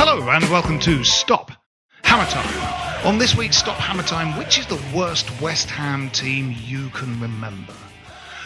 Hello 0.00 0.30
and 0.30 0.44
welcome 0.44 0.78
to 0.78 1.02
Stop 1.02 1.50
Hammer 2.04 2.30
Time. 2.30 3.04
On 3.04 3.18
this 3.18 3.36
week's 3.36 3.56
Stop 3.56 3.78
Hammer 3.78 4.04
Time, 4.04 4.38
which 4.38 4.56
is 4.56 4.64
the 4.64 4.80
worst 4.96 5.28
West 5.40 5.68
Ham 5.70 6.08
team 6.10 6.54
you 6.56 6.88
can 6.90 7.20
remember? 7.20 7.74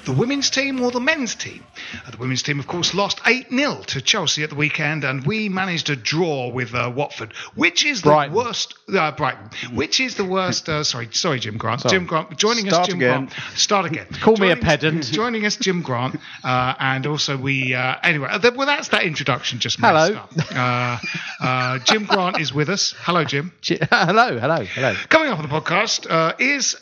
The 0.04 0.12
women's 0.12 0.50
team 0.50 0.82
or 0.82 0.90
the 0.90 1.00
men's 1.00 1.36
team? 1.36 1.64
The 2.10 2.16
women's 2.16 2.42
team, 2.42 2.58
of 2.58 2.66
course, 2.66 2.92
lost 2.92 3.20
8 3.24 3.50
0 3.50 3.82
to 3.86 4.00
Chelsea 4.00 4.42
at 4.42 4.50
the 4.50 4.56
weekend, 4.56 5.04
and 5.04 5.24
we 5.24 5.48
managed 5.48 5.90
a 5.90 5.96
draw 5.96 6.48
with 6.48 6.74
uh, 6.74 6.90
Watford. 6.94 7.32
Which 7.54 7.84
is 7.86 8.02
the 8.02 8.10
Brighton. 8.10 8.34
worst? 8.34 8.74
Uh, 8.92 9.12
Brighton. 9.12 9.50
Which 9.76 10.00
is 10.00 10.16
the 10.16 10.24
worst? 10.24 10.68
Uh, 10.68 10.82
sorry, 10.82 11.08
sorry, 11.12 11.38
Jim 11.38 11.56
Grant. 11.56 11.82
Sorry. 11.82 11.92
Jim 11.92 12.06
Grant 12.06 12.36
joining 12.36 12.66
us. 12.66 12.74
Start 12.74 12.88
Jim 12.88 12.96
again. 12.96 13.26
Grant. 13.26 13.32
Start 13.56 13.86
again. 13.86 14.06
Call 14.20 14.36
me 14.36 14.50
a 14.50 14.56
pedant. 14.56 15.04
Joining 15.12 15.46
us, 15.46 15.56
Jim 15.56 15.82
Grant, 15.82 16.16
uh, 16.42 16.74
and 16.80 17.06
also 17.06 17.36
we. 17.36 17.74
Uh, 17.74 17.94
anyway, 18.02 18.28
uh, 18.28 18.50
well, 18.56 18.66
that's 18.66 18.88
that 18.88 19.04
introduction. 19.04 19.60
Just 19.60 19.78
Hello. 19.78 20.20
Uh, 20.50 20.98
uh, 21.40 21.78
Jim 21.80 22.06
Grant 22.06 22.40
is 22.40 22.52
with 22.52 22.68
us. 22.68 22.94
Hello, 22.98 23.24
Jim. 23.24 23.52
Hello, 23.62 24.38
hello, 24.38 24.64
hello. 24.64 24.94
Coming 25.08 25.30
up 25.30 25.38
on 25.38 25.48
the 25.48 25.54
podcast 25.54 26.10
uh, 26.10 26.34
is 26.38 26.76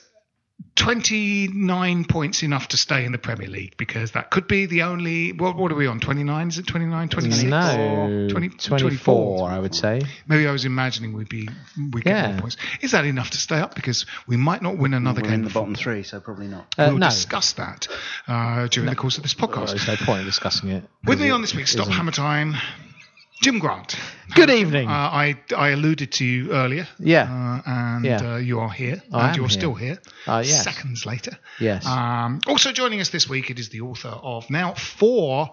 29 0.81 2.05
points 2.07 2.43
enough 2.43 2.69
to 2.69 2.77
stay 2.79 3.05
in 3.05 3.13
the 3.13 3.19
Premier 3.19 3.49
League 3.49 3.77
because 3.77 4.13
that 4.13 4.31
could 4.31 4.49
be 4.49 4.65
the 4.67 4.83
only. 4.83 5.31
What, 5.33 5.57
what 5.57 5.71
are 5.71 5.75
we 5.75 5.87
on? 5.87 6.01
29? 6.01 6.49
Is 6.49 6.59
it 6.59 6.67
29? 6.67 7.09
26? 7.11 7.43
No, 7.45 8.29
20, 8.31 8.49
24, 8.49 9.51
I 9.51 9.59
would 9.59 9.75
say. 9.75 10.01
Maybe 10.27 10.47
I 10.49 10.53
was 10.53 10.65
imagining 10.65 11.13
we'd 11.13 11.29
be 11.29 11.49
we 11.93 12.01
get 12.01 12.17
Yeah. 12.17 12.33
more 12.33 12.41
points. 12.41 12.57
Is 12.81 12.93
that 12.93 13.05
enough 13.05 13.31
to 13.31 13.39
stay 13.39 13.59
up? 13.59 13.75
Because 13.75 14.07
we 14.27 14.37
might 14.37 14.63
not 14.63 14.79
win 14.79 14.95
another 14.95 15.21
We're 15.21 15.29
game. 15.29 15.41
in 15.41 15.45
the 15.45 15.51
bottom 15.51 15.75
three, 15.75 16.03
so 16.03 16.19
probably 16.19 16.47
not. 16.49 16.75
Uh, 16.79 16.87
we'll 16.89 16.99
no, 16.99 17.09
discuss 17.11 17.53
that 17.53 17.87
uh, 18.27 18.67
during 18.69 18.89
the 18.89 18.97
course 18.97 19.17
of 19.19 19.23
this 19.23 19.39
Well, 19.39 19.49
podcast. 19.49 19.69
there's 19.69 19.87
no 19.87 19.97
point 19.97 20.21
in 20.21 20.27
discussing 20.27 20.71
it. 20.71 20.85
With 21.05 21.21
me 21.21 21.31
on 21.31 21.41
this 21.43 21.55
week's 21.55 21.73
Stop 21.73 21.89
Hammer 21.89 22.13
Time, 22.13 22.55
Jim 23.41 23.59
Grant. 23.59 23.97
Good 24.35 24.51
evening. 24.51 24.89
Uh, 24.89 24.93
I 24.93 25.37
I 25.57 25.71
alluded 25.71 26.13
to 26.13 26.25
you 26.25 26.53
earlier. 26.53 26.87
Yeah. 26.99 27.23
Uh, 27.25 27.63
and 27.71 28.05
Yeah. 28.05 28.35
Uh, 28.35 28.37
you 28.37 28.61
are 28.61 28.69
here. 28.71 29.03
I 29.13 29.29
and 29.29 29.37
you're 29.37 29.49
here. 29.49 29.59
still 29.59 29.75
here. 29.75 29.99
Uh, 30.27 30.43
yes. 30.45 30.63
Seconds 30.63 31.07
later. 31.07 31.39
Yes. 31.59 31.87
Um, 31.87 32.41
also 32.47 32.71
joining 32.73 33.01
us 33.01 33.09
this 33.09 33.29
week, 33.29 33.51
it 33.51 33.59
is 33.59 33.71
the 33.71 33.81
author 33.81 34.09
of 34.09 34.51
now 34.51 34.75
four 34.75 35.51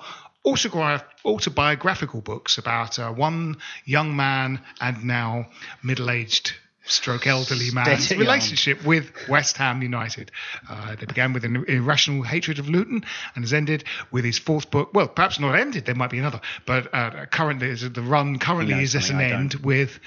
autobiographical 1.26 2.22
books 2.22 2.58
about 2.58 3.00
uh, 3.00 3.12
one 3.12 3.58
young 3.86 4.16
man 4.16 4.62
and 4.80 5.03
now 5.03 5.46
middle-aged 5.84 6.53
stroke 6.90 7.28
elderly 7.28 7.72
man's 7.72 8.12
on. 8.12 8.18
relationship 8.18 8.86
with 8.86 9.12
West 9.28 9.58
Ham 9.58 9.81
United. 9.81 10.31
Uh, 10.70 10.96
they 10.96 11.06
began 11.06 11.34
with 11.34 11.46
an 11.46 11.66
irrational 11.68 12.24
hatred 12.24 12.59
of 12.59 12.70
Luton 12.70 13.03
and 13.36 13.44
has 13.44 13.53
ended 13.53 13.84
with 14.12 14.25
his 14.25 14.38
fourth 14.38 14.72
book. 14.72 14.94
Well, 14.94 15.08
perhaps 15.08 15.40
not 15.40 15.58
ended. 15.58 15.86
There 15.86 15.96
might 15.96 16.09
be 16.09 16.20
another, 16.20 16.42
but 16.66 16.94
uh, 16.94 17.26
currently 17.28 17.70
is 17.70 17.81
the 17.90 18.02
run 18.02 18.40
currently 18.40 18.81
is 18.81 18.96
at 18.96 19.09
an 19.09 19.18
I 19.18 19.31
end 19.31 19.52
don't. 19.52 19.66
with 19.66 20.00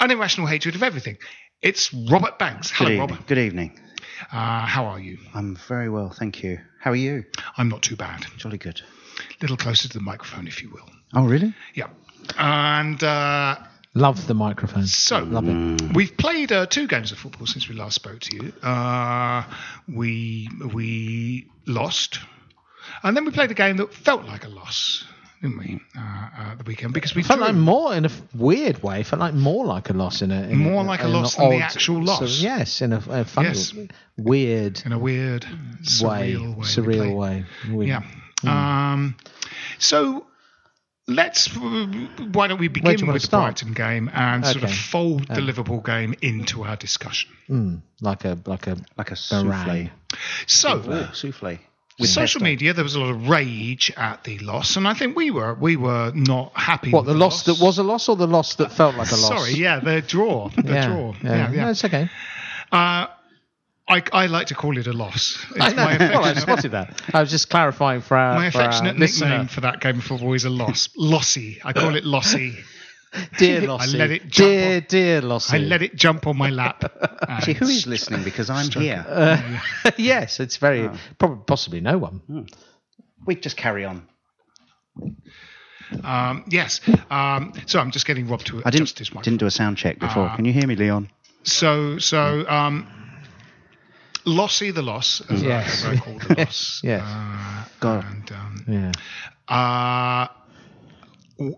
an 0.00 0.10
irrational 0.10 0.46
hatred 0.46 0.74
of 0.74 0.82
everything. 0.82 1.18
It's 1.62 1.92
Robert 1.92 2.38
Banks. 2.38 2.70
Good 2.70 2.76
Hello, 2.76 2.90
evening. 2.90 3.08
Robert. 3.08 3.26
Good 3.26 3.38
evening. 3.38 3.80
Uh, 4.32 4.66
how 4.66 4.86
are 4.86 5.00
you? 5.00 5.18
I'm 5.34 5.56
very 5.68 5.88
well, 5.88 6.10
thank 6.10 6.42
you. 6.42 6.58
How 6.80 6.92
are 6.92 6.96
you? 6.96 7.24
I'm 7.56 7.68
not 7.68 7.82
too 7.82 7.96
bad. 7.96 8.24
Jolly 8.38 8.58
good. 8.58 8.80
A 8.80 9.24
little 9.42 9.56
closer 9.56 9.88
to 9.88 9.94
the 9.98 10.02
microphone, 10.02 10.46
if 10.46 10.62
you 10.62 10.70
will. 10.70 10.88
Oh, 11.14 11.24
really? 11.26 11.54
Yeah. 11.74 11.88
And 12.38 13.02
uh, 13.02 13.56
Love 13.96 14.26
the 14.26 14.34
microphone. 14.34 14.86
so 14.86 15.20
Love 15.20 15.48
it. 15.48 15.94
we've 15.96 16.14
played 16.18 16.52
uh, 16.52 16.66
two 16.66 16.86
games 16.86 17.12
of 17.12 17.18
football 17.18 17.46
since 17.46 17.66
we 17.68 17.74
last 17.74 17.94
spoke 17.94 18.20
to 18.20 18.36
you. 18.36 18.52
Uh, 18.62 19.42
we 19.88 20.48
we 20.74 21.46
lost, 21.66 22.18
and 23.02 23.16
then 23.16 23.24
we 23.24 23.30
played 23.30 23.50
a 23.50 23.54
game 23.54 23.78
that 23.78 23.94
felt 23.94 24.24
like 24.26 24.44
a 24.44 24.48
loss, 24.48 25.04
didn't 25.40 25.58
we? 25.58 25.80
Uh, 25.98 26.28
uh, 26.38 26.54
the 26.56 26.64
weekend 26.64 26.92
because 26.92 27.14
we 27.14 27.22
Felt 27.22 27.38
drew. 27.38 27.46
like 27.48 27.56
more 27.56 27.94
in 27.94 28.04
a 28.04 28.10
weird 28.34 28.82
way. 28.82 29.02
Felt 29.02 29.20
like 29.20 29.32
more 29.34 29.64
like 29.64 29.88
a 29.88 29.94
loss 29.94 30.20
in 30.20 30.30
a 30.30 30.42
in 30.42 30.58
More 30.58 30.84
like 30.84 31.02
a 31.02 31.08
loss 31.08 31.38
an 31.38 31.48
than 31.48 31.58
the 31.58 31.64
actual 31.64 32.02
loss. 32.04 32.40
yes, 32.42 32.82
in 32.82 32.92
a, 32.92 33.02
a 33.08 33.24
funny, 33.24 33.48
Yes. 33.48 33.72
weird 34.18 34.82
in 34.84 34.92
a 34.92 34.98
weird, 34.98 35.44
way, 36.02 36.34
surreal 36.34 36.54
way. 36.56 36.64
surreal 36.66 37.16
way. 37.16 37.44
Weird. 37.70 37.88
Yeah. 37.88 38.02
Hmm. 38.42 38.48
Um, 38.48 39.16
so 39.78 40.26
let's. 41.08 41.46
Why 41.56 42.46
don't 42.48 42.58
we 42.58 42.68
Where 42.68 42.74
do 42.74 42.80
begin 42.98 43.06
with 43.06 43.14
the 43.14 43.20
start? 43.20 43.62
Brighton 43.62 43.72
game 43.74 44.10
and 44.12 44.44
sort 44.44 44.56
of 44.58 44.64
Okay. 44.64 44.72
fold 44.72 45.28
the 45.28 45.40
Liverpool 45.40 45.80
game 45.80 46.14
into 46.22 46.64
our 46.64 46.76
discussion? 46.76 47.30
Mm, 47.48 47.80
like 48.00 48.24
a 48.24 48.38
like 48.46 48.66
a 48.66 48.76
Like 48.96 49.10
a 49.12 49.16
meringue. 49.32 49.90
souffle. 49.90 49.90
So. 50.46 50.80
Souffle. 51.12 51.58
With 51.98 52.10
social 52.10 52.42
media, 52.42 52.74
there 52.74 52.84
was 52.84 52.94
a 52.94 53.00
lot 53.00 53.08
of 53.08 53.26
rage 53.26 53.90
at 53.96 54.22
the 54.24 54.38
loss, 54.40 54.76
and 54.76 54.86
I 54.86 54.92
think 54.92 55.16
we 55.16 55.30
were 55.30 55.54
we 55.54 55.76
were 55.76 56.12
not 56.14 56.52
happy. 56.54 56.90
What 56.90 57.06
with 57.06 57.14
the 57.14 57.18
loss 57.18 57.44
that 57.44 57.58
was 57.58 57.78
a 57.78 57.82
loss 57.82 58.10
or 58.10 58.16
the 58.16 58.26
loss 58.26 58.56
that 58.56 58.70
felt 58.70 58.96
like 58.96 59.10
a 59.12 59.14
loss? 59.16 59.28
Sorry, 59.28 59.52
yeah, 59.54 59.80
the 59.80 60.02
draw, 60.02 60.50
the 60.50 60.74
yeah, 60.74 60.86
draw. 60.86 61.14
Yeah, 61.22 61.30
Yeah, 61.36 61.52
yeah. 61.52 61.64
No, 61.64 61.70
it's 61.70 61.82
okay. 61.86 62.10
Uh, 62.70 63.06
I, 63.88 64.02
I 64.12 64.26
like 64.26 64.48
to 64.48 64.54
call 64.54 64.76
it 64.78 64.86
a 64.88 64.92
loss. 64.92 65.44
It's 65.54 65.60
I 65.60 65.68
know. 65.70 65.84
well, 66.14 66.24
I 66.24 66.34
spotted 66.34 66.72
that. 66.72 67.00
I 67.14 67.20
was 67.20 67.30
just 67.30 67.48
clarifying 67.48 68.00
for 68.00 68.16
our, 68.16 68.34
my 68.34 68.50
for 68.50 68.58
our 68.58 68.68
affectionate 68.68 68.98
listener. 68.98 69.28
nickname 69.28 69.48
for 69.48 69.60
that 69.60 69.80
game 69.80 69.98
of 69.98 70.04
football 70.04 70.32
is 70.32 70.44
a 70.44 70.50
loss. 70.50 70.88
Lossy. 70.96 71.60
I 71.64 71.72
call 71.72 71.94
it 71.94 72.04
Lossy. 72.04 72.54
Dear 73.38 73.62
Lossie. 73.62 73.96
let 73.96 74.10
it 74.10 74.28
jump 74.28 74.50
dear, 74.50 74.76
on- 74.76 74.86
dear 74.88 75.20
Lossie. 75.22 75.54
I 75.54 75.58
let 75.58 75.80
it 75.80 75.94
jump 75.94 76.26
on 76.26 76.36
my 76.36 76.50
lap. 76.50 76.84
Actually, 77.28 77.54
who 77.54 77.64
and 77.66 77.74
is 77.74 77.86
listening? 77.86 78.24
Because 78.24 78.50
I'm 78.50 78.68
here. 78.70 79.06
yes, 79.96 80.40
it's 80.40 80.58
very 80.58 80.90
probably 81.18 81.42
possibly 81.46 81.80
no 81.80 81.96
one. 81.96 82.48
we 83.24 83.36
just 83.36 83.56
carry 83.56 83.84
on. 83.86 84.06
Um, 86.02 86.44
yes. 86.48 86.80
Um, 87.10 87.52
so 87.66 87.78
I'm 87.78 87.90
just 87.90 88.06
getting 88.06 88.28
Rob 88.28 88.42
to 88.44 88.58
I 88.64 88.70
didn't 88.70 88.82
adjust 88.82 88.98
his 88.98 89.10
microphone. 89.10 89.22
didn't 89.22 89.40
do 89.40 89.46
a 89.46 89.50
sound 89.50 89.78
check 89.78 89.98
before. 89.98 90.24
Ah. 90.24 90.36
Can 90.36 90.44
you 90.44 90.52
hear 90.52 90.66
me, 90.66 90.74
Leon? 90.74 91.08
So 91.44 91.98
so 91.98 92.46
um, 92.48 92.86
Lossy 94.26 94.72
the 94.72 94.82
loss, 94.82 95.22
as, 95.30 95.42
I, 95.42 95.46
Yes. 95.46 95.84
as 95.84 95.84
I 95.84 95.96
call 95.98 96.18
the 96.18 96.34
loss. 96.38 96.80
Yes. 96.82 97.02
Uh, 97.04 97.64
God. 97.80 98.04
And 98.10 98.32
um, 98.32 98.64
Yeah. 98.68 98.92
uh, 99.48 100.28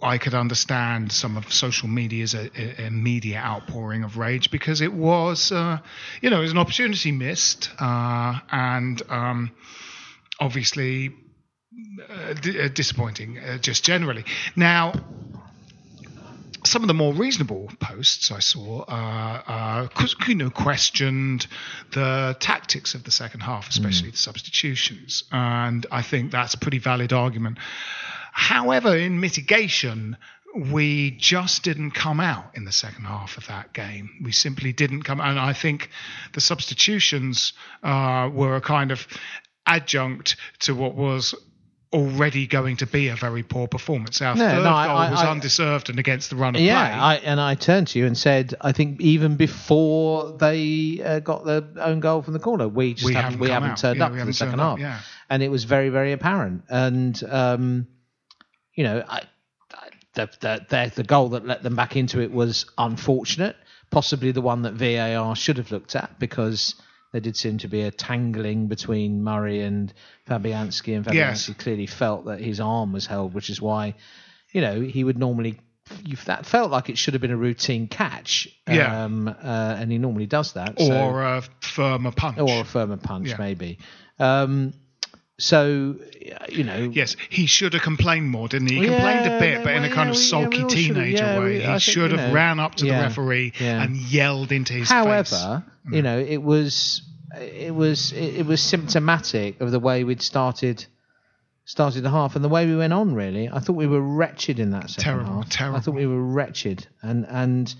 I 0.03 0.19
could 0.19 0.35
understand 0.35 1.13
some 1.13 1.37
of 1.37 1.53
social 1.53 1.89
media's 1.89 2.35
a, 2.35 2.51
a, 2.61 2.87
a 2.87 2.91
media 2.91 3.39
outpouring 3.39 4.03
of 4.05 4.17
rage 4.19 4.51
because 4.51 4.81
it 4.81 4.93
was, 4.93 5.53
uh, 5.53 5.79
you 6.21 6.31
know, 6.31 6.39
it 6.39 6.43
was 6.43 6.51
an 6.53 6.59
opportunity 6.59 7.13
missed, 7.13 7.71
uh, 7.79 8.41
and 8.51 9.01
um, 9.09 9.51
obviously 10.41 11.15
uh, 12.11 12.33
d- 12.35 12.61
uh, 12.61 12.69
disappointing, 12.69 13.39
uh, 13.39 13.59
just 13.59 13.85
generally. 13.85 14.25
Now, 14.57 14.93
some 16.69 16.83
of 16.83 16.89
the 16.89 16.95
more 16.95 17.15
reasonable 17.15 17.71
posts 17.81 18.31
I 18.31 18.41
saw, 18.41 18.83
uh, 18.83 19.43
uh, 19.47 20.07
you 20.27 20.35
know, 20.35 20.51
questioned 20.51 21.47
the 21.93 22.37
tactics 22.39 22.95
of 22.95 23.05
the 23.05 23.11
second 23.11 23.41
half, 23.41 23.69
especially 23.69 24.11
the 24.11 24.17
substitutions, 24.17 25.25
and 25.33 25.87
I 25.91 26.03
think 26.03 26.31
that's 26.31 26.55
a 26.55 26.59
pretty 26.59 26.79
valid 26.79 27.13
argument. 27.13 27.59
However, 28.33 28.97
in 28.97 29.21
mitigation, 29.21 30.17
we 30.55 31.13
just 31.13 31.63
didn't 31.63 31.93
come 31.93 32.21
out 32.21 32.57
in 32.57 32.65
the 32.65 32.73
second 32.73 33.05
half 33.05 33.37
of 33.37 33.47
that 33.47 33.73
game. 33.73 34.11
We 34.23 34.33
simply 34.33 34.73
didn't 34.73 35.03
come, 35.03 35.21
and 35.21 35.39
I 35.39 35.53
think 35.53 35.91
the 36.35 36.41
substitutions 36.41 37.53
uh, 37.83 38.31
were 38.33 38.57
a 38.57 38.61
kind 38.61 38.91
of 38.91 39.07
adjunct 39.67 40.37
to 40.61 40.75
what 40.75 40.95
was 40.95 41.35
already 41.93 42.47
going 42.47 42.77
to 42.77 42.87
be 42.87 43.09
a 43.09 43.17
very 43.17 43.43
poor 43.43 43.67
performance. 43.67 44.21
Our 44.21 44.35
No, 44.35 44.47
third 44.49 44.63
no, 44.65 44.71
I- 44.71 44.87
goal 44.87 44.97
I- 44.97 45.11
was 45.11 45.21
I- 45.21 45.31
undeserved 45.31 45.89
and 45.91 45.99
against 45.99 46.31
the 46.31 46.37
run 46.37 46.55
of 46.55 46.61
Yeah, 46.61 46.89
play. 46.89 46.99
I, 47.01 47.15
and 47.17 47.41
I 47.41 47.55
turned 47.55 47.89
to 47.89 47.99
you 47.99 48.07
and 48.07 48.17
said, 48.17 48.55
I 48.61 48.73
think 48.73 49.01
even 49.01 49.37
before 49.37 50.33
they 50.39 51.01
uh, 51.05 51.21
got 51.21 51.45
the 51.45 51.67
own 51.81 52.01
goal 52.01 52.23
from 52.23 52.35
the 52.35 52.39
corner, 52.41 52.69
we 52.69 52.95
just 52.95 53.07
We 53.07 53.15
haven't, 53.15 53.33
haven't 53.33 53.41
we 53.41 53.51
haven't 53.51 53.79
turned 53.79 53.99
Yeah, 53.99 54.07
up 54.07 54.15
for 54.17 54.25
the 54.25 54.33
second 54.33 54.61
up, 54.61 54.79
half, 54.79 54.81
yeah. 54.81 55.01
and 55.31 55.43
it 55.43 55.51
was 55.51 55.65
very 55.65 55.89
very 55.89 56.13
apparent. 56.13 56.65
And 56.69 57.23
um, 57.25 57.87
you 58.75 58.85
know, 58.85 59.03
I, 59.09 59.23
I, 59.73 59.89
the, 60.15 60.31
the 60.41 60.67
the 60.69 60.93
the 60.97 61.05
goal 61.05 61.31
that 61.31 61.47
let 61.47 61.63
them 61.63 61.75
back 61.77 61.97
into 61.97 62.21
it 62.21 62.31
was 62.31 62.67
unfortunate, 62.77 63.57
possibly 63.91 64.31
the 64.33 64.43
one 64.43 64.63
that 64.63 64.75
VAR 64.75 65.35
should 65.37 65.57
have 65.57 65.71
looked 65.73 65.97
at 65.97 66.19
because. 66.19 66.75
There 67.13 67.21
did 67.21 67.37
seem 67.37 67.59
to 67.59 67.69
be 67.69 67.83
a 67.83 67.91
tangling 67.91 68.67
between 68.69 69.23
Murray 69.25 69.63
and 69.63 69.93
Fabianski, 70.29 70.95
and 70.97 71.05
Fabianski 71.07 71.15
Yes. 71.49 71.51
clearly 71.59 71.87
felt 71.87 72.27
that 72.27 72.41
his 72.41 72.61
arm 72.61 72.93
was 72.93 73.07
held, 73.07 73.35
which 73.35 73.51
is 73.51 73.61
why 73.61 73.95
you 74.53 74.61
know, 74.63 74.81
he 74.81 75.05
would 75.05 75.19
normally. 75.19 75.59
That 76.27 76.45
felt 76.47 76.71
like 76.71 76.91
it 76.91 76.99
should 76.99 77.15
have 77.15 77.21
been 77.23 77.31
a 77.31 77.37
routine 77.37 77.87
catch. 77.87 78.47
Yeah. 78.69 79.05
Um, 79.05 79.27
uh, 79.29 79.33
and 79.79 79.91
he 79.91 79.97
normally 79.99 80.27
does 80.27 80.53
that. 80.53 80.79
so- 80.79 80.93
or 80.93 81.23
a 81.23 81.43
firmer 81.61 82.11
punch. 82.13 82.39
or 82.39 82.61
a 82.61 82.65
firmer 82.65 82.97
punch, 82.99 83.29
Yeah. 83.29 83.37
maybe. 83.39 83.79
Um, 84.19 84.75
so, 85.39 85.97
you 86.49 86.65
know. 86.65 86.91
Yes, 86.93 87.17
he 87.31 87.47
should 87.47 87.73
have 87.75 87.83
complained 87.83 88.29
more, 88.29 88.49
didn't 88.49 88.69
he? 88.71 88.77
He 88.77 88.87
Yeah, 88.87 88.95
complained 88.97 89.27
a 89.35 89.39
bit, 89.39 89.65
but 89.65 89.75
in 89.75 89.85
a 89.85 89.89
kind 89.89 90.09
yeah, 90.09 90.17
of 90.17 90.23
yeah, 90.23 90.29
sulky 90.29 90.57
should've- 90.59 90.69
teenager 90.75 91.17
yeah, 91.25 91.39
way. 91.39 91.45
we- 91.45 91.57
I 91.59 91.61
he 91.61 91.67
think, 91.67 91.81
should 91.83 92.11
you 92.13 92.17
have 92.19 92.29
know, 92.29 92.35
ran 92.35 92.59
up 92.61 92.75
to 92.77 92.87
yeah, 92.87 92.99
the 92.99 93.03
referee 93.05 93.53
yeah. 93.61 93.83
and 93.83 93.97
yelled 93.97 94.51
into 94.53 94.73
his 94.73 94.89
face. 94.89 94.91
However, 94.91 95.65
Mm. 95.87 95.95
you 95.97 96.03
know, 96.03 96.19
it 96.19 96.43
was 96.43 97.03
it 97.41 97.75
was 97.75 98.13
it, 98.13 98.45
was 98.47 98.61
symptomatic 98.61 99.61
of 99.61 99.71
the 99.71 99.79
way 99.79 100.03
we'd 100.03 100.23
started 100.23 100.85
started 101.67 102.03
the 102.03 102.11
half 102.11 102.35
and 102.35 102.45
the 102.45 102.49
way 102.49 102.67
we 102.67 102.75
went 102.75 102.93
on. 102.93 103.15
Really, 103.15 103.49
I 103.49 103.59
thought 103.61 103.77
we 103.77 103.87
were 103.87 104.01
wretched 104.01 104.59
in 104.59 104.71
that 104.71 104.91
second 104.91 105.05
Terrible, 105.05 105.43
half. 105.43 105.75
I 105.75 105.79
thought 105.81 105.95
we 105.95 106.07
were 106.07 106.23
wretched, 106.23 106.87
and 107.03 107.27
and 107.29 107.73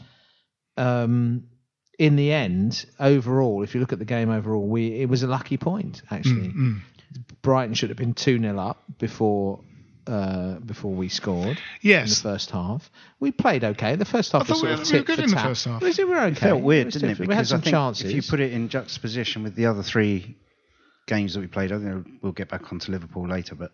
um, 0.77 1.45
in 1.99 2.15
the 2.17 2.31
end, 2.33 2.85
overall, 3.01 3.63
if 3.63 3.75
you 3.75 3.81
look 3.81 3.93
at 3.93 3.99
the 3.99 4.05
game 4.05 4.31
overall, 4.31 4.67
we 4.69 5.01
it 5.01 5.09
was 5.09 5.23
a 5.23 5.27
lucky 5.27 5.57
point 5.57 6.03
actually. 6.11 6.49
Mm, 6.51 6.81
Brighton 7.43 7.75
should 7.75 7.91
have 7.91 7.97
been 7.99 8.15
two 8.15 8.39
0 8.39 8.59
up 8.59 8.83
before. 8.99 9.61
Uh, 10.07 10.59
before 10.61 10.95
we 10.95 11.07
scored 11.11 11.61
Yes. 11.83 12.23
in 12.23 12.31
the 12.31 12.35
first 12.35 12.51
half, 12.51 12.91
we 13.21 13.31
played 13.31 13.63
okay. 13.63 13.95
The 13.95 14.07
first 14.07 14.33
half 14.33 14.41
I 14.41 14.43
was 14.45 14.49
thought 14.49 14.57
sort 14.57 14.69
we 14.69 14.73
of 14.73 14.79
were- 14.79 14.85
we 14.95 14.99
were 15.01 15.05
good 15.05 15.17
for 15.19 15.23
in 15.25 15.31
the 15.31 15.37
first 15.37 15.65
half. 15.67 15.83
We 15.83 16.05
were 16.05 16.19
okay. 16.19 16.29
It 16.31 16.39
felt 16.39 16.63
weird, 16.63 16.87
was 16.87 16.95
didn't 16.95 17.09
it? 17.11 17.13
different. 17.13 17.29
we 17.29 17.35
had 17.35 17.41
Because 17.43 17.49
some 17.51 17.59
I 17.59 17.63
think 17.65 17.75
chances. 17.75 18.05
if 18.11 18.17
you 18.17 18.23
put 18.23 18.41
it 18.41 18.55
in 18.55 18.71
juxtaposition 18.71 19.43
with 19.43 19.55
the 19.55 19.67
other 19.67 19.83
three 19.83 20.35
games 21.07 21.35
that 21.35 21.41
we 21.41 21.47
played, 21.47 21.73
I 21.73 21.79
think 21.79 22.07
we'll 22.23 22.33
get 22.33 22.49
back 22.49 22.73
onto 22.73 22.91
Liverpool 22.91 23.29
later. 23.29 23.55
But 23.55 23.73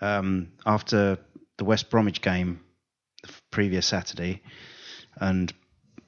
um, 0.00 0.48
after 0.64 1.18
the 1.58 1.64
West 1.66 1.90
Bromwich 1.90 2.22
game 2.22 2.60
the 3.22 3.28
previous 3.50 3.84
Saturday, 3.84 4.40
and 5.20 5.52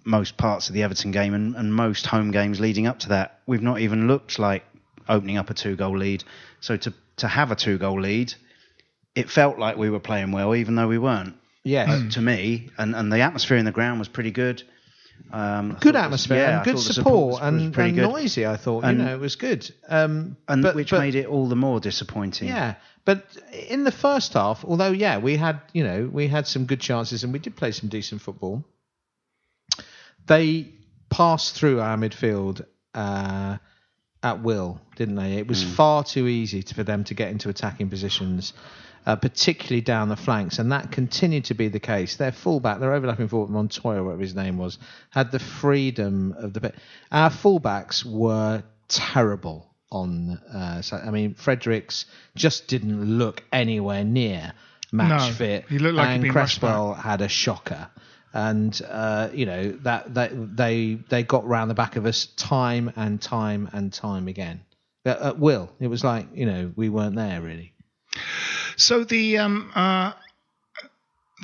most 0.06 0.38
parts 0.38 0.69
of 0.70 0.75
the 0.75 0.82
Everton 0.82 1.11
game, 1.11 1.35
and, 1.35 1.55
and 1.56 1.75
most 1.75 2.06
home 2.06 2.31
games 2.31 2.59
leading 2.59 2.87
up 2.87 3.00
to 3.00 3.11
that, 3.11 3.41
we've 3.47 3.61
not 3.61 3.81
even 3.81 4.06
looked 4.09 4.38
like 4.38 4.65
opening 5.11 5.37
up 5.37 5.50
a 5.50 5.55
two-goal 5.55 5.99
lead. 5.99 6.25
So 6.60 6.76
to 6.76 6.93
to 7.16 7.28
have 7.28 7.50
a 7.50 7.56
two-goal 7.56 8.00
lead, 8.00 8.34
it 9.14 9.28
felt 9.31 9.58
like 9.58 9.76
we 9.76 9.90
were 9.90 10.00
playing 10.00 10.32
well, 10.32 10.55
even 10.55 10.75
though 10.76 10.88
we 10.88 10.99
weren't. 10.99 11.34
Yes. 11.64 11.88
uh, 11.90 12.08
to 12.12 12.20
me, 12.22 12.70
and, 12.78 12.94
and 12.94 13.12
the 13.12 13.20
atmosphere 13.20 13.56
in 13.58 13.64
the 13.64 13.72
ground 13.72 13.99
was 13.99 14.08
pretty 14.08 14.31
good. 14.31 14.62
Um, 15.32 15.76
good 15.81 15.96
atmosphere 15.96 16.38
yeah, 16.38 16.56
and 16.56 16.64
good 16.64 16.78
support, 16.78 17.32
was- 17.32 17.40
was 17.40 17.43
and, 17.43 17.76
and 17.76 17.96
noisy. 17.96 18.46
I 18.46 18.56
thought 18.56 18.84
And- 18.84 18.99
you 18.99 19.05
know 19.05 19.14
it 19.14 19.20
was 19.20 19.37
good, 19.37 19.69
um, 19.88 20.37
and 20.46 20.62
but, 20.62 20.75
which 20.76 20.90
but- 20.93 21.00
made 21.00 21.14
it 21.16 21.26
all 21.26 21.49
the 21.49 21.56
more 21.56 21.81
disappointing. 21.81 22.49
yeah. 22.49 22.75
But 23.05 23.26
in 23.69 23.84
the 23.84 23.90
first 23.93 24.34
half, 24.34 24.64
although 24.64 24.93
yeah, 24.93 25.19
we 25.19 25.37
had 25.37 25.60
you 25.72 25.82
know 25.84 26.08
we 26.12 26.28
had 26.28 26.46
some 26.46 26.66
good 26.66 26.81
chances 26.81 27.25
and 27.25 27.32
we 27.32 27.38
did 27.40 27.56
play 27.56 27.72
some 27.72 27.88
decent 27.88 28.22
football. 28.22 28.64
They 30.26 30.72
passed 31.10 31.55
through 31.55 31.81
our 31.81 31.96
midfield 31.96 32.64
uh, 32.94 33.56
at 34.29 34.43
will, 34.43 34.81
didn't 34.97 35.17
they? 35.17 35.35
It 35.39 35.47
was 35.49 35.63
far 35.63 36.05
too 36.05 36.27
easy 36.29 36.63
to, 36.63 36.75
for 36.75 36.85
them 36.85 37.05
to 37.05 37.15
get 37.15 37.31
into 37.31 37.49
attacking 37.49 37.89
positions. 37.91 38.53
Uh, 39.07 39.17
particularly 39.17 39.81
down 39.81 40.11
the 40.11 40.17
flanks, 40.17 40.59
and 40.59 40.71
that 40.71 40.93
continued 40.93 41.47
to 41.47 41.55
be 41.55 41.69
the 41.69 41.81
case. 41.81 42.17
Their 42.17 42.33
fullback, 42.33 42.79
their 42.79 42.93
overlapping 42.93 43.29
fullback 43.29 43.51
Montoya, 43.51 44.03
whatever 44.05 44.21
his 44.21 44.35
name 44.35 44.59
was, 44.59 44.77
had 45.09 45.31
the 45.31 45.39
freedom 45.39 46.35
of 46.37 46.53
the. 46.53 46.75
Our 47.11 47.31
fullbacks 47.31 48.05
were 48.05 48.63
terrible 48.89 49.67
on. 49.91 50.39
Uh, 50.53 50.83
I 50.93 51.11
mean, 51.11 51.33
Fredericks 51.35 52.05
just 52.35 52.67
didn't 52.69 53.19
look 53.19 53.43
anywhere 53.51 54.05
near 54.05 54.53
match 54.93 55.31
No, 55.31 55.35
fit. 55.35 55.65
he 55.71 55.79
looked 55.79 55.95
like 55.95 56.09
he'd 56.09 56.15
and 56.15 56.23
been 56.25 56.33
Cresswell 56.33 56.93
had 56.93 57.23
a 57.23 57.29
shocker. 57.29 57.89
And 58.33 58.81
uh, 58.89 59.31
you 59.33 59.47
know 59.47 59.73
that, 59.83 60.15
that 60.15 60.57
they 60.57 60.99
they 61.09 61.23
got 61.23 61.47
round 61.47 61.71
the 61.71 61.75
back 61.75 61.97
of 61.97 62.07
us 62.07 62.27
time 62.37 62.93
and 62.97 63.21
time 63.21 63.69
and 63.73 63.93
time 63.93 64.29
again. 64.29 64.63
At, 65.05 65.39
will, 65.39 65.71
it 65.81 65.87
was 65.87 66.05
like 66.05 66.27
you 66.35 66.47
know 66.47 66.73
we 66.77 66.89
weren't 66.89 67.17
there 67.17 67.41
really. 67.41 67.73
So 68.77 69.05
the 69.05 69.39
um, 69.39 69.71
uh, 69.75 70.13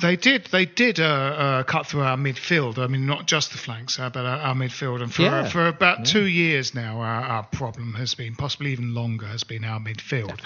they 0.01 0.15
did 0.15 0.45
they 0.51 0.65
did 0.65 0.99
uh, 0.99 1.03
uh, 1.03 1.63
cut 1.63 1.87
through 1.87 2.01
our 2.01 2.17
midfield. 2.17 2.77
I 2.77 2.87
mean, 2.87 3.05
not 3.05 3.25
just 3.27 3.51
the 3.51 3.57
flanks, 3.57 3.99
uh, 3.99 4.09
but 4.09 4.25
our, 4.25 4.37
our 4.37 4.55
midfield. 4.55 5.01
And 5.01 5.13
for 5.13 5.21
Yeah. 5.21 5.49
for 5.49 5.67
about 5.67 6.05
two 6.05 6.25
years 6.25 6.73
now, 6.75 6.99
our, 6.99 7.21
our 7.23 7.43
problem 7.43 7.93
has 7.93 8.15
been, 8.15 8.35
possibly 8.35 8.71
even 8.71 8.93
longer, 8.93 9.25
has 9.27 9.43
been 9.43 9.63
our 9.63 9.79
midfield. 9.79 10.39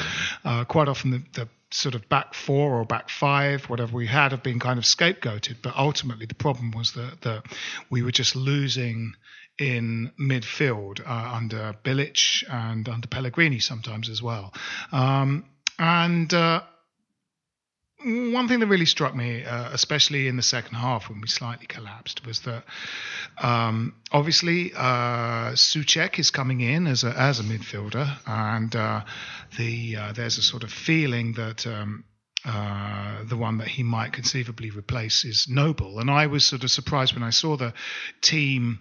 Uh, 0.45 0.65
quite 0.65 0.87
often, 0.87 1.11
the, 1.11 1.23
the 1.33 1.47
sort 1.71 1.95
of 1.95 2.07
back 2.09 2.33
four 2.33 2.79
or 2.79 2.85
back 2.85 3.09
five, 3.09 3.65
whatever 3.65 3.95
we 3.95 4.07
had, 4.07 4.31
have 4.31 4.43
been 4.43 4.59
kind 4.59 4.77
of 4.77 4.85
scapegoated. 4.85 5.57
But 5.61 5.75
ultimately, 5.75 6.25
the 6.25 6.35
problem 6.35 6.71
was 6.71 6.93
that 6.93 7.21
that 7.21 7.43
we 7.89 8.01
were 8.03 8.11
just 8.11 8.35
losing 8.35 9.13
in 9.57 10.11
midfield 10.19 11.01
uh, 11.05 11.35
under 11.35 11.75
Bilic 11.83 12.43
and 12.49 12.87
under 12.87 13.07
Pellegrini 13.07 13.59
sometimes 13.59 14.09
as 14.09 14.21
well. 14.21 14.53
Um, 14.91 15.43
and 15.77 16.33
uh, 16.33 16.61
one 18.03 18.47
thing 18.47 18.59
that 18.59 18.67
really 18.67 18.85
struck 18.85 19.13
me, 19.13 19.43
uh, 19.43 19.69
especially 19.73 20.27
in 20.27 20.37
the 20.37 20.43
second 20.43 20.75
half 20.75 21.09
when 21.09 21.19
we 21.19 21.27
slightly 21.27 21.67
collapsed, 21.67 22.25
was 22.25 22.41
that 22.41 22.63
um, 23.41 23.95
obviously 24.11 24.71
uh, 24.73 25.51
Soucek 25.51 26.17
is 26.17 26.31
coming 26.31 26.61
in 26.61 26.87
as 26.87 27.03
a 27.03 27.09
as 27.09 27.39
a 27.39 27.43
midfielder, 27.43 28.09
and 28.25 28.75
uh, 28.75 29.03
the 29.57 29.97
uh, 29.97 30.11
there's 30.13 30.37
a 30.37 30.43
sort 30.43 30.63
of 30.63 30.71
feeling 30.71 31.33
that. 31.33 31.67
Um, 31.67 32.05
uh, 32.45 33.21
the 33.25 33.35
one 33.35 33.57
that 33.57 33.67
he 33.67 33.83
might 33.83 34.13
conceivably 34.13 34.69
replace 34.69 35.25
is 35.25 35.47
Noble, 35.49 35.99
and 35.99 36.09
I 36.09 36.27
was 36.27 36.45
sort 36.45 36.63
of 36.63 36.71
surprised 36.71 37.13
when 37.13 37.21
I 37.21 37.31
saw 37.31 37.57
the 37.57 37.73
team 38.21 38.79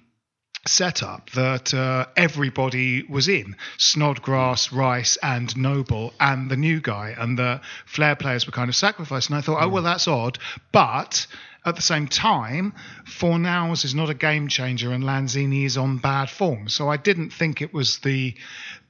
setup 0.68 1.30
that 1.30 1.74
uh, 1.74 2.06
everybody 2.16 3.02
was 3.02 3.28
in 3.28 3.56
Snodgrass, 3.76 4.72
Rice, 4.72 5.18
and 5.22 5.56
Noble, 5.56 6.12
and 6.20 6.50
the 6.50 6.56
new 6.56 6.80
guy, 6.80 7.14
and 7.18 7.38
the 7.38 7.60
flair 7.86 8.14
players 8.14 8.46
were 8.46 8.52
kind 8.52 8.68
of 8.68 8.76
sacrificed. 8.76 9.30
And 9.30 9.38
I 9.38 9.40
thought, 9.40 9.62
oh, 9.62 9.68
well, 9.68 9.82
that's 9.82 10.06
odd. 10.06 10.38
But 10.72 11.26
at 11.64 11.76
the 11.76 11.82
same 11.82 12.06
time, 12.06 12.72
Fornals 13.04 13.84
is 13.84 13.94
not 13.94 14.10
a 14.10 14.14
game 14.14 14.48
changer, 14.48 14.92
and 14.92 15.04
Lanzini 15.04 15.64
is 15.64 15.76
on 15.76 15.98
bad 15.98 16.30
form. 16.30 16.68
So 16.68 16.88
I 16.88 16.96
didn't 16.96 17.30
think 17.30 17.60
it 17.60 17.74
was 17.74 17.98
the 17.98 18.34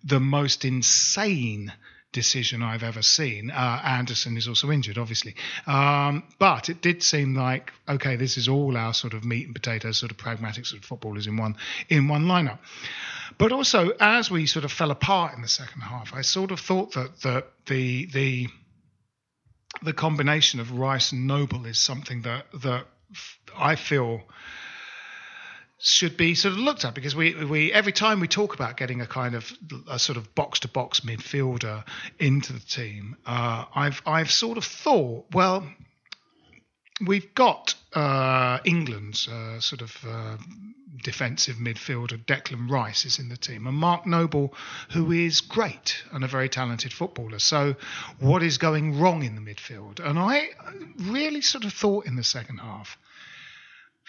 the 0.05 0.21
most 0.21 0.65
insane 0.65 1.73
decision 2.13 2.63
I've 2.63 2.83
ever 2.83 3.03
seen. 3.03 3.51
Uh, 3.51 3.81
Anderson 3.85 4.37
is 4.37 4.49
also 4.49 4.71
injured, 4.71 4.99
obviously. 4.99 5.35
Um, 5.67 6.25
but 6.39 6.69
it 6.69 6.81
did 6.81 7.03
seem 7.03 7.35
like, 7.35 7.73
okay, 7.89 8.17
this 8.17 8.37
is 8.37 8.49
all 8.49 8.77
our 8.77 8.95
sort 8.95 9.15
of 9.15 9.25
meat 9.25 9.47
and 9.47 9.55
potatoes, 9.55 9.99
sort 9.99 10.11
of 10.11 10.19
pragmatic 10.19 10.67
sort 10.67 10.83
of 10.83 10.89
footballers 10.89 11.27
in 11.27 11.37
one 11.37 11.57
in 11.89 12.09
one 12.09 12.25
lineup. 12.25 12.59
But 13.37 13.53
also, 13.53 13.91
as 14.01 14.31
we 14.31 14.47
sort 14.47 14.65
of 14.65 14.73
fell 14.73 14.91
apart 14.91 15.35
in 15.35 15.43
the 15.43 15.49
second 15.49 15.83
half, 15.83 16.15
I 16.15 16.23
sort 16.23 16.51
of 16.51 16.61
thought 16.61 16.93
that 16.93 17.21
that 17.23 17.47
the 17.67 18.07
the 18.07 18.49
the 19.83 19.93
combination 19.93 20.61
of 20.61 20.73
Rice 20.73 21.13
and 21.13 21.27
Noble 21.27 21.67
is 21.67 21.79
something 21.79 22.23
that 22.23 22.47
that 22.63 22.87
I 23.57 23.77
feel 23.77 24.23
should 25.81 26.17
be 26.17 26.35
sort 26.35 26.53
of 26.55 26.59
looked 26.59 26.85
at 26.85 26.95
because 26.95 27.15
we 27.15 27.45
we 27.45 27.73
every 27.73 27.93
time 27.93 28.21
we 28.21 28.29
talk 28.29 28.55
about 28.55 28.77
getting 28.77 29.01
a 29.01 29.07
kind 29.07 29.35
of 29.35 29.53
a 29.89 29.99
sort 29.99 30.19
of 30.19 30.35
box 30.35 30.61
to 30.61 30.69
box 30.69 31.01
midfielder 31.01 31.85
into 32.19 32.53
the 32.53 32.61
team, 32.61 33.17
uh, 33.25 33.65
I've 33.75 34.03
I've 34.05 34.31
sort 34.31 34.59
of 34.59 34.65
thought, 34.65 35.27
well, 35.33 35.65
we've 37.07 37.33
got 37.35 37.75
uh, 37.93 38.59
England's 38.65 39.29
uh, 39.29 39.61
sort 39.61 39.83
of 39.83 39.97
uh, 40.07 40.37
defensive 41.03 41.57
midfielder 41.57 42.25
Declan 42.25 42.69
Rice 42.69 43.05
is 43.05 43.21
in 43.21 43.29
the 43.29 43.37
team, 43.37 43.67
and 43.67 43.77
Mark 43.77 44.05
Noble, 44.05 44.53
who 44.91 45.13
is 45.13 45.41
great 45.41 46.03
and 46.13 46.25
a 46.25 46.29
very 46.29 46.49
talented 46.49 46.93
footballer. 46.93 47.39
So, 47.39 47.77
what 48.19 48.43
is 48.43 48.59
going 48.59 48.99
wrong 48.99 49.23
in 49.23 49.37
the 49.37 49.41
midfield? 49.41 50.01
And 50.01 50.19
I 50.19 50.49
really 50.99 51.41
sort 51.41 51.65
of 51.65 51.73
thought 51.73 52.07
in 52.07 52.17
the 52.17 52.25
second 52.25 52.59
half. 52.59 52.99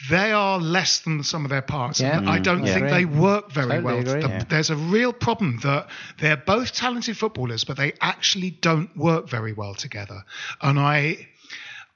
They 0.10 0.32
are 0.32 0.60
less 0.60 1.00
than 1.00 1.24
some 1.24 1.44
of 1.46 1.50
their 1.50 1.62
parts. 1.62 2.00
Yeah. 2.00 2.18
and 2.18 2.29
I 2.29 2.39
don't 2.39 2.58
mm-hmm. 2.60 2.68
Yeah. 2.68 2.74
think 2.74 2.86
Agree. 2.88 2.98
they 3.00 3.06
work 3.06 3.51
very 3.51 3.68
Totally 3.68 3.84
well. 3.84 4.00
agree. 4.00 4.22
The- 4.22 4.29
Yeah. 4.29 4.44
There's 4.48 4.70
a 4.70 4.75
real 4.75 5.12
problem 5.12 5.60
that 5.63 5.88
they're 6.20 6.38
both 6.38 6.74
talented 6.74 7.18
footballers, 7.18 7.63
but 7.65 7.75
they 7.77 7.94
actually 8.00 8.51
don't 8.51 8.96
work 8.96 9.27
very 9.29 9.53
well 9.53 9.75
together. 9.75 10.24
And 10.62 10.79
I 10.79 11.27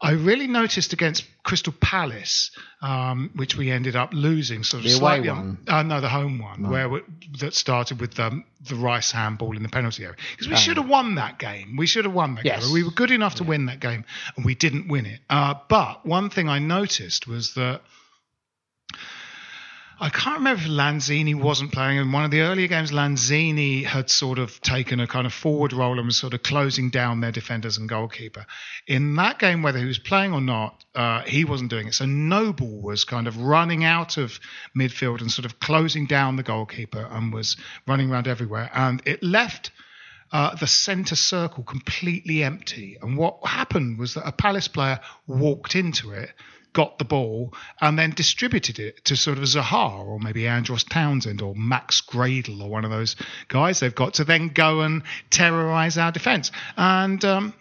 I 0.03 0.11
really 0.11 0.47
noticed 0.47 0.91
against 0.91 1.23
Crystal 1.43 1.73
Palace, 1.79 2.51
um, 2.81 3.31
which 3.35 3.55
we 3.55 3.71
ended 3.71 3.95
up 3.95 4.09
losing, 4.13 4.63
sort 4.63 4.83
of 4.83 4.89
The 4.89 4.97
away 4.97 4.99
slightly. 4.99 5.29
one? 5.29 5.57
Uh, 5.65 5.81
no, 5.83 6.01
the 6.01 6.09
home 6.09 6.39
one, 6.39 6.69
where 6.69 6.89
we, 6.89 6.99
that 7.39 7.53
started 7.53 8.01
with 8.01 8.19
um, 8.19 8.43
the 8.67 8.75
Rice 8.75 9.11
handball 9.11 9.55
in 9.55 9.63
the 9.63 9.69
penalty 9.69 10.03
area. 10.03 10.17
Because 10.31 10.49
we 10.49 10.57
should 10.57 10.75
have 10.77 10.89
won 10.89 11.15
that 11.15 11.39
game. 11.39 11.77
We 11.77 11.87
should 11.87 12.03
have 12.05 12.13
won 12.13 12.35
that. 12.35 12.43
Yes. 12.45 12.65
game. 12.65 12.73
We 12.73 12.83
were 12.83 12.91
good 12.91 13.11
enough 13.11 13.35
to 13.35 13.45
win 13.45 13.67
that 13.67 13.79
game, 13.79 14.03
and 14.35 14.45
we 14.45 14.55
didn't 14.55 14.89
win 14.89 15.05
it. 15.05 15.21
Uh, 15.29 15.55
but 15.69 16.05
one 16.05 16.29
thing 16.29 16.49
I 16.49 16.59
noticed 16.59 17.25
was 17.27 17.53
that. 17.53 17.81
I 19.99 20.09
can't 20.09 20.37
remember 20.37 20.61
if 20.61 20.67
Lanzini 20.67 21.35
wasn't 21.35 21.71
playing. 21.71 21.97
In 21.97 22.11
one 22.11 22.25
of 22.25 22.31
the 22.31 22.41
earlier 22.41 22.67
games, 22.67 22.91
Lanzini 22.91 23.85
had 23.85 24.09
sort 24.09 24.39
of 24.39 24.59
taken 24.61 24.99
a 24.99 25.07
kind 25.07 25.25
of 25.25 25.33
forward 25.33 25.71
role 25.71 25.97
and 25.97 26.07
was 26.07 26.17
sort 26.17 26.33
of 26.33 26.43
closing 26.43 26.89
down 26.89 27.21
their 27.21 27.31
defenders 27.31 27.77
and 27.77 27.87
goalkeeper. 27.87 28.45
In 28.87 29.15
that 29.15 29.39
game, 29.39 29.61
whether 29.61 29.79
he 29.79 29.85
was 29.85 29.99
playing 29.99 30.33
or 30.33 30.41
not, 30.41 30.83
uh, 30.95 31.21
he 31.21 31.45
wasn't 31.45 31.69
doing 31.69 31.87
it. 31.87 31.93
So 31.93 32.05
Noble 32.05 32.81
was 32.81 33.05
kind 33.05 33.27
of 33.27 33.37
running 33.37 33.83
out 33.83 34.17
of 34.17 34.39
midfield 34.77 35.21
and 35.21 35.31
sort 35.31 35.45
of 35.45 35.59
closing 35.59 36.07
down 36.07 36.35
the 36.35 36.43
goalkeeper 36.43 37.07
and 37.11 37.31
was 37.31 37.55
running 37.87 38.11
around 38.11 38.27
everywhere. 38.27 38.69
And 38.73 39.01
it 39.05 39.21
left 39.21 39.71
uh, 40.31 40.55
the 40.55 40.67
centre 40.67 41.15
circle 41.15 41.63
completely 41.63 42.43
empty. 42.43 42.97
And 43.01 43.15
what 43.15 43.45
happened 43.45 43.99
was 43.99 44.15
that 44.15 44.27
a 44.27 44.31
Palace 44.31 44.67
player 44.67 44.99
walked 45.27 45.75
into 45.75 46.11
it, 46.11 46.31
got 46.73 46.97
the 46.97 47.05
ball, 47.05 47.53
and 47.79 47.97
then 47.97 48.11
distributed 48.11 48.79
it 48.79 49.05
to 49.05 49.15
sort 49.15 49.37
of 49.37 49.43
Zaha 49.43 50.05
or 50.05 50.19
maybe 50.19 50.47
Andros 50.47 50.83
Townsend 50.83 51.41
or 51.41 51.55
Max 51.55 52.01
Gradel 52.01 52.61
or 52.61 52.69
one 52.69 52.85
of 52.85 52.91
those 52.91 53.15
guys 53.47 53.79
they've 53.79 53.93
got 53.93 54.15
to 54.15 54.23
then 54.23 54.49
go 54.49 54.81
and 54.81 55.03
terrorise 55.29 55.97
our 55.97 56.11
defence. 56.11 56.51
And 56.75 57.23
um, 57.23 57.53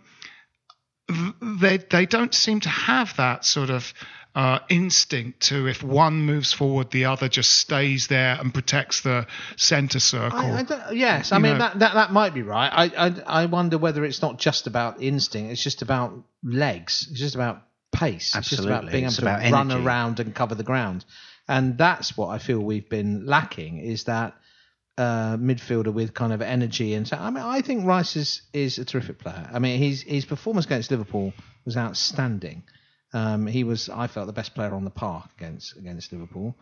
they 1.41 1.79
they 1.79 2.07
don't 2.07 2.35
seem 2.35 2.61
to 2.61 2.69
have 2.69 3.17
that 3.17 3.45
sort 3.45 3.71
of 3.71 3.93
uh, 4.35 4.61
instinct 4.71 5.41
to 5.41 5.67
if 5.67 5.83
one 5.83 6.23
moves 6.23 6.53
forward, 6.53 6.91
the 6.91 7.05
other 7.05 7.29
just 7.29 7.53
stays 7.53 8.07
there 8.07 8.39
and 8.41 8.53
protects 8.53 9.03
the 9.03 9.27
centre 9.57 10.01
circle. 10.01 10.39
I, 10.39 10.65
I 10.69 10.93
yes, 10.93 11.33
I 11.33 11.37
You 11.37 11.43
mean 11.43 11.59
that, 11.59 11.79
that 11.81 11.95
that 11.95 12.13
might 12.13 12.33
be 12.33 12.43
right. 12.43 12.71
I, 12.73 13.07
I 13.07 13.43
I 13.43 13.47
wonder 13.47 13.77
whether 13.77 14.05
it's 14.05 14.23
not 14.23 14.39
just 14.39 14.67
about 14.67 15.03
instinct; 15.03 15.53
it's 15.53 15.63
just 15.63 15.83
about 15.83 16.15
legs. 16.43 17.07
It's 17.11 17.21
just 17.21 17.35
about 17.35 17.63
pace. 18.05 18.35
It's 18.37 18.51
just 18.51 18.65
about 18.65 18.85
Absolutely. 18.85 18.93
being 18.93 19.05
It's 19.07 19.19
able 19.19 19.29
to 19.29 19.35
about 19.37 19.53
run 19.53 19.71
energy. 19.71 19.87
around 19.87 20.21
and 20.21 20.35
cover 20.35 20.55
the 20.55 20.65
ground, 20.73 21.05
and 21.49 21.77
that's 21.79 22.17
what 22.17 22.29
I 22.29 22.39
feel 22.39 22.59
we've 22.61 22.89
been 22.89 23.27
lacking. 23.27 23.79
Is 23.79 24.05
that 24.05 24.35
uh, 24.99 25.37
midfielder 25.37 25.93
with 25.93 26.13
kind 26.15 26.33
of 26.33 26.43
energy 26.43 26.95
and 26.95 27.07
so. 27.09 27.17
I 27.17 27.31
mean, 27.31 27.45
I 27.45 27.63
think 27.63 27.87
Rice 27.87 28.17
is 28.17 28.43
is 28.53 28.79
a 28.79 28.85
terrific 28.85 29.19
player. 29.19 29.49
I 29.53 29.59
mean, 29.59 29.79
his 29.79 30.03
his 30.03 30.25
performance 30.25 30.67
against 30.67 30.91
Liverpool 30.91 31.33
was 31.65 31.77
outstanding. 31.77 32.63
Um, 33.15 33.47
he 33.47 33.63
was, 33.65 33.91
I 33.91 34.07
felt, 34.07 34.27
the 34.27 34.33
best 34.33 34.55
player 34.55 34.73
on 34.75 34.85
the 34.85 34.91
park 34.91 35.29
against 35.39 35.77
against 35.77 36.13
Liverpool. 36.13 36.55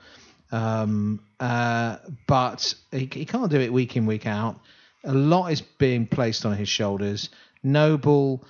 Um, 0.52 1.20
uh, 1.38 1.97
but 2.26 2.75
he, 2.90 3.09
he 3.12 3.25
can't 3.25 3.50
do 3.50 3.61
it 3.61 3.73
week 3.73 3.97
in 3.97 4.06
week 4.06 4.26
out. 4.26 4.59
A 5.04 5.12
lot 5.14 5.52
is 5.52 5.61
being 5.61 6.06
placed 6.06 6.44
on 6.44 6.56
his 6.56 6.68
shoulders. 6.68 7.30
Noble, 7.62 8.44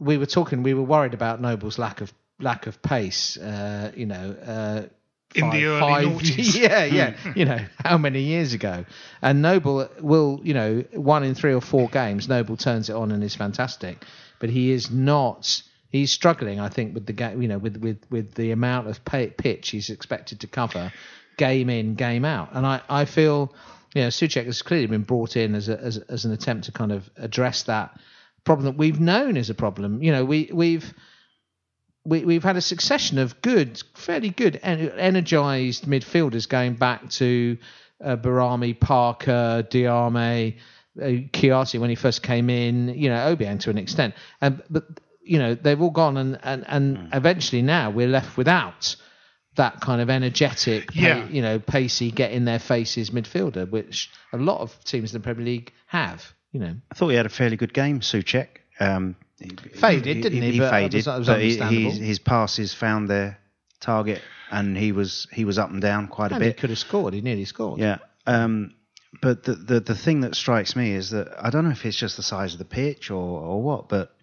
we 0.00 0.16
were 0.16 0.26
talking, 0.26 0.62
we 0.62 0.74
were 0.74 0.82
worried 0.82 1.14
about 1.14 1.40
Noble's 1.40 1.78
lack 1.78 2.00
of 2.00 2.12
lack 2.40 2.66
of 2.66 2.82
pace. 2.82 3.36
Uh, 3.36 3.92
you 3.94 4.06
know, 4.06 4.34
uh, 4.44 4.86
In 5.34 5.50
the 5.50 5.66
early 5.66 6.06
noughties. 6.06 6.56
yeah, 6.60 6.84
yeah. 6.84 7.16
you 7.36 7.44
know, 7.44 7.58
how 7.84 7.98
many 7.98 8.22
years 8.22 8.54
ago? 8.54 8.84
And 9.22 9.42
Noble 9.42 9.88
will, 10.00 10.40
you 10.42 10.54
know, 10.54 10.84
one 10.94 11.22
in 11.22 11.34
three 11.34 11.54
or 11.54 11.60
four 11.60 11.88
games, 11.88 12.28
Noble 12.28 12.56
turns 12.56 12.88
it 12.88 12.96
on 12.96 13.12
and 13.12 13.22
is 13.22 13.36
fantastic. 13.36 14.04
But 14.40 14.50
he 14.50 14.72
is 14.72 14.90
not. 14.90 15.62
He's 15.90 16.12
struggling, 16.12 16.60
I 16.60 16.68
think, 16.68 16.94
with 16.94 17.04
the 17.06 17.12
game. 17.12 17.42
You 17.42 17.48
know, 17.48 17.58
with 17.58 17.76
with 17.76 17.98
with 18.10 18.34
the 18.34 18.52
amount 18.52 18.88
of 18.88 19.04
pay, 19.04 19.28
pitch 19.28 19.70
he's 19.70 19.90
expected 19.90 20.40
to 20.40 20.46
cover, 20.46 20.92
game 21.36 21.68
in, 21.68 21.94
game 21.94 22.24
out. 22.24 22.50
And 22.52 22.64
I 22.66 22.80
I 22.88 23.04
feel, 23.04 23.52
you 23.94 24.02
know, 24.02 24.08
Soucek 24.08 24.46
has 24.46 24.62
clearly 24.62 24.86
been 24.86 25.02
brought 25.02 25.36
in 25.36 25.54
as 25.54 25.68
a, 25.68 25.78
as 25.78 25.98
as 25.98 26.24
an 26.24 26.32
attempt 26.32 26.64
to 26.66 26.72
kind 26.72 26.90
of 26.90 27.10
address 27.18 27.64
that 27.64 27.98
problem 28.44 28.66
that 28.66 28.78
we've 28.78 29.00
known 29.00 29.36
is 29.36 29.50
a 29.50 29.54
problem. 29.54 30.02
You 30.02 30.12
know, 30.12 30.24
we 30.24 30.50
we've 30.52 30.92
we, 32.04 32.24
we've 32.24 32.42
had 32.42 32.56
a 32.56 32.60
succession 32.62 33.18
of 33.18 33.40
good, 33.42 33.82
fairly 33.94 34.30
good, 34.30 34.58
en- 34.62 34.90
energized 34.92 35.84
midfielders 35.84 36.48
going 36.48 36.74
back 36.74 37.10
to 37.10 37.58
uh, 38.02 38.16
Behrami, 38.16 38.78
Parker, 38.78 39.66
Diame, 39.70 40.56
uh, 41.00 41.04
Chiati 41.04 41.78
when 41.78 41.90
he 41.90 41.96
first 41.96 42.22
came 42.22 42.48
in, 42.48 42.88
you 42.88 43.10
know, 43.10 43.34
Obiang 43.36 43.60
to 43.60 43.70
an 43.70 43.78
extent. 43.78 44.14
And, 44.40 44.62
but, 44.70 44.84
you 45.22 45.38
know, 45.38 45.54
they've 45.54 45.80
all 45.80 45.90
gone 45.90 46.16
and, 46.16 46.38
and, 46.42 46.64
and 46.66 47.08
eventually 47.12 47.62
now 47.62 47.90
we're 47.90 48.08
left 48.08 48.36
without 48.38 48.96
that 49.56 49.80
kind 49.80 50.00
of 50.00 50.08
energetic, 50.08 50.94
Yeah. 50.94 51.28
you 51.28 51.42
know, 51.42 51.58
pacey, 51.58 52.10
get 52.10 52.32
in 52.32 52.46
their 52.46 52.58
faces 52.58 53.10
midfielder, 53.10 53.68
which 53.70 54.10
a 54.32 54.38
lot 54.38 54.60
of 54.60 54.82
teams 54.84 55.14
in 55.14 55.20
the 55.20 55.24
Premier 55.24 55.44
League 55.44 55.72
have, 55.86 56.32
you 56.52 56.60
know. 56.60 56.74
I 56.90 56.94
thought 56.94 57.08
he 57.08 57.16
had 57.16 57.26
a 57.26 57.30
fairly 57.30 57.56
good 57.56 57.72
game, 57.74 58.00
Soucek. 58.00 58.48
Um, 58.78 59.16
he- 59.38 59.48
Faded, 59.50 60.22
didn't 60.22 60.42
he? 60.42 60.52
He, 60.52 60.58
But 60.58 60.66
it 60.66 60.70
faded, 60.70 60.94
was- 60.94 61.06
it 61.06 61.18
was 61.18 61.26
but 61.26 61.40
he, 61.40 61.56
he, 61.58 61.90
his 61.90 62.18
passes 62.18 62.74
found 62.74 63.08
their 63.08 63.38
target, 63.80 64.20
and 64.50 64.76
he 64.76 64.92
was 64.92 65.26
he 65.32 65.44
was 65.44 65.58
up 65.58 65.70
and 65.70 65.80
down 65.80 66.08
quite 66.08 66.32
a 66.32 66.34
And 66.34 66.44
he 66.44 66.50
bit. 66.50 66.58
could 66.58 66.70
have 66.70 66.78
scored. 66.78 67.14
He 67.14 67.20
nearly 67.20 67.44
scored. 67.46 67.80
Yeah. 67.80 67.98
Um, 68.26 68.74
but 69.22 69.42
the, 69.44 69.54
the 69.54 69.80
the 69.80 69.94
thing 69.94 70.20
that 70.20 70.36
strikes 70.36 70.76
me 70.76 70.92
is 70.92 71.10
that 71.10 71.28
I 71.42 71.50
don't 71.50 71.64
know 71.64 71.70
if 71.70 71.84
it's 71.84 71.96
just 71.96 72.16
the 72.16 72.22
size 72.22 72.52
of 72.52 72.58
the 72.58 72.64
pitch 72.64 73.10
or, 73.10 73.40
or 73.40 73.62
what, 73.62 73.88
but 73.88 74.14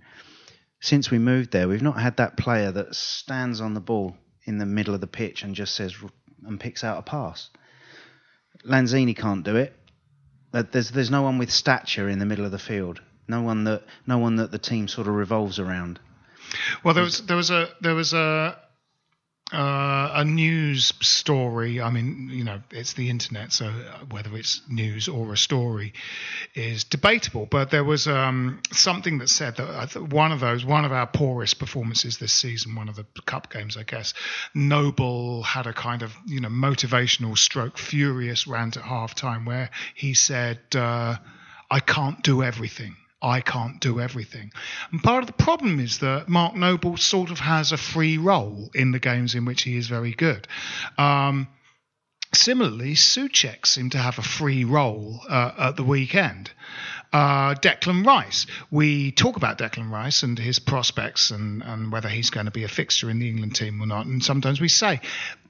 since 0.79 1.09
we 1.11 1.17
moved 1.17 1.51
there, 1.51 1.67
we've 1.67 1.81
not 1.81 1.99
had 1.99 2.17
that 2.17 2.37
player 2.37 2.71
that 2.71 2.95
stands 2.95 3.59
on 3.59 3.73
the 3.73 3.79
ball 3.81 4.15
in 4.45 4.59
the 4.59 4.65
middle 4.65 4.93
of 4.93 5.01
the 5.01 5.07
pitch 5.07 5.43
and 5.43 5.55
just 5.55 5.75
says 5.75 5.95
and 6.45 6.59
picks 6.59 6.83
out 6.83 6.99
a 6.99 7.01
pass. 7.01 7.49
Lanzini 8.65 9.15
can't 9.15 9.43
do 9.43 9.55
it. 9.55 9.73
There's 10.51 10.91
there's 10.91 11.11
no 11.11 11.21
one 11.21 11.37
with 11.37 11.51
stature 11.51 12.09
in 12.09 12.19
the 12.19 12.25
middle 12.25 12.45
of 12.45 12.51
the 12.51 12.59
field. 12.59 13.01
No 13.27 13.41
one 13.41 13.65
that 13.65 13.83
no 14.05 14.17
one 14.17 14.37
that 14.37 14.51
the 14.51 14.57
team 14.57 14.87
sort 14.87 15.07
of 15.07 15.13
revolves 15.13 15.59
around. 15.59 15.99
Well, 16.83 16.93
there 16.93 17.03
was 17.03 17.25
there 17.25 17.37
was 17.37 17.49
a 17.49 17.69
there 17.81 17.95
was 17.95 18.13
a 18.13 18.57
uh, 19.53 20.11
a 20.13 20.25
news 20.25 20.91
story. 21.01 21.81
I 21.81 21.89
mean, 21.89 22.29
you 22.31 22.43
know, 22.43 22.61
it's 22.71 22.93
the 22.93 23.09
internet, 23.09 23.53
so 23.53 23.71
whether 24.11 24.35
it's 24.35 24.61
news 24.67 25.07
or 25.07 25.31
a 25.31 25.37
story 25.37 25.93
is 26.53 26.83
debatable. 26.83 27.45
But 27.45 27.71
there 27.71 27.85
was 27.85 28.07
um, 28.07 28.61
something 28.71 29.19
that 29.19 29.29
said 29.29 29.55
that 29.55 29.95
one 29.95 30.33
of 30.33 30.41
those, 30.41 30.65
one 30.65 30.83
of 30.83 30.91
our 30.91 31.07
poorest 31.07 31.59
performances 31.59 32.17
this 32.17 32.33
season, 32.33 32.75
one 32.75 32.89
of 32.89 32.97
the 32.97 33.05
cup 33.25 33.51
games, 33.51 33.77
I 33.77 33.83
guess. 33.83 34.13
Noble 34.53 35.43
had 35.43 35.65
a 35.65 35.73
kind 35.73 36.01
of 36.01 36.13
you 36.25 36.41
know 36.41 36.49
motivational 36.49 37.37
stroke, 37.37 37.77
furious 37.77 38.47
rant 38.47 38.75
at 38.75 38.83
half 38.83 39.15
time 39.15 39.45
where 39.45 39.69
he 39.95 40.13
said, 40.13 40.59
uh, 40.75 41.15
"I 41.71 41.79
can't 41.79 42.21
do 42.21 42.43
everything." 42.43 42.97
I 43.21 43.41
can't 43.41 43.79
do 43.79 43.99
everything. 43.99 44.51
And 44.91 45.01
part 45.01 45.23
of 45.23 45.27
the 45.27 45.33
problem 45.33 45.79
is 45.79 45.99
that 45.99 46.29
Mark 46.29 46.55
Noble 46.55 46.97
sort 46.97 47.31
of 47.31 47.39
has 47.39 47.71
a 47.71 47.77
free 47.77 48.17
role 48.17 48.69
in 48.75 48.91
the 48.91 48.99
games 48.99 49.33
in 49.33 49.45
which 49.45 49.63
he 49.63 49.75
is 49.75 49.87
very 49.87 50.11
good. 50.11 50.47
Um, 50.97 51.47
similarly, 52.33 52.93
Soucek 52.93 53.65
seemed 53.65 53.93
to 53.93 53.97
have 53.97 54.19
a 54.19 54.23
free 54.23 54.65
role 54.65 55.21
uh, 55.27 55.51
at 55.57 55.75
the 55.77 55.83
weekend. 55.83 56.51
Uh, 57.11 57.55
Declan 57.55 58.05
Rice. 58.05 58.45
We 58.69 59.11
talk 59.11 59.37
about 59.37 59.57
Declan 59.57 59.89
Rice 59.89 60.23
and 60.23 60.37
his 60.37 60.59
prospects 60.59 61.31
and, 61.31 61.63
and 61.63 61.91
whether 61.91 62.09
he's 62.09 62.29
going 62.29 62.45
to 62.45 62.51
be 62.51 62.65
a 62.65 62.67
fixture 62.67 63.09
in 63.09 63.17
the 63.17 63.29
England 63.29 63.55
team 63.55 63.81
or 63.81 63.87
not. 63.87 64.05
And 64.05 64.23
sometimes 64.23 64.61
we 64.61 64.67
say, 64.67 65.01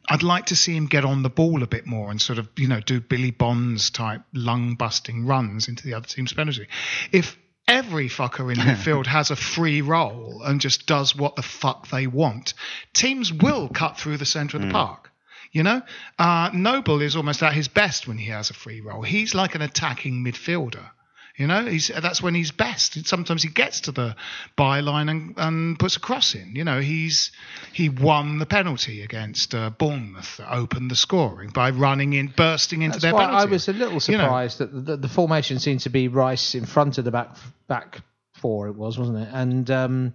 I'd 0.07 0.23
like 0.23 0.45
to 0.47 0.55
see 0.55 0.75
him 0.75 0.85
get 0.85 1.03
on 1.03 1.23
the 1.23 1.29
ball 1.29 1.63
a 1.63 1.67
bit 1.67 1.85
more 1.85 2.11
and 2.11 2.21
sort 2.21 2.39
of, 2.39 2.47
you 2.55 2.67
know, 2.67 2.79
do 2.79 3.01
Billy 3.01 3.31
Bonds 3.31 3.89
type 3.89 4.21
lung 4.33 4.75
busting 4.75 5.25
runs 5.25 5.67
into 5.67 5.83
the 5.83 5.95
other 5.95 6.07
team's 6.07 6.31
penalty. 6.31 6.67
If 7.11 7.37
every 7.67 8.09
fucker 8.09 8.51
in 8.51 8.57
midfield 8.59 9.05
has 9.07 9.31
a 9.31 9.35
free 9.35 9.81
role 9.81 10.41
and 10.43 10.61
just 10.61 10.87
does 10.87 11.15
what 11.15 11.35
the 11.35 11.41
fuck 11.41 11.89
they 11.89 12.07
want, 12.07 12.53
teams 12.93 13.31
will 13.31 13.69
cut 13.69 13.97
through 13.97 14.17
the 14.17 14.25
centre 14.25 14.57
of 14.57 14.63
the 14.63 14.71
park. 14.71 15.11
You 15.51 15.63
know, 15.63 15.81
uh, 16.19 16.49
Noble 16.53 17.01
is 17.01 17.15
almost 17.15 17.41
at 17.41 17.53
his 17.53 17.67
best 17.67 18.07
when 18.07 18.17
he 18.17 18.29
has 18.29 18.49
a 18.49 18.53
free 18.53 18.81
role. 18.81 19.01
He's 19.01 19.33
like 19.33 19.55
an 19.55 19.61
attacking 19.61 20.23
midfielder. 20.23 20.89
You 21.37 21.45
know, 21.45 21.65
he's 21.65 21.89
that's 21.89 22.19
when 22.19 22.33
he's 22.33 22.51
best. 22.51 23.05
Sometimes 23.07 23.43
he 23.43 23.49
gets 23.49 23.81
to 23.81 23.91
the 23.91 24.15
byline 24.57 25.11
and, 25.11 25.33
and 25.37 25.77
puts 25.77 25.95
a 25.95 25.99
cross 25.99 26.33
in. 26.33 26.55
You 26.55 26.63
know, 26.63 26.79
he's 26.79 27.31
he 27.73 27.89
won 27.89 28.39
the 28.39 28.47
penalty 28.47 29.03
against 29.03 29.53
uh, 29.53 29.69
Bournemouth 29.69 30.37
that 30.37 30.51
opened 30.51 30.89
the 30.89 30.95
scoring 30.95 31.51
by 31.51 31.69
running 31.69 32.13
in, 32.13 32.33
bursting 32.35 32.81
into 32.81 32.93
That's 32.93 33.03
their 33.03 33.13
why 33.13 33.25
penalty. 33.25 33.47
I 33.47 33.51
was 33.51 33.67
a 33.67 33.73
little 33.73 33.99
You 34.11 34.17
know, 34.17 34.23
surprised 34.23 34.57
that 34.57 34.85
the, 34.85 34.97
the 34.97 35.07
formation 35.07 35.59
seemed 35.59 35.81
to 35.81 35.91
be 35.91 36.07
Rice 36.07 36.55
in 36.55 36.65
front 36.65 36.97
of 36.97 37.05
the 37.05 37.11
back 37.11 37.35
back 37.67 38.01
four. 38.33 38.67
It 38.67 38.75
was, 38.75 38.97
wasn't 38.97 39.19
it? 39.19 39.29
And 39.31 39.69
um, 39.69 40.13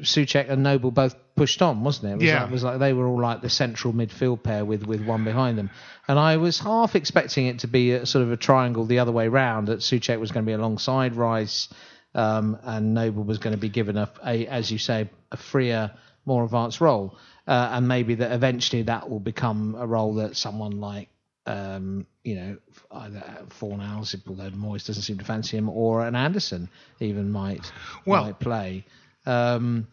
Soucek 0.00 0.48
and 0.48 0.62
Noble 0.62 0.90
both 0.92 1.16
pushed 1.34 1.60
on, 1.62 1.82
wasn't 1.82 2.06
it? 2.06 2.12
It 2.12 2.16
was, 2.18 2.24
Yeah. 2.24 2.40
like, 2.42 2.48
it 2.48 2.52
was 2.52 2.64
like 2.64 2.78
they 2.78 2.92
were 2.92 3.06
all 3.08 3.20
like 3.20 3.40
the 3.42 3.50
central 3.50 3.92
midfield 3.92 4.42
pair 4.42 4.64
with, 4.64 4.84
with 4.86 5.04
one 5.04 5.24
behind 5.24 5.58
them. 5.58 5.70
And 6.06 6.18
I 6.18 6.36
was 6.36 6.60
half 6.60 6.94
expecting 6.94 7.46
it 7.46 7.60
to 7.60 7.66
be 7.66 7.92
a, 7.92 8.06
sort 8.06 8.22
of 8.22 8.30
a 8.30 8.36
triangle 8.36 8.84
the 8.84 9.00
other 9.00 9.10
way 9.12 9.26
round. 9.28 9.68
That 9.68 9.80
Soucek 9.80 10.20
was 10.20 10.30
going 10.30 10.44
to 10.44 10.48
be 10.48 10.52
alongside 10.54 11.16
Rice, 11.16 11.68
um, 12.14 12.56
and 12.62 12.94
Noble 12.94 13.24
was 13.24 13.38
going 13.38 13.54
to 13.56 13.60
be 13.60 13.68
given 13.68 13.96
a, 13.96 14.08
a, 14.24 14.46
as 14.46 14.70
you 14.70 14.78
say, 14.78 15.10
a 15.32 15.36
freer, 15.36 15.90
more 16.24 16.44
advanced 16.44 16.80
role. 16.80 17.16
Uh, 17.46 17.70
and 17.72 17.88
maybe 17.88 18.14
that 18.14 18.32
eventually 18.32 18.82
that 18.82 19.10
will 19.10 19.20
become 19.20 19.74
a 19.78 19.86
role 19.86 20.14
that 20.14 20.36
someone 20.36 20.80
like 20.80 21.08
um, 21.46 22.06
you 22.22 22.36
know, 22.36 22.56
either 22.90 23.22
Fornals, 23.60 24.16
although 24.26 24.48
Moyes 24.50 24.86
doesn't 24.86 25.02
seem 25.02 25.18
to 25.18 25.24
fancy 25.26 25.58
him, 25.58 25.68
or 25.68 26.06
an 26.06 26.14
Anderson 26.16 26.70
even 27.00 27.30
might 27.30 27.70
Well- 28.06 28.22
might 28.24 28.38
play. 28.40 28.86
Um, 29.26 29.88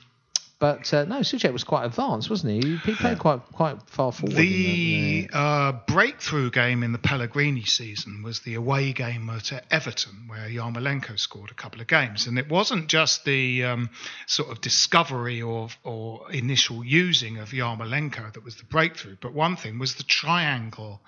but 0.62 0.94
uh, 0.94 1.06
no, 1.06 1.22
Soucek 1.22 1.52
was 1.52 1.64
quite 1.64 1.86
advanced, 1.86 2.30
wasn't 2.30 2.64
he? 2.64 2.78
He 2.78 2.94
played 2.94 3.18
quite 3.18 3.42
quite 3.52 3.82
far 3.90 4.12
forward. 4.12 4.38
The 4.38 5.28
uh, 5.34 5.72
breakthrough 5.88 6.52
game 6.52 6.84
in 6.84 6.92
the 6.92 7.00
Pellegrini 7.00 7.64
season 7.64 8.22
was 8.22 8.42
the 8.42 8.54
away 8.54 8.94
game 8.94 9.28
at 9.32 9.52
uh, 9.52 9.62
Everton, 9.72 10.28
where 10.28 10.48
Yarmolenko 10.48 11.18
scored 11.18 11.50
a 11.50 11.56
couple 11.56 11.82
of 11.82 11.88
games, 11.88 12.28
and 12.28 12.38
it 12.38 12.48
wasn't 12.48 12.90
just 12.90 13.26
the 13.26 13.64
um, 13.64 13.90
sort 14.28 14.52
of 14.52 14.62
discovery 14.62 15.42
or 15.42 15.70
or 15.84 16.32
initial 16.32 16.86
using 16.86 17.40
of 17.40 17.50
Yarmolenko 17.50 18.32
that 18.32 18.44
was 18.44 18.58
the 18.58 18.66
breakthrough, 18.66 19.18
but 19.20 19.34
one 19.34 19.56
thing 19.56 19.80
was 19.80 19.96
the 19.96 20.04
triangle. 20.04 21.02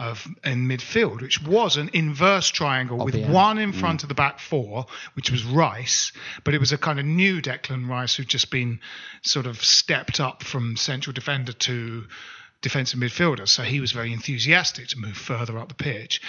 Of 0.00 0.26
in 0.42 0.66
midfield, 0.66 1.20
which 1.20 1.42
was 1.42 1.76
an 1.76 1.90
inverse 1.92 2.48
triangle 2.48 3.04
with 3.04 3.16
one 3.16 3.58
in 3.58 3.70
front 3.74 4.02
of 4.02 4.08
the 4.08 4.14
back 4.14 4.40
four, 4.40 4.86
which 5.12 5.30
was 5.30 5.44
Rice, 5.44 6.12
but 6.42 6.54
it 6.54 6.58
was 6.58 6.72
a 6.72 6.78
kind 6.78 6.98
of 6.98 7.04
new 7.04 7.42
Declan 7.42 7.86
Rice 7.86 8.14
who'd 8.14 8.26
just 8.26 8.50
been 8.50 8.80
sort 9.20 9.44
of 9.44 9.62
stepped 9.62 10.18
up 10.18 10.42
from 10.42 10.76
central 10.76 11.12
defender 11.12 11.52
to 11.52 12.06
defensive 12.62 13.00
midfielder, 13.00 13.48
so 13.48 13.62
he 13.62 13.80
was 13.80 13.92
very 13.92 14.12
enthusiastic 14.12 14.88
to 14.88 14.98
move 14.98 15.16
further 15.16 15.58
up 15.58 15.68
the 15.68 15.74
pitch. 15.74 16.20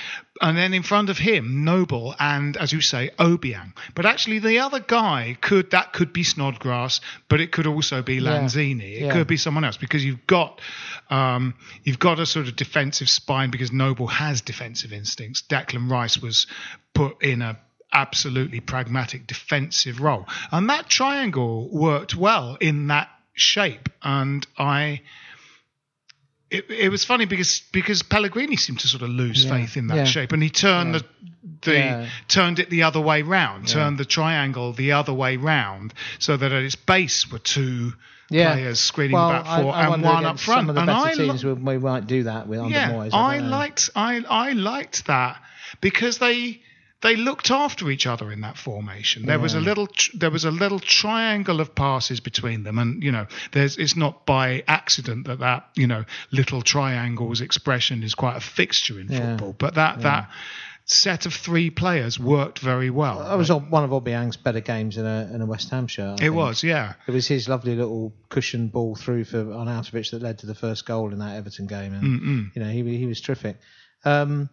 And 0.42 0.58
then 0.58 0.74
in 0.74 0.82
front 0.82 1.10
of 1.10 1.18
him, 1.18 1.66
Noble 1.66 2.16
and, 2.20 2.56
as 2.56 2.72
you 2.72 2.80
say, 2.82 3.12
Obiang. 3.20 3.74
But 3.96 4.06
actually, 4.06 4.40
the 4.40 4.60
other 4.60 4.80
guy 4.80 5.38
could 5.42 5.72
that 5.72 5.92
could 5.94 6.14
be 6.14 6.24
Snodgrass, 6.24 7.02
but 7.28 7.42
it 7.42 7.52
could 7.52 7.68
also 7.68 8.02
be 8.02 8.20
Lanzini. 8.22 8.94
It 8.96 9.02
Yeah. 9.08 9.14
could 9.14 9.28
be 9.28 9.38
someone 9.38 9.66
else 9.66 9.78
because 9.78 10.06
you've 10.06 10.26
got 10.26 10.62
um, 11.10 11.54
you've 11.84 12.00
got 12.00 12.20
a 12.20 12.26
sort 12.26 12.48
of 12.48 12.56
defensive 12.56 13.10
spine 13.10 13.52
because 13.52 13.72
Noble 13.74 14.08
has 14.08 14.40
defensive 14.42 14.94
instincts. 14.94 15.42
Declan 15.42 15.92
Rice 15.92 16.18
was 16.18 16.48
put 16.94 17.22
in 17.22 17.42
a 17.42 17.60
absolutely 17.94 18.62
pragmatic 18.62 19.28
defensive 19.28 20.00
role, 20.00 20.26
and 20.52 20.70
that 20.70 20.88
triangle 20.88 21.68
worked 21.70 22.16
well 22.16 22.56
in 22.62 22.88
that 22.88 23.10
shape. 23.34 23.90
And 24.02 24.48
I 24.58 25.02
it, 26.52 26.70
it 26.70 26.90
was 26.90 27.06
funny 27.06 27.26
because 27.26 27.64
because 27.72 28.04
Pellegrini 28.04 28.58
seemed 28.58 28.82
to 28.82 28.88
sort 28.88 29.02
of 29.02 29.10
lose 29.10 29.46
Yeah, 29.46 29.58
faith 29.58 29.78
in 29.78 29.88
that 29.88 29.96
yeah. 29.96 30.04
shape, 30.04 30.34
and 30.34 30.44
he 30.44 30.50
turned 30.50 30.96
the 30.96 31.06
the 31.62 31.74
Yeah. 31.74 32.10
turned 32.28 32.60
it 32.60 32.70
the 32.70 32.84
other 32.84 33.00
way 33.00 33.22
round, 33.22 33.68
turned 33.68 33.98
the 33.98 34.06
triangle 34.06 34.74
the 34.74 34.92
other 34.92 35.14
way 35.14 35.38
round, 35.38 35.94
so 36.20 36.38
that 36.38 36.52
at 36.52 36.64
its 36.64 36.76
base 36.76 37.32
were 37.32 37.40
two 37.40 37.94
yeah. 38.30 38.54
players 38.54 38.80
screening 38.80 39.14
well, 39.14 39.30
back 39.30 39.62
four 39.62 39.74
I 39.74 39.94
and 39.94 40.04
one 40.04 40.26
up 40.26 40.40
front. 40.40 40.60
Some 40.60 40.70
of 40.70 40.76
the 40.76 40.82
and 40.82 40.88
better 40.88 41.00
I 41.00 41.14
teams 41.14 41.44
we, 41.44 41.54
we 41.54 41.78
might 41.78 42.06
do 42.06 42.24
that 42.24 42.48
with 42.48 42.60
under 42.60 42.76
yeah, 42.76 42.92
Moyes. 42.92 43.14
I, 43.14 43.38
don't 43.38 43.50
liked 43.50 43.90
I 43.96 44.24
I 44.30 44.52
liked 44.52 45.08
that 45.08 45.42
because 45.80 46.18
they 46.18 46.62
they 47.02 47.16
looked 47.16 47.50
after 47.52 47.90
each 47.90 48.06
other 48.08 48.32
in 48.32 48.42
that 48.42 48.58
formation. 48.58 49.26
There 49.26 49.40
was 49.40 49.54
a 49.54 49.60
little 49.60 49.88
tr- 49.88 50.12
there 50.18 50.32
was 50.32 50.46
a 50.46 50.52
little 50.52 50.80
triangle 50.80 51.60
of 51.60 51.74
passes 51.76 52.20
between 52.20 52.64
them, 52.64 52.78
and 52.78 53.02
you 53.04 53.12
know, 53.12 53.28
there's 53.52 53.78
it's 53.78 53.96
not 53.96 54.26
by 54.26 54.64
accident 54.68 55.28
that 55.28 55.40
that 55.40 55.68
you 55.76 55.88
know 55.88 56.06
little 56.32 56.62
triangles 56.62 57.42
expression 57.42 58.04
is 58.04 58.16
quite 58.16 58.38
a 58.38 58.42
fixture 58.42 59.00
in 59.00 59.08
Yeah. 59.08 59.32
football. 59.38 59.56
But 59.58 59.76
that 59.76 60.02
that 60.02 60.30
set 60.86 61.26
of 61.26 61.34
three 61.34 61.70
players 61.70 62.20
worked 62.20 62.60
very 62.60 62.90
well. 62.90 63.20
That 63.20 63.38
was 63.38 63.50
one 63.52 63.84
of 63.84 63.92
Obiang's 63.92 64.36
better 64.36 64.60
games 64.60 64.98
in 64.98 65.06
a 65.06 65.30
in 65.34 65.42
a 65.42 65.46
West 65.46 65.70
Ham 65.70 65.88
shirt. 65.88 66.10
I 66.10 66.14
it 66.14 66.20
think. 66.20 66.36
was, 66.36 66.64
yeah. 66.64 66.94
It 67.08 67.12
was 67.12 67.28
his 67.28 67.48
lovely 67.48 67.76
little 67.76 68.14
cushion 68.30 68.68
ball 68.68 68.96
through 68.96 69.24
for 69.26 69.40
on 69.54 69.68
Arnautovic 69.68 70.12
that 70.12 70.22
led 70.22 70.40
to 70.40 70.48
the 70.48 70.56
first 70.56 70.86
goal 70.86 71.14
in 71.14 71.20
that 71.20 71.36
Everton 71.36 71.68
game, 71.68 71.94
and 71.94 72.52
you 72.56 72.62
know 72.62 72.70
he 72.70 72.98
he 72.98 73.06
was 73.06 73.22
terrific. 73.22 73.58
Um, 74.04 74.50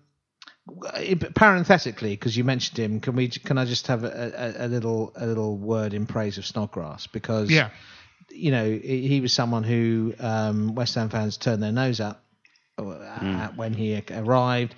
parenthetically, 1.35 2.11
because 2.11 2.37
you 2.37 2.45
mentioned 2.45 2.79
him, 2.79 3.01
can 3.01 3.17
we 3.17 3.29
can 3.29 3.59
I 3.59 3.65
just 3.65 3.87
have 3.89 4.05
a, 4.05 4.55
a, 4.59 4.67
a 4.67 4.69
little 4.69 5.13
a 5.17 5.27
little 5.27 5.57
word 5.57 5.95
in 5.95 6.07
praise 6.07 6.39
of 6.39 6.47
Snodgrass 6.47 7.07
because 7.07 7.51
Yeah. 7.51 7.71
you 8.31 8.51
know 8.51 8.65
he 8.71 9.07
he 9.09 9.21
was 9.21 9.33
someone 9.33 9.65
who 9.65 10.15
um, 10.21 10.75
West 10.75 10.95
Ham 10.95 11.09
fans 11.09 11.37
turned 11.37 11.63
their 11.63 11.73
nose 11.73 12.01
at, 12.01 12.19
uh, 12.79 12.93
at 13.23 13.57
when 13.57 13.73
he 13.75 14.03
arrived. 14.11 14.75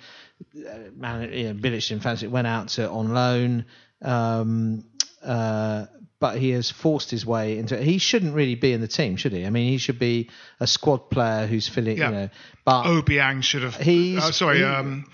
Uh, 0.55 0.77
Man, 0.95 1.31
you 1.33 1.43
know, 1.49 1.53
Bilic 1.53 1.87
didn't 1.87 2.03
fancy 2.03 2.25
it, 2.25 2.31
went 2.31 2.47
out 2.47 2.69
to 2.69 2.89
on 2.89 3.13
loan. 3.13 3.65
Um, 4.01 4.85
uh, 5.23 5.85
but 6.19 6.37
he 6.37 6.51
has 6.51 6.69
forced 6.69 7.09
his 7.11 7.25
way 7.25 7.57
into. 7.57 7.77
He 7.77 7.97
shouldn't 7.97 8.33
really 8.35 8.55
be 8.55 8.73
in 8.73 8.81
the 8.81 8.87
team, 8.87 9.15
should 9.17 9.33
he? 9.33 9.45
I 9.45 9.49
mean, 9.49 9.71
he 9.71 9.77
should 9.79 9.97
be 9.99 10.29
a 10.59 10.67
squad 10.67 11.09
player 11.09 11.47
who's 11.47 11.67
filling. 11.67 11.97
Yeah. 11.97 12.09
You 12.09 12.15
know, 12.15 12.29
but 12.63 12.83
Obiang 12.85 13.43
should 13.43 13.63
have. 13.63 13.75
He's- 13.75 14.23
oh, 14.23 14.31
sorry. 14.31 14.59
he- 14.59 14.63
um, 14.63 15.05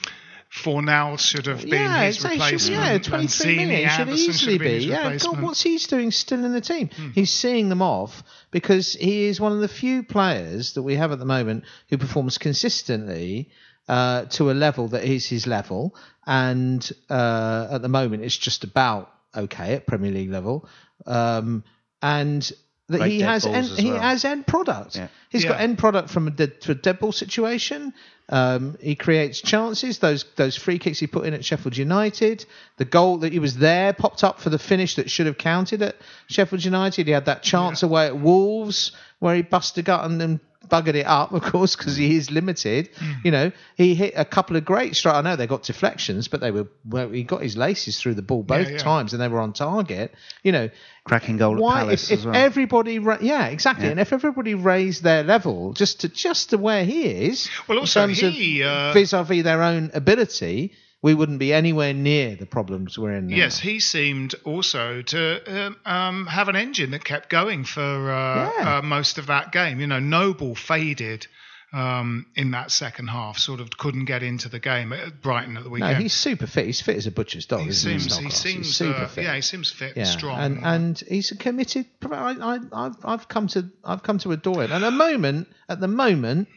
Fornal 0.49 1.19
should 1.19 1.45
have 1.47 1.61
been 1.61 1.69
yeah, 1.73 2.05
his 2.05 2.17
he 2.17 2.21
should- 2.21 2.31
replacement. 2.31 2.81
yeah, 2.81 2.97
23 2.99 3.55
Lanzini, 3.55 3.57
minutes 3.57 3.91
should 3.93 4.01
Anderson 4.01 4.29
easily 4.29 4.51
have 4.53 4.59
been 4.61 4.67
be. 4.69 4.75
his 4.75 4.85
Yeah, 4.85 5.17
God. 5.17 5.35
Hmm. 5.35 5.41
what's 5.43 5.61
he's 5.61 5.87
doing 5.87 6.11
still 6.11 6.45
in 6.45 6.53
the 6.53 6.61
team? 6.61 6.89
He's 7.13 7.31
seeing 7.31 7.69
them 7.69 7.81
off 7.81 8.23
because 8.51 8.93
he 8.93 9.25
is 9.25 9.39
one 9.41 9.51
of 9.51 9.59
the 9.59 9.67
few 9.67 10.03
players 10.03 10.73
that 10.73 10.83
we 10.83 10.95
have 10.95 11.11
at 11.11 11.19
the 11.19 11.25
moment 11.25 11.65
who 11.89 11.97
performs 11.97 12.37
consistently 12.37 13.49
uh, 13.89 14.25
to 14.25 14.49
a 14.51 14.53
level 14.53 14.87
that 14.89 15.03
is 15.03 15.27
his 15.27 15.47
level, 15.47 15.95
and 16.25 16.89
uh, 17.09 17.67
at 17.71 17.81
the 17.81 17.89
moment 17.89 18.23
it's 18.23 18.37
just 18.37 18.63
about 18.63 19.11
okay 19.35 19.73
at 19.75 19.85
Premier 19.87 20.11
League 20.11 20.31
level, 20.31 20.67
um, 21.05 21.63
and. 22.01 22.51
That 22.89 22.99
Great 22.99 23.11
he 23.11 23.21
has 23.21 23.45
end, 23.45 23.55
as 23.55 23.77
he 23.77 23.89
has 23.89 24.23
end 24.23 24.47
product. 24.47 24.95
Yeah. 24.95 25.09
He's 25.29 25.43
got 25.43 25.59
end 25.59 25.77
product 25.77 26.09
from 26.09 26.27
a 26.27 26.31
dead, 26.31 26.61
to 26.61 26.71
a 26.71 26.75
dead 26.75 26.99
ball 26.99 27.11
situation. 27.11 27.93
Um, 28.29 28.77
he 28.79 28.95
creates 28.95 29.41
chances. 29.41 29.99
Those 29.99 30.25
those 30.37 30.55
free 30.55 30.79
kicks 30.79 30.99
he 30.99 31.07
put 31.07 31.25
in 31.25 31.33
at 31.33 31.43
Sheffield 31.43 31.75
United, 31.75 32.45
the 32.77 32.85
goal 32.85 33.17
that 33.19 33.33
he 33.33 33.39
was 33.39 33.57
there 33.57 33.91
popped 33.91 34.23
up 34.23 34.39
for 34.39 34.49
the 34.49 34.59
finish 34.59 34.95
that 34.95 35.11
should 35.11 35.25
have 35.25 35.37
counted 35.37 35.81
at 35.81 35.97
Sheffield 36.27 36.63
United. 36.63 37.07
He 37.07 37.13
had 37.13 37.25
that 37.25 37.43
chance 37.43 37.83
away 37.83 38.07
at 38.07 38.17
Wolves 38.17 38.93
where 39.19 39.35
he 39.35 39.41
busted 39.41 39.83
a 39.83 39.85
gut 39.85 40.05
and 40.05 40.19
then 40.21 40.39
buggered 40.69 40.95
it 40.95 41.05
up, 41.05 41.31
of 41.31 41.41
course, 41.43 41.75
because 41.75 41.95
he 41.95 42.15
is 42.15 42.31
limited. 42.31 42.89
You 43.23 43.31
know, 43.31 43.51
he 43.75 43.95
hit 43.95 44.13
a 44.15 44.25
couple 44.25 44.55
of 44.55 44.65
great 44.65 44.95
strikes. 44.95 45.17
I 45.17 45.21
know 45.21 45.35
they 45.35 45.47
got 45.47 45.63
deflections, 45.63 46.27
but 46.27 46.39
they 46.41 46.51
were 46.51 46.67
well, 46.85 47.09
he 47.09 47.23
got 47.23 47.41
his 47.41 47.57
laces 47.57 47.99
through 47.99 48.15
the 48.15 48.21
ball 48.21 48.43
both 48.43 48.69
yeah. 48.69 48.77
times 48.77 49.13
and 49.13 49.21
they 49.21 49.27
were 49.27 49.39
on 49.39 49.53
target. 49.53 50.13
You 50.43 50.51
know, 50.51 50.69
Cracking 51.05 51.37
goal 51.37 51.55
at 51.55 51.61
why 51.61 51.79
Palace 51.79 52.05
if, 52.05 52.11
if 52.11 52.19
as 52.19 52.25
well. 52.25 52.35
everybody 52.35 52.99
ra- 52.99 53.17
yeah 53.21 53.45
exactly 53.47 53.85
Yeah. 53.85 53.91
and 53.91 53.99
if 53.99 54.11
everybody 54.11 54.55
raised 54.55 55.03
their 55.03 55.23
level 55.23 55.71
just 55.73 56.01
to 56.01 56.09
just 56.09 56.49
to 56.49 56.57
where 56.57 56.83
he 56.83 57.05
is 57.05 57.49
Well, 57.67 57.77
in 57.77 57.81
also 57.83 58.01
terms 58.01 58.19
he, 58.19 58.61
of 58.61 58.67
uh, 58.67 58.93
vis-a-vis 58.93 59.43
their 59.43 59.63
own 59.63 59.91
ability 59.93 60.73
we 61.01 61.13
wouldn't 61.13 61.39
be 61.39 61.53
anywhere 61.53 61.93
near 61.93 62.35
the 62.35 62.45
problems 62.47 62.97
we're 62.97 63.13
in 63.13 63.27
now. 63.27 63.35
Yes, 63.35 63.59
he 63.59 63.79
seemed 63.79 64.33
also 64.43 65.01
to 65.03 65.65
um, 65.67 65.77
um, 65.85 66.25
have 66.27 66.49
an 66.49 66.55
engine 66.55 66.91
that 66.91 67.03
kept 67.03 67.29
going 67.29 67.63
for 67.65 67.81
uh, 68.11 68.51
Yeah. 68.57 68.77
uh, 68.77 68.81
most 68.81 69.17
of 69.17 69.27
that 69.27 69.51
game. 69.51 69.79
You 69.79 69.87
know, 69.87 69.99
Noble 69.99 70.55
faded 70.55 71.27
um, 71.73 72.25
in 72.35 72.51
that 72.51 72.71
second 72.71 73.07
half, 73.09 73.37
sort 73.37 73.59
of 73.59 73.69
couldn't 73.77 74.05
get 74.05 74.23
into 74.23 74.47
the 74.49 74.59
game 74.59 74.93
at 74.93 75.21
Brighton 75.21 75.57
at 75.57 75.63
the 75.63 75.69
weekend. 75.69 75.93
no 75.97 75.99
he's 76.01 76.13
super 76.13 76.47
fit 76.47 76.65
he's 76.65 76.79
fit 76.81 76.95
as 76.95 77.07
a 77.07 77.11
butcher's 77.11 77.45
dog 77.45 77.59
he 77.61 77.67
isn't 77.67 77.91
seems, 77.91 78.03
he 78.05 78.09
Snodgrass? 78.09 78.43
He's 78.43 78.53
seems, 78.53 78.75
super 78.77 79.01
uh, 79.01 79.07
fit 79.07 79.23
yeah, 79.25 79.35
he 79.35 79.41
seems 79.41 79.69
fit, 79.69 79.93
yeah, 79.97 80.03
and 80.03 80.09
strong, 80.09 80.39
and 80.39 80.65
and 80.65 81.03
he's 81.09 81.29
a 81.31 81.37
committed. 81.37 81.85
I, 82.09 82.35
I, 82.39 82.59
I've 82.71 82.95
I've 83.03 83.27
come 83.27 83.47
to 83.49 83.69
I've 83.83 84.01
come 84.01 84.17
to 84.19 84.31
adore 84.31 84.63
him. 84.63 84.71
And 84.71 84.83
the 84.83 84.91
moment, 84.91 85.49
at 85.67 85.79
the 85.81 85.89
moment, 85.89 86.47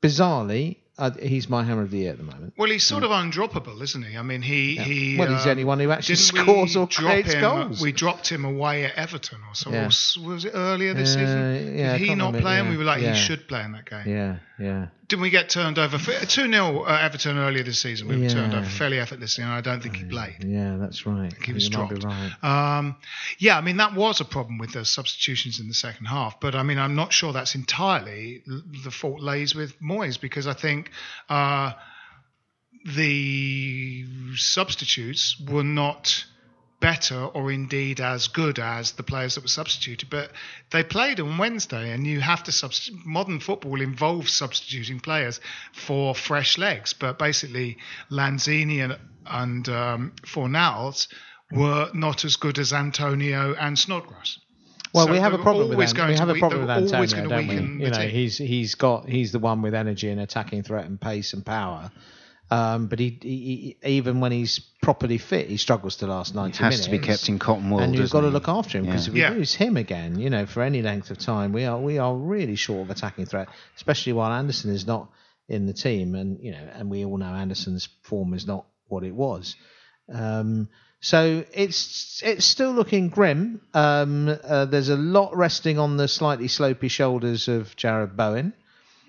bizarrely, 0.00 0.76
uh, 0.98 1.10
he's 1.20 1.48
my 1.48 1.62
hammer 1.62 1.82
of 1.82 1.90
the 1.90 1.98
year 1.98 2.12
at 2.12 2.16
the 2.18 2.24
moment. 2.24 2.54
Well, 2.56 2.70
he's 2.70 2.84
sort 2.84 3.02
of 3.04 3.10
undroppable, 3.10 3.82
isn't 3.82 4.02
he? 4.04 4.16
I 4.16 4.22
mean, 4.22 4.40
he 4.42 4.76
he. 4.76 5.16
Well, 5.18 5.28
he's 5.28 5.44
the 5.44 5.50
um, 5.50 5.58
only 5.58 5.64
one 5.64 5.78
who 5.80 5.90
actually 5.90 6.14
scores 6.16 6.74
or 6.76 6.86
creates 6.88 7.32
him- 7.34 7.40
goals. 7.42 7.80
We 7.82 7.92
dropped 7.92 8.28
him 8.30 8.44
away 8.46 8.84
at 8.86 8.94
Everton 8.94 9.38
or 9.48 9.54
so. 9.54 9.70
Yeah. 9.70 9.86
was 9.86 10.44
it 10.44 10.52
earlier 10.54 10.94
this 10.94 11.10
Uh, 11.14 11.18
season? 11.18 11.76
yeah, 11.78 11.92
Did 11.98 12.00
he 12.00 12.14
not 12.14 12.26
remember, 12.28 12.40
play? 12.40 12.58
And 12.60 12.70
we 12.70 12.76
were 12.78 12.84
like, 12.84 13.02
yeah. 13.02 13.12
he 13.14 13.20
should 13.20 13.46
play 13.46 13.62
in 13.62 13.72
that 13.72 13.84
game. 13.88 14.04
Yeah, 14.06 14.36
yeah. 14.58 14.86
didn't 15.08 15.22
we 15.22 15.30
get 15.30 15.48
turned 15.48 15.78
over? 15.78 15.98
Two 15.98 16.50
0 16.50 16.84
uh, 16.84 16.98
Everton 17.02 17.38
earlier 17.38 17.62
this 17.62 17.80
season. 17.80 18.08
We 18.08 18.18
were 18.18 18.28
turned 18.28 18.54
over 18.54 18.66
fairly 18.66 18.98
effortlessly, 18.98 19.44
and 19.44 19.52
I 19.52 19.60
don't 19.60 19.82
think 19.82 19.96
he 19.96 20.04
played. 20.04 20.44
Yeah, 20.44 20.76
that's 20.78 21.06
right. 21.06 21.32
He 21.44 21.52
was 21.52 21.68
dropped. 21.68 22.04
right. 22.04 22.32
Um, 22.42 22.96
yeah, 23.38 23.58
I 23.58 23.60
mean 23.60 23.76
that 23.78 23.94
was 23.94 24.20
a 24.20 24.24
problem 24.24 24.58
with 24.58 24.72
the 24.72 24.84
substitutions 24.84 25.60
in 25.60 25.68
the 25.68 25.74
second 25.74 26.06
half, 26.06 26.40
but 26.40 26.54
I 26.54 26.62
mean 26.62 26.78
I'm 26.78 26.94
not 26.94 27.12
sure 27.12 27.32
that's 27.32 27.54
entirely 27.54 28.42
the 28.46 28.90
fault 28.90 29.20
lays 29.20 29.54
with 29.54 29.80
Moyes 29.80 30.20
because 30.20 30.46
I 30.46 30.54
think 30.54 30.90
uh, 31.28 31.72
the 32.84 34.04
substitutes 34.36 35.40
were 35.48 35.64
not 35.64 36.24
better 36.80 37.24
or 37.24 37.50
indeed 37.50 38.00
as 38.00 38.28
good 38.28 38.58
as 38.58 38.92
the 38.92 39.02
players 39.02 39.34
that 39.34 39.42
were 39.44 39.48
substituted, 39.48 40.10
but 40.10 40.30
they 40.70 40.82
played 40.82 41.20
on 41.20 41.38
Wednesday, 41.38 41.92
and 41.92 42.06
you 42.06 42.20
have 42.20 42.42
to 42.44 42.52
substitute. 42.52 43.04
Modern 43.06 43.40
football 43.40 43.80
involves 43.80 44.32
substituting 44.32 45.00
players 45.00 45.40
for 45.72 46.14
fresh 46.14 46.58
legs, 46.58 46.92
but 46.92 47.18
basically 47.18 47.78
Lanzini 48.10 48.84
and, 48.84 48.98
and 49.26 49.68
um, 49.68 50.12
Fornals 50.22 51.08
were 51.52 51.88
not 51.94 52.24
as 52.24 52.36
good 52.36 52.58
as 52.58 52.72
Antonio 52.72 53.54
and 53.54 53.78
Snodgrass. 53.78 54.38
Well, 54.92 55.06
So 55.06 55.12
we 55.12 55.18
have 55.18 55.34
a 55.34 55.38
problem 55.38 55.68
with 55.68 55.76
always 55.76 55.90
An- 55.92 55.96
going 55.96 56.10
we 56.10 56.16
have 56.16 56.28
a 56.28 56.34
problem 56.34 56.60
with 56.66 56.68
they 56.68 56.90
were 56.90 56.94
always 56.96 57.14
Antonio, 57.14 57.36
don't 57.36 57.48
we? 57.78 57.84
You 57.84 57.90
know, 57.90 57.98
team. 57.98 58.10
he's 58.10 58.38
he's 58.38 58.74
got 58.74 59.08
he's 59.08 59.32
the 59.32 59.38
one 59.38 59.62
with 59.62 59.74
energy 59.74 60.08
and 60.08 60.20
attacking 60.20 60.62
threat 60.62 60.86
and 60.86 61.00
pace 61.00 61.32
and 61.32 61.44
power. 61.44 61.90
Um, 62.50 62.86
but 62.86 63.00
he, 63.00 63.18
he, 63.22 63.76
he 63.82 63.90
even 63.96 64.20
when 64.20 64.30
he's 64.30 64.60
properly 64.80 65.18
fit, 65.18 65.48
he 65.48 65.56
struggles 65.56 65.96
to 65.96 66.06
last 66.06 66.34
ninety 66.34 66.58
has 66.58 66.70
minutes. 66.74 66.84
to 66.84 66.90
be 66.92 66.98
kept 66.98 67.28
in 67.28 67.38
cotton 67.40 67.70
wool. 67.70 67.80
and 67.80 67.92
you've 67.92 68.04
doesn't 68.04 68.16
got 68.20 68.20
to 68.26 68.32
look 68.32 68.48
after 68.48 68.78
him 68.78 68.84
because 68.84 69.06
Yeah. 69.06 69.10
if 69.10 69.14
we 69.14 69.20
Yeah. 69.20 69.30
lose 69.30 69.54
him 69.54 69.76
again, 69.76 70.18
you 70.20 70.30
know, 70.30 70.46
for 70.46 70.62
any 70.62 70.80
length 70.80 71.10
of 71.10 71.18
time, 71.18 71.52
we 71.52 71.64
are 71.64 71.78
we 71.80 71.98
are 71.98 72.14
really 72.14 72.54
short 72.54 72.82
of 72.84 72.90
attacking 72.96 73.26
threat, 73.26 73.48
especially 73.76 74.12
while 74.12 74.30
Anderson 74.32 74.70
is 74.72 74.86
not 74.86 75.10
in 75.48 75.66
the 75.66 75.72
team, 75.72 76.14
and 76.14 76.38
you 76.40 76.52
know, 76.52 76.68
and 76.74 76.88
we 76.88 77.04
all 77.04 77.16
know 77.18 77.26
Anderson's 77.34 77.88
form 78.02 78.32
is 78.32 78.46
not 78.46 78.64
what 78.86 79.02
it 79.02 79.14
was. 79.14 79.56
Um, 80.12 80.68
so 81.00 81.44
it's 81.52 82.22
it's 82.24 82.44
still 82.44 82.70
looking 82.72 83.08
grim. 83.08 83.60
Um, 83.74 84.28
uh, 84.44 84.66
there's 84.66 84.88
a 84.88 84.96
lot 84.96 85.36
resting 85.36 85.78
on 85.80 85.96
the 85.96 86.06
slightly 86.06 86.46
slopey 86.46 86.88
shoulders 86.90 87.48
of 87.48 87.74
Jarrod 87.76 88.14
Bowen. 88.16 88.52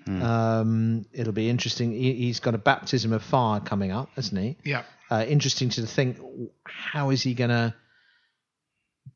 Um, 0.06 1.04
it'll 1.12 1.32
be 1.34 1.50
interesting. 1.50 1.92
He, 1.92 2.14
he's 2.14 2.40
got 2.40 2.54
a 2.54 2.58
baptism 2.58 3.12
of 3.12 3.22
fire 3.22 3.60
coming 3.60 3.90
up, 3.92 4.08
hasn't 4.16 4.40
he? 4.40 4.56
Yeah. 4.64 4.84
Uh, 5.10 5.24
interesting 5.28 5.68
to 5.70 5.86
think 5.86 6.18
how 6.64 7.10
is 7.10 7.22
he 7.22 7.34
going 7.34 7.50
to 7.50 7.74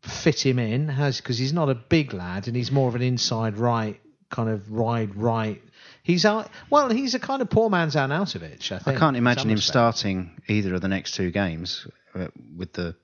fit 0.03 0.45
him 0.45 0.59
in? 0.59 0.87
Because 0.89 1.39
he's 1.39 1.53
not 1.53 1.69
a 1.69 1.75
big 1.75 2.13
lad 2.13 2.47
and 2.47 2.57
he's 2.57 2.71
more 2.71 2.89
of 2.89 2.95
an 2.95 3.03
inside 3.03 3.57
right 3.59 4.01
kind 4.31 4.49
of 4.49 4.71
wide 4.71 5.15
right. 5.15 5.63
He's 6.03 6.25
out. 6.25 6.49
Well, 6.71 6.89
he's 6.91 7.15
a 7.15 7.19
kind 7.19 7.43
of 7.43 7.51
poor 7.51 7.69
man's 7.71 7.95
Arnautovic. 7.95 8.73
I 8.73 8.77
I 8.77 8.79
think. 8.79 8.99
can't 8.99 9.17
imagine 9.17 9.49
him 9.51 9.57
respects. 9.57 9.67
starting 10.01 10.41
either 10.49 10.75
of 10.75 10.81
the 10.81 10.89
next 10.89 11.15
two 11.15 11.31
games 11.31 11.87
uh, 12.15 12.29
with 12.57 12.73
the 12.73 12.97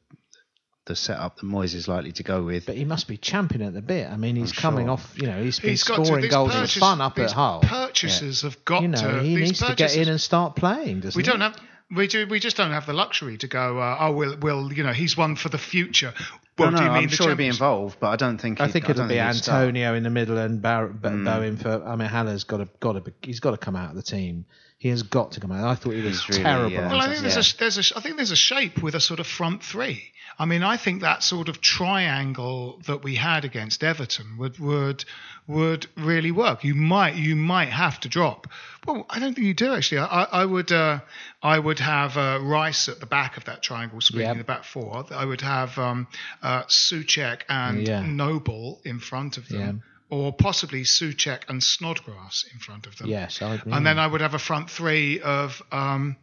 the 0.89 0.97
setup 0.97 1.37
that 1.37 1.47
Moyes 1.47 1.75
is 1.75 1.87
likely 1.87 2.11
to 2.13 2.23
go 2.25 2.43
with. 2.43 2.67
But 2.67 2.75
he 2.77 2.85
must 2.85 3.07
be 3.07 3.17
champing 3.17 3.63
at 3.63 3.73
the 3.75 3.81
bit. 3.83 4.11
I 4.11 4.17
mean, 4.17 4.35
he's 4.35 4.51
I'm 4.51 4.57
coming 4.61 4.87
sure. 4.87 4.95
off. 4.95 5.13
You 5.17 5.29
know, 5.29 5.41
he's 5.43 5.61
been 5.61 5.71
He's 5.71 5.85
got 5.85 5.99
to, 5.99 6.05
scoring 6.07 6.29
goals. 6.29 6.53
purchase- 6.53 6.77
It's 6.77 6.81
fun 6.85 7.01
up 7.01 7.19
at 7.21 7.31
Hull. 7.31 7.61
Purchases 7.61 8.43
have 8.43 8.65
got 8.65 8.83
You 8.83 8.89
know, 8.89 8.99
to. 9.01 9.23
he 9.23 9.37
these 9.37 9.49
needs 9.49 9.61
to 9.67 9.75
get 9.77 9.97
in 9.97 10.09
and 10.09 10.21
start 10.21 10.57
playing. 10.57 11.01
Doesn't 11.01 11.17
We 11.17 11.23
he? 11.23 11.29
don't 11.31 11.41
have. 11.41 11.57
We 11.95 12.07
do. 12.07 12.27
We 12.27 12.39
just 12.41 12.57
don't 12.59 12.73
have 12.73 12.85
the 12.85 12.93
luxury 12.93 13.39
to 13.39 13.47
go. 13.47 13.79
Uh, 13.79 13.97
oh, 14.01 14.13
we'll, 14.13 14.37
we'll. 14.39 14.73
You 14.73 14.83
know, 14.83 14.93
he's 14.93 15.17
one 15.17 15.37
for 15.37 15.49
the 15.49 15.57
future. 15.57 16.13
Well, 16.59 16.71
no, 16.73 16.77
do 16.79 16.85
no, 16.85 16.89
you 16.91 16.95
mean 16.97 17.03
I'm 17.05 17.09
sure 17.09 17.29
he'll 17.29 17.37
be 17.37 17.47
involved, 17.47 17.99
but 18.01 18.09
I 18.09 18.17
don't 18.17 18.37
think. 18.39 18.61
I 18.61 18.69
think 18.69 18.85
it'll 18.91 19.03
don't 19.03 19.09
be 19.09 19.15
think. 19.15 19.27
Antonio 19.27 19.95
in 19.95 20.03
the 20.03 20.11
middle 20.11 20.37
and 20.37 20.61
Bar- 20.61 20.89
Bo- 20.89 21.25
Bowen 21.25 21.57
for. 21.57 21.83
I 21.87 21.97
mean, 21.97 22.09
Haller's 22.09 22.45
got 22.45 22.59
to 22.59 22.69
got 22.81 22.93
to 23.05 23.13
he's 23.23 23.41
got 23.41 23.53
to 23.53 23.57
come 23.57 23.75
out 23.77 23.91
of 23.91 23.97
the 23.97 24.03
team. 24.03 24.45
He 24.79 24.89
has 24.91 25.03
got 25.03 25.33
to 25.33 25.41
come 25.41 25.51
out. 25.51 25.69
I 25.69 25.75
thought 25.75 25.95
he 25.95 26.03
was 26.03 26.29
really, 26.29 26.43
terrible. 26.45 26.71
yeah. 26.71 26.89
Well, 26.89 27.01
I 27.01 27.07
think 27.09 27.17
Yeah. 27.25 27.31
there's 27.35 27.53
a 27.55 27.57
there's 27.59 27.79
a 27.93 27.97
I 27.99 28.01
think 28.01 28.17
there's 28.17 28.31
a 28.31 28.37
shape 28.37 28.81
with 28.83 28.95
a 28.95 29.01
sort 29.01 29.19
of 29.21 29.27
front 29.27 29.63
three. 29.65 30.13
I 30.41 30.45
mean, 30.45 30.63
I 30.63 30.77
think 30.77 31.01
that 31.03 31.25
sort 31.25 31.49
of 31.49 31.61
triangle 31.61 32.81
that 32.87 33.03
we 33.03 33.17
had 33.17 33.45
against 33.45 33.83
Everton 33.83 34.37
would 34.39 34.59
would 34.61 35.05
would 35.49 35.89
really 35.97 36.31
work. 36.31 36.63
You 36.63 36.77
might 36.77 37.17
you 37.17 37.35
might 37.35 37.71
have 37.71 37.99
to 38.01 38.09
drop. 38.09 38.47
Well, 38.87 39.05
I 39.11 39.19
don't 39.19 39.35
think 39.35 39.47
you 39.49 39.55
do 39.55 39.75
actually. 39.75 39.99
I, 39.99 40.25
I 40.25 40.45
would 40.45 40.71
uh, 40.71 41.01
I 41.43 41.59
would 41.59 41.81
have 41.81 42.17
uh, 42.17 42.39
Rice 42.41 42.89
at 42.89 43.01
the 43.01 43.07
back 43.07 43.37
of 43.37 43.47
that 43.47 43.63
triangle, 43.65 44.01
screening 44.01 44.29
Yep. 44.29 44.39
the 44.39 44.45
back 44.45 44.63
four. 44.65 45.05
I 45.11 45.25
would 45.25 45.41
have 45.41 45.77
um, 45.77 46.07
uh, 46.41 46.63
Soucek 46.65 47.41
and 47.49 47.87
Yeah. 47.87 48.03
Noble 48.07 48.81
in 48.85 49.01
front 49.01 49.39
of 49.39 49.49
them. 49.49 49.83
Yeah. 50.11 50.17
Or 50.17 50.33
possibly 50.33 50.83
Soucek 50.85 51.41
and 51.49 51.63
Snodgrass 51.63 52.45
in 52.53 52.59
front 52.61 52.87
of 52.87 52.97
them. 52.97 53.09
Yes, 53.09 53.43
I 53.43 53.55
agree. 53.55 53.73
And 53.73 53.87
then 53.87 53.99
I 53.99 54.07
would 54.07 54.21
have 54.21 54.35
a 54.35 54.39
front 54.39 54.71
three 54.71 55.21
of 55.21 55.61
um, 55.71 56.17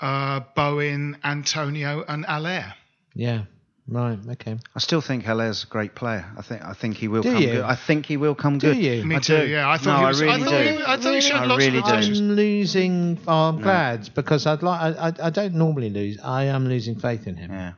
uh, 0.00 0.40
Bowen, 0.54 1.16
Antonio, 1.24 2.04
and 2.06 2.24
Haller. 2.24 2.74
yeah, 3.14 3.44
right, 3.88 4.18
okay. 4.32 4.56
I 4.76 4.78
still 4.80 5.00
think 5.00 5.24
Haller's 5.24 5.64
a 5.64 5.66
great 5.66 5.94
player. 5.94 6.24
I 6.36 6.42
think 6.42 6.62
I 6.62 6.74
think 6.74 6.96
he 6.96 7.08
will 7.08 7.22
Do 7.22 7.32
come 7.32 7.42
you? 7.42 7.48
good. 7.52 7.64
I 7.64 7.74
think 7.74 8.06
he 8.06 8.16
will 8.16 8.34
come 8.34 8.58
Do 8.58 8.74
good. 8.74 8.82
you? 8.82 9.04
Me 9.04 9.16
I 9.16 9.18
too. 9.20 9.36
do. 9.38 9.46
Yeah, 9.48 9.68
I 9.70 9.78
thought 9.78 9.94
no, 9.94 9.98
he 10.00 10.04
was. 10.06 10.20
I 10.20 10.24
really 10.26 10.44
thought 10.44 10.50
do. 10.50 10.56
He, 10.78 10.84
I 10.84 10.96
thought 10.98 11.14
he 11.14 11.20
showed 11.22 11.36
I 11.36 11.44
lots 11.46 11.64
really 11.64 11.78
of 11.78 11.84
do. 11.84 11.90
potential. 11.90 12.16
I'm 12.24 12.30
losing. 12.36 13.18
Oh, 13.26 13.32
I'm 13.48 13.60
glad 13.62 14.10
because 14.14 14.46
I'd 14.46 14.62
like. 14.62 14.80
I, 14.98 15.08
I, 15.08 15.12
I 15.26 15.30
don't 15.30 15.54
normally 15.54 15.90
lose. 15.90 16.18
I 16.22 16.44
am 16.44 16.68
losing 16.68 16.96
faith 17.00 17.26
in 17.26 17.36
him. 17.36 17.50
Yeah. 17.50 17.72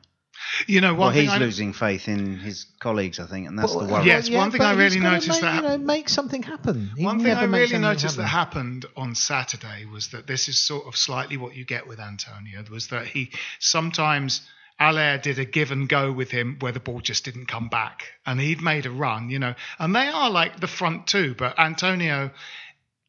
You 0.67 0.81
know, 0.81 0.95
one 0.95 0.99
Well, 0.99 1.11
he's 1.11 1.31
I, 1.31 1.39
losing 1.39 1.73
faith 1.73 2.09
in 2.09 2.39
his 2.39 2.67
colleagues, 2.79 3.19
I 3.19 3.27
think, 3.27 3.49
and 3.49 3.59
that's 3.59 3.75
Well, 3.75 3.87
the 3.87 3.93
worry. 3.93 4.07
Yes, 4.07 4.31
one 4.31 4.51
thing 4.51 4.63
I 4.63 4.75
really 4.75 5.01
noticed 5.01 5.29
make, 5.29 5.41
that- 5.41 5.55
you 5.57 5.63
know, 5.63 5.79
make 5.79 6.09
something 6.09 6.43
happen. 6.43 6.93
He 6.97 7.05
One 7.05 7.19
thing 7.19 7.29
never 7.29 7.41
I 7.41 7.45
really 7.45 7.59
anything 7.61 7.83
noticed 7.83 8.17
that 8.17 8.27
happened 8.27 8.87
on 8.97 9.15
Saturday 9.15 9.85
was 9.85 10.09
that 10.09 10.27
this 10.27 10.49
is 10.49 10.59
sort 10.59 10.87
of 10.87 10.97
slightly 10.97 11.37
what 11.37 11.55
you 11.55 11.65
get 11.65 11.87
with 11.87 12.01
Antonio 12.01 12.65
was 12.71 12.89
that 12.89 13.07
he 13.07 13.31
sometimes 13.59 14.43
Haller 14.79 15.19
did 15.19 15.39
a 15.39 15.45
give 15.45 15.73
and 15.73 15.89
go 15.89 16.11
with 16.11 16.31
him 16.31 16.57
where 16.61 16.73
the 16.73 16.81
ball 16.81 17.01
just 17.01 17.25
didn't 17.25 17.47
come 17.47 17.69
back 17.69 18.05
and 18.25 18.41
he'd 18.41 18.63
made 18.63 18.87
a 18.87 18.91
run, 18.91 19.29
you 19.29 19.39
know, 19.39 19.55
and 19.79 19.95
they 19.95 20.09
are 20.09 20.31
like 20.31 20.59
the 20.61 20.67
front 20.67 21.07
two, 21.07 21.35
but 21.35 21.59
Antonio 21.59 22.31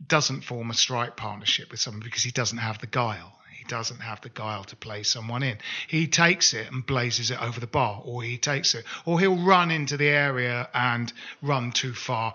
doesn't 0.05 0.41
form 0.41 0.69
a 0.69 0.73
strike 0.73 1.15
partnership 1.15 1.71
with 1.71 1.79
someone 1.79 2.01
because 2.03 2.23
he 2.23 2.31
doesn't 2.31 2.57
have 2.57 2.79
the 2.79 2.87
guile. 2.87 3.33
Doesn't 3.71 4.01
have 4.01 4.19
the 4.19 4.27
guile 4.27 4.65
to 4.65 4.75
play 4.75 5.03
someone 5.03 5.43
in. 5.43 5.57
He 5.87 6.07
takes 6.07 6.53
it 6.53 6.69
and 6.69 6.85
blazes 6.85 7.31
it 7.31 7.41
over 7.41 7.61
the 7.61 7.67
bar, 7.67 8.01
or 8.03 8.21
he 8.21 8.37
takes 8.37 8.75
it, 8.75 8.83
or 9.05 9.17
he'll 9.17 9.37
run 9.37 9.71
into 9.71 9.95
the 9.95 10.09
area 10.09 10.67
and 10.73 11.13
run 11.41 11.71
too 11.71 11.93
far 11.93 12.33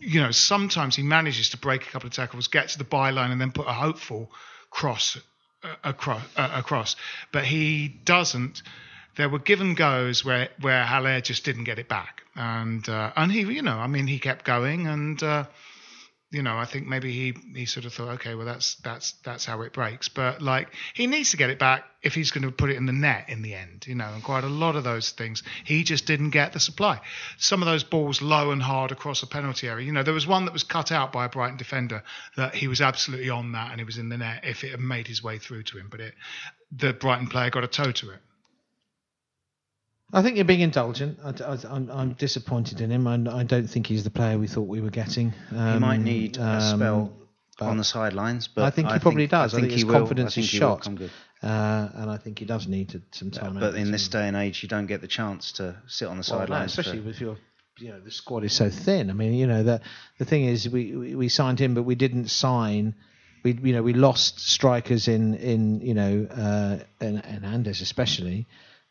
you 0.00 0.20
know, 0.20 0.30
sometimes 0.30 0.96
he 0.96 1.02
manages 1.02 1.50
to 1.50 1.56
break 1.56 1.82
a 1.82 1.90
couple 1.90 2.06
of 2.06 2.12
tackles, 2.12 2.48
get 2.48 2.68
to 2.70 2.78
the 2.78 2.84
byline, 2.84 3.30
and 3.30 3.40
then 3.40 3.52
put 3.52 3.66
a 3.66 3.72
hopeful 3.72 4.30
cross 4.70 5.16
uh, 5.62 5.74
across. 5.84 6.22
Uh, 6.36 6.50
across. 6.54 6.96
But 7.32 7.44
he 7.44 7.88
doesn't. 7.88 8.62
There 9.16 9.28
were 9.28 9.40
give 9.40 9.60
and 9.60 9.76
goes 9.76 10.24
where 10.24 10.48
where 10.60 10.84
Haller 10.84 11.20
just 11.20 11.44
didn't 11.44 11.64
get 11.64 11.78
it 11.78 11.88
back, 11.88 12.22
and 12.36 12.88
uh, 12.88 13.12
and 13.16 13.30
he, 13.32 13.40
you 13.40 13.62
know, 13.62 13.76
I 13.76 13.86
mean, 13.86 14.06
he 14.06 14.18
kept 14.18 14.44
going, 14.44 14.86
and 14.86 15.22
uh, 15.22 15.44
you 16.30 16.42
know, 16.42 16.58
I 16.58 16.66
think 16.66 16.86
maybe 16.86 17.10
he 17.10 17.34
he 17.54 17.64
sort 17.64 17.86
of 17.86 17.94
thought, 17.94 18.08
okay, 18.16 18.34
well, 18.34 18.44
that's 18.44 18.74
that's 18.76 19.12
that's 19.24 19.46
how 19.46 19.62
it 19.62 19.72
breaks. 19.72 20.10
But 20.10 20.42
like, 20.42 20.68
he 20.92 21.06
needs 21.06 21.30
to 21.30 21.38
get 21.38 21.48
it 21.48 21.58
back 21.58 21.84
if 22.02 22.14
he's 22.14 22.30
going 22.30 22.44
to 22.44 22.50
put 22.50 22.70
it 22.70 22.76
in 22.76 22.84
the 22.84 22.92
net 22.92 23.30
in 23.30 23.40
the 23.40 23.54
end, 23.54 23.86
you 23.86 23.94
know. 23.94 24.12
And 24.12 24.22
quite 24.22 24.44
a 24.44 24.48
lot 24.48 24.76
of 24.76 24.84
those 24.84 25.10
things, 25.10 25.42
he 25.64 25.84
just 25.84 26.04
didn't 26.04 26.30
get 26.30 26.52
the 26.52 26.60
supply. 26.60 27.00
Some 27.38 27.62
of 27.62 27.66
those 27.66 27.82
balls 27.82 28.20
low 28.20 28.50
and 28.50 28.62
hard 28.62 28.92
across 28.92 29.22
the 29.22 29.26
penalty 29.26 29.68
area. 29.68 29.86
You 29.86 29.92
know, 29.92 30.02
there 30.02 30.12
was 30.12 30.26
one 30.26 30.44
that 30.44 30.52
was 30.52 30.64
cut 30.64 30.92
out 30.92 31.12
by 31.12 31.24
a 31.24 31.28
Brighton 31.30 31.56
defender 31.56 32.02
that 32.36 32.54
he 32.54 32.68
was 32.68 32.82
absolutely 32.82 33.30
on 33.30 33.52
that, 33.52 33.72
and 33.72 33.80
it 33.80 33.84
was 33.84 33.96
in 33.96 34.10
the 34.10 34.18
net 34.18 34.44
if 34.44 34.64
it 34.64 34.72
had 34.72 34.80
made 34.80 35.06
his 35.06 35.22
way 35.22 35.38
through 35.38 35.62
to 35.64 35.78
him. 35.78 35.88
But 35.90 36.00
it, 36.00 36.14
the 36.70 36.92
Brighton 36.92 37.28
player 37.28 37.48
got 37.48 37.64
a 37.64 37.68
toe 37.68 37.92
to 37.92 38.10
it. 38.10 38.20
I 40.12 40.22
think 40.22 40.36
you're 40.36 40.44
being 40.46 40.60
indulgent. 40.60 41.18
I, 41.22 41.58
am 41.68 41.90
I'm 41.90 42.12
disappointed 42.14 42.80
in 42.80 42.90
him. 42.90 43.06
I, 43.06 43.40
I 43.40 43.42
don't 43.42 43.66
think 43.66 43.86
he's 43.86 44.04
the 44.04 44.10
player 44.10 44.38
we 44.38 44.46
thought 44.46 44.62
we 44.66 44.80
were 44.80 44.90
getting. 44.90 45.34
Um, 45.54 45.74
He 45.74 45.78
might 45.78 45.98
need 46.00 46.38
a 46.38 46.42
um, 46.42 46.60
spell 46.78 47.12
on 47.60 47.76
the 47.76 47.84
sidelines, 47.84 48.48
but 48.48 48.64
I 48.64 48.70
think 48.70 48.90
he 48.90 48.98
probably 49.00 49.26
does. 49.26 49.54
I 49.54 49.60
think, 49.60 49.72
his 49.72 49.82
he 49.82 49.84
will. 49.84 49.94
confidence 49.94 50.32
I 50.32 50.34
think 50.36 50.44
is 50.44 50.50
shot, 50.50 50.86
uh, 50.86 51.88
and 51.94 52.10
I 52.10 52.16
think 52.16 52.38
he 52.38 52.44
does 52.44 52.66
need 52.66 52.90
to, 52.90 53.02
some 53.10 53.30
time. 53.30 53.56
out 53.56 53.60
But 53.60 53.74
in 53.74 53.90
this 53.90 54.08
day 54.08 54.28
and 54.28 54.36
age, 54.36 54.62
you 54.62 54.68
don't 54.68 54.86
get 54.86 55.00
the 55.00 55.08
chance 55.08 55.52
to 55.52 55.76
sit 55.86 56.08
on 56.08 56.18
the 56.18 56.26
Well, 56.30 56.40
no, 56.40 56.44
sidelines. 56.46 56.74
for- 56.74 56.80
especially 56.80 57.00
with 57.00 57.20
your, 57.20 57.36
you 57.78 57.90
know, 57.90 58.00
the 58.00 58.10
squad 58.10 58.44
is 58.44 58.52
so 58.52 58.70
thin. 58.70 59.10
I 59.10 59.12
mean, 59.12 59.34
you 59.34 59.46
know, 59.46 59.62
the 59.62 59.80
the 60.18 60.24
thing 60.24 60.44
is, 60.44 60.68
we, 60.68 60.96
we, 60.96 61.14
we 61.16 61.28
signed 61.28 61.60
him, 61.60 61.74
but 61.74 61.82
we 61.82 61.96
didn't 61.96 62.28
sign. 62.28 62.94
We 63.44 63.52
you 63.62 63.72
know 63.72 63.82
we 63.82 63.92
lost 63.92 64.40
strikers 64.40 65.06
in 65.06 65.34
in 65.34 65.80
you 65.80 65.94
know 65.94 66.26
uh, 66.30 66.78
and, 67.00 67.24
and 67.24 67.44
Andes 67.44 67.80
especially, 67.82 68.46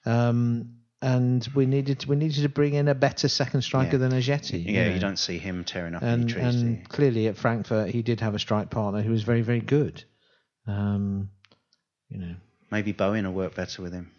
um, 0.05 0.77
and 1.01 1.47
we 1.53 1.65
needed 1.65 1.99
to, 2.01 2.09
we 2.09 2.15
needed 2.15 2.41
to 2.41 2.49
bring 2.49 2.73
in 2.73 2.87
a 2.87 2.95
better 2.95 3.27
second 3.27 3.61
striker 3.61 3.93
Yeah. 3.97 4.07
than 4.07 4.11
Ajeti. 4.13 4.65
yeah, 4.65 4.87
know. 4.87 4.93
you 4.95 4.99
don't 4.99 5.19
see 5.19 5.37
him 5.37 5.63
tearing 5.63 5.93
up 5.95 6.03
any 6.03 6.13
and 6.13 6.29
trees. 6.29 6.55
you? 6.55 6.67
and 6.67 6.89
clearly 6.89 7.27
at 7.27 7.37
Frankfurt 7.37 7.89
he 7.89 8.01
did 8.01 8.19
have 8.21 8.33
a 8.35 8.39
strike 8.39 8.69
partner 8.69 9.01
who 9.01 9.11
was 9.11 9.23
very 9.23 9.41
very 9.41 9.61
good. 9.61 10.03
Um, 10.65 11.29
you 12.09 12.17
know. 12.19 12.35
Maybe 12.71 12.91
Bowen 12.91 13.25
will 13.25 13.33
work 13.33 13.55
better 13.55 13.81
with 13.81 13.93
him. 13.93 14.11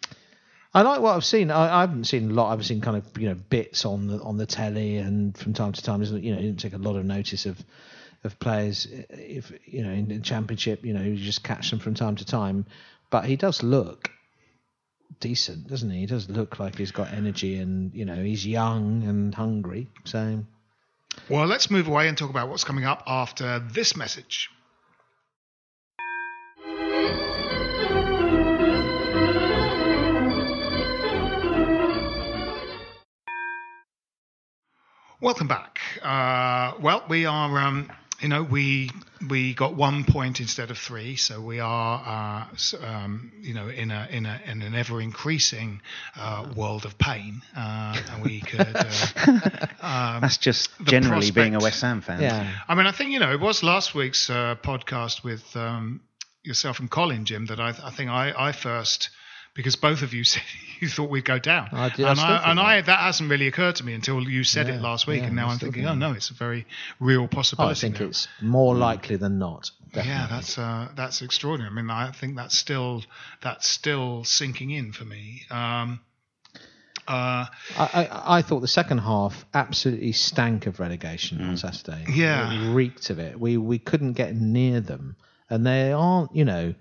I 0.73 0.81
like 0.83 1.01
what 1.01 1.15
I've 1.15 1.25
seen. 1.25 1.51
I, 1.51 1.77
I 1.77 1.81
haven't 1.81 2.05
seen 2.05 2.29
a 2.31 2.33
lot. 2.33 2.51
I've 2.51 2.65
seen 2.65 2.81
kind 2.81 2.97
of 2.97 3.17
you 3.17 3.27
know 3.29 3.35
bits 3.35 3.85
on 3.85 4.07
the 4.07 4.21
on 4.21 4.37
the 4.37 4.45
telly 4.45 4.97
and 4.97 5.37
from 5.37 5.53
time 5.53 5.71
to 5.73 5.81
time. 5.81 6.01
You 6.03 6.11
know, 6.11 6.39
you 6.39 6.47
didn't 6.47 6.59
take 6.59 6.73
a 6.73 6.77
lot 6.77 6.95
of 6.95 7.05
notice 7.05 7.45
of 7.45 7.59
of 8.23 8.39
players. 8.39 8.87
If 9.09 9.51
you 9.65 9.83
know 9.83 9.91
in 9.91 10.07
the 10.07 10.19
championship, 10.19 10.85
you 10.85 10.93
know 10.93 11.01
you 11.01 11.15
just 11.15 11.43
catch 11.43 11.71
them 11.71 11.79
from 11.79 11.95
time 11.95 12.15
to 12.17 12.25
time, 12.25 12.65
but 13.09 13.25
he 13.25 13.35
does 13.35 13.63
look 13.63 14.11
decent, 15.19 15.67
doesn't 15.67 15.89
he? 15.89 16.01
He 16.01 16.05
does 16.05 16.29
look 16.29 16.59
like 16.59 16.77
he's 16.77 16.91
got 16.91 17.11
energy 17.13 17.57
and 17.57 17.93
you 17.93 18.05
know 18.05 18.15
he's 18.15 18.45
young 18.45 19.03
and 19.03 19.33
hungry. 19.33 19.87
So 20.05 20.43
Well, 21.29 21.45
let's 21.45 21.69
move 21.69 21.87
away 21.87 22.07
and 22.07 22.17
talk 22.17 22.29
about 22.29 22.49
what's 22.49 22.63
coming 22.63 22.85
up 22.85 23.03
after 23.07 23.59
this 23.59 23.95
message. 23.95 24.49
Welcome 35.21 35.49
back. 35.49 35.79
Uh, 36.01 36.79
well, 36.81 37.03
we 37.09 37.25
are, 37.25 37.59
um, 37.59 37.91
you 38.19 38.27
know, 38.27 38.43
we 38.43 38.91
we 39.27 39.53
got 39.53 39.75
one 39.75 40.03
point 40.03 40.39
instead 40.39 40.71
of 40.71 40.77
three, 40.77 41.15
so 41.15 41.41
we 41.41 41.59
are, 41.59 42.47
uh, 42.51 42.85
um, 42.85 43.31
you 43.41 43.53
know, 43.53 43.67
in 43.69 43.91
a 43.91 44.07
in 44.11 44.25
a 44.25 44.41
in 44.45 44.61
an 44.61 44.75
ever 44.75 45.01
increasing 45.01 45.81
uh, 46.17 46.47
world 46.55 46.85
of 46.85 46.97
pain, 46.97 47.41
uh, 47.55 48.01
and 48.11 48.23
we 48.23 48.41
could. 48.41 48.75
Uh, 49.81 50.19
That's 50.19 50.37
just 50.37 50.77
the 50.79 50.85
generally 50.85 51.31
being 51.31 51.55
a 51.55 51.59
West 51.59 51.81
Ham 51.81 52.01
fan. 52.01 52.21
yeah, 52.21 52.51
I 52.67 52.75
mean, 52.75 52.87
I 52.87 52.91
think 52.91 53.11
you 53.11 53.19
know 53.19 53.31
it 53.31 53.39
was 53.39 53.63
last 53.63 53.95
week's 53.95 54.29
uh, 54.29 54.55
podcast 54.61 55.23
with 55.23 55.55
um, 55.55 56.01
yourself 56.43 56.79
and 56.79 56.89
Colin, 56.89 57.25
Jim, 57.25 57.45
that 57.47 57.59
I, 57.59 57.69
I 57.69 57.91
think 57.91 58.09
I, 58.09 58.33
I 58.37 58.51
first 58.51 59.09
because 59.59 59.75
both 59.75 60.03
of 60.03 60.13
you 60.13 60.23
said 60.31 60.41
you 60.79 60.87
thought 60.87 61.09
we'd 61.09 61.25
go 61.25 61.37
down, 61.39 61.67
I 61.73 61.89
did- 61.89 62.05
and 62.05 62.17
still 62.17 62.29
I, 62.31 62.49
and 62.49 62.57
that. 62.57 62.65
I 62.65 62.81
that 62.81 62.99
hasn't 63.01 63.29
really 63.29 63.47
occurred 63.47 63.75
to 63.75 63.83
me 63.85 63.93
until 63.93 64.21
you 64.21 64.45
said 64.45 64.69
it 64.69 64.79
last 64.81 65.05
week, 65.05 65.19
yeah, 65.19 65.27
and 65.27 65.35
now 65.35 65.47
I 65.47 65.51
I'm 65.51 65.57
still 65.57 65.67
thinking, 65.71 65.85
oh 65.85 65.95
no, 65.95 66.13
it's 66.13 66.29
a 66.29 66.33
very 66.33 66.65
real 67.01 67.27
Oh, 67.33 67.67
I 67.67 67.73
think 67.73 67.99
now. 67.99 68.05
it's 68.07 68.29
more 68.41 68.73
likely 68.75 69.17
than 69.17 69.37
not. 69.39 69.71
yeah, 69.93 70.27
that's 70.29 70.57
uh, 70.57 70.87
that's 70.95 71.21
extraordinary. 71.21 71.71
I 71.71 71.75
mean, 71.75 71.89
I 71.89 72.11
think 72.11 72.37
that's 72.37 72.57
still 72.57 73.03
that's 73.41 73.67
still 73.67 74.23
sinking 74.23 74.71
in 74.71 74.93
for 74.93 75.03
me. 75.03 75.41
Um, 75.51 75.99
uh, 77.07 77.45
I, 77.77 78.07
I, 78.11 78.37
I 78.37 78.41
thought 78.43 78.59
the 78.59 78.67
second 78.67 78.99
half 78.99 79.43
absolutely 79.53 80.11
stank 80.11 80.67
of 80.67 80.79
relegation 80.79 81.41
on 81.41 81.57
Saturday. 81.57 82.05
Yeah. 82.07 82.51
it 82.53 82.73
reeked 82.73 83.09
of 83.09 83.17
it. 83.19 83.39
We 83.39 83.57
we 83.57 83.79
couldn't 83.79 84.13
get 84.13 84.35
near 84.35 84.79
them, 84.79 85.15
and 85.49 85.65
they 85.65 85.91
aren't. 85.91 86.35
You 86.35 86.45
know, 86.45 86.75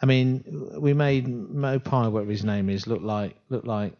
I 0.00 0.06
mean, 0.06 0.72
we 0.78 0.92
made 0.92 1.26
Maupay, 1.26 2.10
whatever 2.10 2.30
his 2.30 2.44
name 2.44 2.68
is, 2.68 2.86
look 2.86 3.02
like 3.02 3.36
look 3.48 3.64
like 3.64 3.94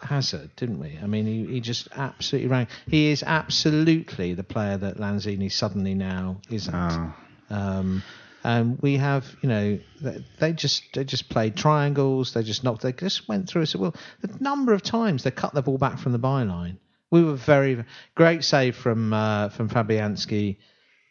Hazard, 0.00 0.50
didn't 0.56 0.78
we? 0.78 0.98
I 1.02 1.06
mean, 1.06 1.26
he, 1.26 1.46
he 1.54 1.60
just 1.60 1.88
absolutely 1.94 2.48
rang. 2.48 2.68
He 2.86 3.10
is 3.10 3.22
absolutely 3.22 4.34
the 4.34 4.44
player 4.44 4.76
that 4.76 4.98
Lanzini 4.98 5.50
suddenly 5.50 5.94
now 5.94 6.40
isn't. 6.50 6.74
Oh. 6.74 7.14
Um, 7.50 8.02
and 8.44 8.80
we 8.80 8.96
have, 8.96 9.24
you 9.40 9.48
know, 9.48 9.78
they, 10.00 10.24
they 10.38 10.52
just 10.52 10.92
they 10.94 11.04
just 11.04 11.28
played 11.28 11.56
triangles. 11.56 12.34
They 12.34 12.42
just 12.42 12.64
knocked. 12.64 12.82
They 12.82 12.92
just 12.92 13.28
went 13.28 13.48
through 13.48 13.62
us. 13.62 13.76
Well, 13.76 13.94
the 14.20 14.36
number 14.40 14.72
of 14.72 14.82
times 14.82 15.22
they 15.22 15.30
cut 15.30 15.54
the 15.54 15.62
ball 15.62 15.78
back 15.78 15.98
from 15.98 16.12
the 16.12 16.18
byline. 16.18 16.76
We 17.10 17.22
were 17.22 17.34
very 17.34 17.84
great 18.14 18.42
save 18.42 18.76
from 18.76 19.12
uh, 19.12 19.50
from 19.50 19.68
Fabianski 19.68 20.56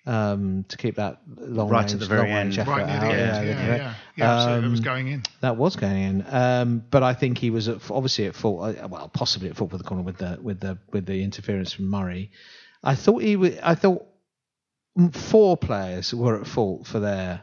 um, 0.06 0.66
to 0.70 0.78
keep 0.78 0.96
that 0.96 1.22
long 1.38 1.70
Right 1.70 1.82
range, 1.82 1.94
at 1.94 2.00
the 2.00 2.06
very 2.08 2.22
long 2.28 2.30
range 2.38 2.58
end. 2.60 2.68
right 2.68 2.88
near 2.88 3.00
the 3.00 3.06
out. 3.06 3.12
end, 3.14 3.48
yeah, 3.48 3.54
yeah, 3.54 3.76
yeah, 3.76 3.94
yeah, 4.16 4.32
absolutely, 4.34 4.68
it 4.68 4.72
was 4.72 4.80
Um, 4.80 4.84
going 4.84 5.08
in. 5.10 5.24
that 5.42 5.58
was 5.58 5.76
going 5.76 6.02
in, 6.04 6.26
um, 6.30 6.84
but 6.90 7.04
I 7.04 7.14
think 7.14 7.38
he 7.38 7.50
was 7.52 7.68
at, 7.68 7.90
obviously 7.92 8.26
at 8.26 8.36
fault. 8.36 8.78
uh, 8.78 8.88
Well, 8.88 9.10
possibly 9.10 9.50
at 9.50 9.56
fault 9.58 9.72
for 9.72 9.78
the 9.78 9.84
corner 9.84 10.04
with 10.04 10.18
the 10.18 10.40
with 10.42 10.60
the 10.60 10.78
with 10.92 11.06
the 11.06 11.24
interference 11.24 11.72
from 11.74 11.86
Murray. 11.90 12.32
I 12.84 12.96
thought 12.96 13.22
he 13.22 13.36
was. 13.36 13.58
I 13.62 13.76
thought 13.76 14.06
four 15.14 15.56
players 15.58 16.14
were 16.14 16.40
at 16.42 16.48
fault 16.48 16.88
for 16.88 17.00
their 17.00 17.42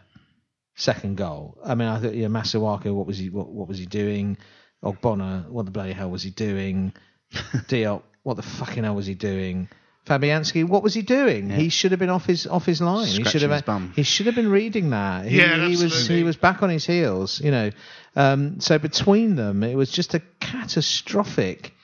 second 0.75 1.16
goal. 1.16 1.59
I 1.64 1.75
mean, 1.75 1.88
I 1.88 2.01
thought 2.01 2.14
yeah, 2.14 2.27
Masuaku, 2.29 2.92
what 2.94 3.07
was 3.07 3.18
he 3.18 3.31
what, 3.31 3.49
what 3.49 3.68
was 3.68 3.79
he 3.79 3.87
doing? 3.87 4.37
Ogbonna, 4.85 5.49
what 5.49 5.64
the 5.64 5.71
bloody 5.73 5.92
hell 5.92 6.11
was 6.11 6.23
he 6.23 6.31
doing? 6.31 6.92
Diop, 7.33 8.03
what 8.23 8.35
the 8.37 8.42
fucking 8.42 8.85
hell 8.85 8.94
was 8.94 9.07
he 9.07 9.14
doing? 9.14 9.68
Fabianski, 10.09 10.64
what 10.66 10.83
was 10.83 10.94
he 10.94 11.03
doing? 11.03 11.51
He 11.51 11.68
should 11.68 11.90
have 11.92 12.01
been 12.01 12.09
off 12.11 12.25
his 12.27 12.47
off 12.47 12.64
his 12.66 12.81
line. 12.81 13.07
he 13.07 13.25
should 13.25 13.42
have 13.42 13.51
his 13.51 13.62
bum. 13.62 13.92
he 13.94 14.03
should 14.03 14.27
have 14.27 14.35
been 14.35 14.49
reading 14.51 14.90
that. 14.90 15.27
He, 15.27 15.38
Yeah, 15.38 15.66
he 15.68 15.77
was 15.83 16.07
he 16.09 16.23
was 16.25 16.37
back 16.37 16.62
on 16.62 16.71
his 16.71 16.87
heels, 16.87 17.40
you 17.40 17.51
know. 17.51 17.71
Um, 18.16 18.59
so 18.61 18.79
between 18.79 19.37
them, 19.37 19.62
it 19.62 19.77
was 19.77 19.90
just 19.90 20.14
a 20.14 20.23
catastrophic 20.40 21.75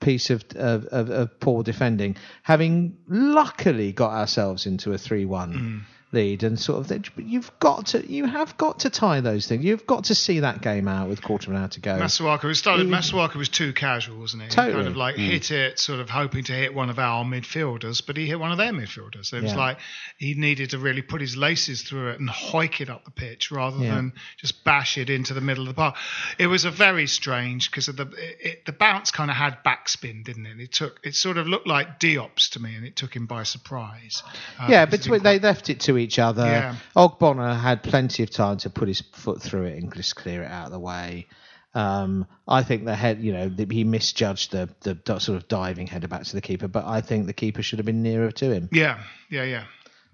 piece 0.00 0.30
of, 0.30 0.44
of, 0.54 0.84
of, 0.86 1.10
of 1.10 1.40
poor 1.40 1.62
defending. 1.62 2.16
Having 2.42 2.96
luckily 3.08 3.92
got 3.92 4.12
ourselves 4.12 4.66
into 4.66 4.92
a 4.92 4.98
three-one 4.98 5.52
Mm. 5.52 5.80
Lead, 6.12 6.42
and 6.42 6.58
sort 6.58 6.80
of, 6.80 6.88
that- 6.88 7.08
you've 7.16 7.50
got 7.60 7.86
to 7.86 8.10
you 8.10 8.24
have 8.26 8.56
got 8.56 8.80
to 8.80 8.90
tie 8.90 9.20
those 9.20 9.46
things. 9.46 9.64
You've 9.64 9.86
got 9.86 10.04
to 10.04 10.14
see 10.14 10.40
that 10.40 10.60
game 10.60 10.88
out 10.88 11.08
with 11.08 11.22
quarter 11.22 11.50
of 11.50 11.56
an 11.56 11.62
hour 11.62 11.68
to 11.68 11.80
go. 11.80 11.98
Masuaku 11.98 12.44
was 12.44 12.58
started. 12.58 12.86
He- 12.86 12.92
Masuaku 12.92 13.36
was 13.36 13.48
too 13.48 13.72
casual, 13.72 14.18
wasn't 14.18 14.42
he? 14.42 14.48
He 14.48 14.54
Totally. 14.54 14.74
kind 14.74 14.88
of 14.88 14.96
like 14.96 15.16
Mm. 15.16 15.30
hit 15.30 15.50
it, 15.50 15.78
sort 15.78 16.00
of 16.00 16.10
hoping 16.10 16.44
to 16.44 16.52
hit 16.52 16.74
one 16.74 16.90
of 16.90 16.98
our 16.98 17.24
midfielders, 17.24 18.04
but 18.04 18.16
he 18.16 18.26
hit 18.26 18.40
one 18.40 18.50
of 18.52 18.58
their 18.58 18.72
midfielders. 18.72 19.32
It 19.32 19.42
was 19.42 19.52
Yeah. 19.52 19.58
like 19.58 19.78
he 20.18 20.34
needed 20.34 20.70
to 20.70 20.78
really 20.78 21.02
put 21.02 21.20
his 21.20 21.36
laces 21.36 21.82
through 21.82 22.10
it 22.10 22.20
and 22.20 22.28
hoik 22.28 22.80
it 22.80 22.90
up 22.90 23.04
the 23.04 23.10
pitch 23.10 23.50
rather 23.50 23.78
Yeah. 23.84 23.94
than 23.94 24.12
just 24.36 24.64
bash 24.64 24.98
it 24.98 25.10
into 25.10 25.34
the 25.34 25.40
middle 25.40 25.64
of 25.64 25.68
the 25.68 25.74
park. 25.74 25.96
It 26.38 26.46
was 26.48 26.64
a 26.64 26.70
very 26.70 27.06
strange 27.06 27.70
because 27.70 27.86
the 27.86 28.02
it, 28.18 28.36
it, 28.40 28.64
the 28.66 28.72
bounce 28.72 29.10
kind 29.10 29.30
of 29.30 29.36
had 29.36 29.62
backspin, 29.64 30.24
didn't 30.24 30.46
it? 30.46 30.58
It 30.60 30.72
took 30.72 30.98
it 31.04 31.14
sort 31.14 31.38
of 31.38 31.46
looked 31.46 31.66
like 31.66 32.00
Diop's 32.00 32.48
to 32.50 32.60
me, 32.60 32.74
and 32.74 32.84
it 32.84 32.96
took 32.96 33.14
him 33.14 33.26
by 33.26 33.42
surprise. 33.44 34.22
Uh, 34.58 34.66
yeah, 34.68 34.84
because 34.86 35.04
he 35.04 35.10
between 35.10 35.22
they 35.22 35.38
quite- 35.38 35.46
left 35.46 35.70
it 35.70 35.80
to 35.80 35.96
each 36.00 36.18
other. 36.18 36.44
Yeah. 36.44 36.76
Ogbonna 36.96 37.58
had 37.58 37.82
plenty 37.82 38.22
of 38.22 38.30
time 38.30 38.56
to 38.58 38.70
put 38.70 38.88
his 38.88 39.00
foot 39.12 39.40
through 39.40 39.64
it 39.66 39.82
and 39.82 39.94
just 39.94 40.16
clear 40.16 40.42
it 40.42 40.50
out 40.50 40.66
of 40.66 40.72
the 40.72 40.80
way. 40.80 41.26
Um, 41.72 42.26
I 42.48 42.64
think 42.64 42.84
the 42.84 42.96
head, 42.96 43.22
you 43.22 43.32
know, 43.32 43.48
the, 43.48 43.66
he 43.72 43.84
misjudged 43.84 44.50
the, 44.50 44.68
the 44.82 45.20
sort 45.20 45.36
of 45.36 45.46
diving 45.46 45.86
header 45.86 46.08
back 46.08 46.24
to 46.24 46.32
the 46.34 46.40
keeper, 46.40 46.66
but 46.66 46.84
I 46.84 47.00
think 47.00 47.26
the 47.26 47.32
keeper 47.32 47.62
should 47.62 47.78
have 47.78 47.86
been 47.86 48.02
nearer 48.02 48.32
to 48.32 48.52
him. 48.52 48.68
yeah, 48.72 48.98
yeah, 49.30 49.44
yeah. 49.44 49.64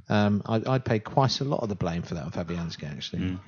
Um, 0.08 0.42
I, 0.46 0.62
I'd 0.66 0.84
pay 0.84 1.00
quite 1.00 1.40
a 1.40 1.44
lot 1.44 1.62
of 1.62 1.68
the 1.68 1.74
blame 1.74 2.02
for 2.02 2.14
that 2.14 2.22
on 2.24 2.30
Fabianski 2.30 2.88
actually. 2.88 3.38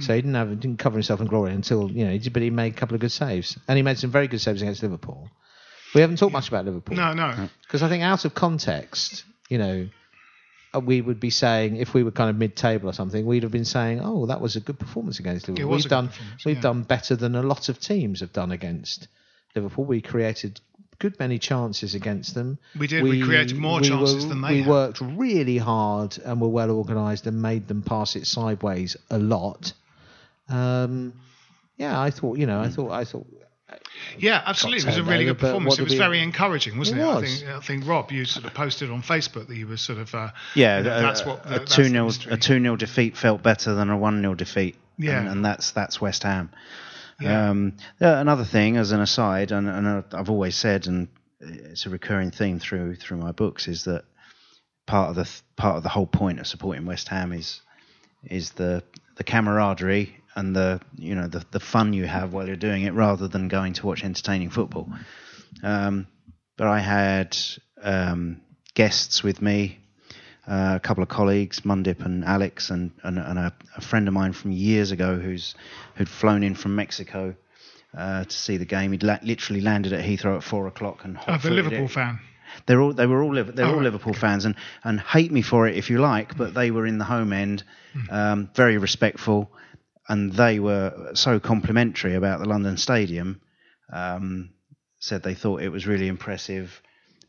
So 0.00 0.14
he 0.14 0.20
didn't 0.20 0.34
have 0.34 0.48
didn't 0.58 0.78
cover 0.78 0.96
himself 0.96 1.20
in 1.20 1.28
glory 1.28 1.52
until 1.52 1.90
you 1.92 2.04
know, 2.04 2.10
he 2.10 2.18
did, 2.18 2.32
but 2.32 2.42
he 2.42 2.50
made 2.50 2.72
a 2.72 2.76
couple 2.76 2.96
of 2.96 3.00
good 3.00 3.12
saves, 3.12 3.56
and 3.68 3.76
he 3.76 3.82
made 3.82 3.98
some 3.98 4.10
very 4.10 4.26
good 4.26 4.40
saves 4.40 4.60
against 4.60 4.82
Liverpool. 4.82 5.30
We 5.94 6.00
haven't 6.00 6.16
talked 6.16 6.32
much 6.32 6.48
about 6.48 6.64
Liverpool. 6.64 6.96
No, 6.96 7.12
no. 7.12 7.48
Because 7.62 7.82
I 7.82 7.88
think 7.88 8.02
out 8.02 8.24
of 8.24 8.34
context, 8.34 9.24
you 9.48 9.58
know, 9.58 9.88
we 10.82 11.00
would 11.00 11.18
be 11.20 11.30
saying 11.30 11.76
if 11.76 11.94
we 11.94 12.02
were 12.02 12.10
kind 12.10 12.30
of 12.30 12.36
mid-table 12.36 12.88
or 12.88 12.92
something, 12.92 13.24
we'd 13.26 13.42
have 13.42 13.52
been 13.52 13.64
saying, 13.64 14.00
"Oh, 14.02 14.26
that 14.26 14.40
was 14.40 14.56
a 14.56 14.60
good 14.60 14.78
performance 14.78 15.18
against 15.18 15.48
Liverpool. 15.48 15.70
we've 15.70 15.84
done 15.88 16.10
we've 16.44 16.56
yeah. 16.56 16.62
done 16.62 16.82
better 16.82 17.16
than 17.16 17.34
a 17.34 17.42
lot 17.42 17.68
of 17.68 17.80
teams 17.80 18.20
have 18.20 18.32
done 18.32 18.52
against 18.52 19.08
Liverpool. 19.54 19.84
We 19.84 20.00
created 20.00 20.60
good 20.98 21.18
many 21.20 21.38
chances 21.38 21.94
against 21.94 22.34
them. 22.34 22.58
We 22.78 22.86
did. 22.86 23.02
We 23.02 23.22
created 23.22 23.56
more 23.56 23.80
we 23.80 23.88
chances 23.88 24.24
were- 24.24 24.28
than 24.30 24.42
they 24.42 24.54
We 24.54 24.58
had. 24.62 24.68
worked 24.68 25.00
really 25.00 25.56
hard 25.58 26.18
and 26.24 26.40
were 26.40 26.48
well 26.48 26.70
organised 26.70 27.26
and 27.26 27.40
made 27.40 27.68
them 27.68 27.82
pass 27.82 28.16
it 28.16 28.26
sideways 28.26 28.96
a 29.10 29.18
lot. 29.18 29.72
Um, 30.48 31.12
yeah, 31.76 32.00
I 32.00 32.10
thought 32.10 32.38
you 32.38 32.46
know, 32.46 32.60
I 32.60 32.68
thought 32.68 32.90
I 32.90 33.04
thought 33.04 33.26
Yeah, 34.18 34.42
absolutely. 34.44 34.82
It 34.82 34.86
was 34.86 34.96
a 34.96 35.02
really 35.02 35.24
good 35.26 35.38
performance. 35.38 35.78
It 35.78 35.84
was 35.84 35.94
very 35.94 36.20
encouraging, 36.22 36.78
wasn't 36.78 37.00
It 37.00 37.04
it? 37.04 37.08
I 37.08 37.20
think 37.20 37.48
I 37.48 37.60
think 37.60 37.86
Rob, 37.86 38.10
you 38.10 38.24
sort 38.24 38.46
of 38.46 38.54
posted 38.54 38.90
on 38.90 39.02
Facebook 39.02 39.46
that 39.48 39.56
you 39.56 39.66
were 39.66 39.76
sort 39.76 39.98
of 39.98 40.14
uh, 40.14 40.30
Yeah, 40.54 40.82
that's 40.82 41.24
what 41.24 41.42
a 41.44 41.60
two 41.60 41.84
the 41.84 41.90
0 41.90 42.08
a 42.30 42.36
two 42.36 42.60
0 42.60 42.76
defeat 42.76 43.16
felt 43.16 43.42
better 43.42 43.74
than 43.74 43.90
a 43.90 43.96
one 43.96 44.20
0 44.20 44.34
defeat. 44.34 44.76
Yeah. 44.96 45.20
and, 45.20 45.28
and 45.28 45.44
that's 45.44 45.70
that's 45.72 46.00
West 46.00 46.22
Ham. 46.22 46.50
Yeah. 47.20 47.50
Um, 47.50 47.76
another 48.00 48.44
thing, 48.44 48.76
as 48.76 48.92
an 48.92 49.00
aside, 49.00 49.50
and, 49.52 49.68
and 49.68 49.86
uh, 49.86 50.02
I've 50.12 50.30
always 50.30 50.54
said, 50.54 50.86
and 50.86 51.08
it's 51.40 51.84
a 51.86 51.90
recurring 51.90 52.30
theme 52.30 52.58
through 52.60 52.96
through 52.96 53.18
my 53.18 53.32
books, 53.32 53.68
is 53.68 53.84
that 53.84 54.04
part 54.86 55.10
of 55.10 55.16
the 55.16 55.24
th- 55.24 55.42
part 55.56 55.76
of 55.76 55.82
the 55.82 55.88
whole 55.88 56.06
point 56.06 56.40
of 56.40 56.46
supporting 56.46 56.86
West 56.86 57.08
Ham 57.08 57.32
is 57.32 57.60
is 58.24 58.52
the 58.52 58.82
the 59.16 59.24
camaraderie 59.24 60.17
and 60.38 60.54
the 60.54 60.80
you 60.96 61.14
know 61.14 61.28
the 61.28 61.44
the 61.50 61.60
fun 61.60 61.92
you 61.92 62.06
have 62.06 62.32
while 62.32 62.46
you're 62.46 62.56
doing 62.68 62.82
it, 62.84 62.94
rather 62.94 63.28
than 63.28 63.48
going 63.48 63.74
to 63.74 63.86
watch 63.86 64.04
entertaining 64.04 64.50
football. 64.50 64.88
Um, 65.62 66.06
but 66.56 66.66
I 66.66 66.80
had 66.80 67.36
um, 67.82 68.40
guests 68.74 69.22
with 69.22 69.40
me, 69.42 69.78
uh, 70.46 70.74
a 70.76 70.80
couple 70.80 71.02
of 71.02 71.08
colleagues, 71.08 71.60
Mundip 71.60 72.04
and 72.04 72.24
Alex, 72.24 72.70
and, 72.70 72.90
and, 73.02 73.18
and 73.18 73.38
a, 73.38 73.52
a 73.76 73.80
friend 73.80 74.08
of 74.08 74.14
mine 74.14 74.32
from 74.32 74.52
years 74.52 74.90
ago 74.92 75.16
who's 75.16 75.54
who'd 75.96 76.08
flown 76.08 76.42
in 76.42 76.54
from 76.54 76.74
Mexico 76.74 77.34
uh, 77.96 78.24
to 78.24 78.36
see 78.36 78.56
the 78.58 78.64
game. 78.66 78.92
He'd 78.92 79.02
la- 79.02 79.18
literally 79.22 79.60
landed 79.60 79.92
at 79.92 80.04
Heathrow 80.04 80.36
at 80.36 80.42
four 80.44 80.66
o'clock 80.66 81.04
and 81.04 81.16
a 81.16 81.20
hot-footed 81.20 81.56
Liverpool 81.56 81.86
it. 81.86 81.90
fan. 81.90 82.18
They're 82.66 82.80
all 82.80 82.92
they 82.94 83.06
were 83.06 83.22
all 83.22 83.34
they're 83.34 83.66
Oh, 83.66 83.74
all 83.74 83.82
Liverpool 83.82 84.14
fans 84.14 84.44
and 84.44 84.54
and 84.82 85.00
hate 85.00 85.30
me 85.30 85.42
for 85.42 85.68
it 85.68 85.76
if 85.76 85.90
you 85.90 85.98
like, 85.98 86.36
but 86.36 86.54
they 86.54 86.70
were 86.70 86.86
in 86.86 86.98
the 86.98 87.04
home 87.04 87.32
end, 87.32 87.62
um, 88.10 88.50
very 88.54 88.78
respectful, 88.78 89.50
and 90.08 90.32
they 90.32 90.58
were 90.58 91.10
so 91.14 91.38
complimentary 91.40 92.14
about 92.14 92.40
the 92.40 92.46
London 92.48 92.76
Stadium. 92.76 93.40
Um, 93.92 94.50
said 95.00 95.22
they 95.22 95.34
thought 95.34 95.62
it 95.62 95.68
was 95.68 95.86
really 95.86 96.08
impressive, 96.08 96.82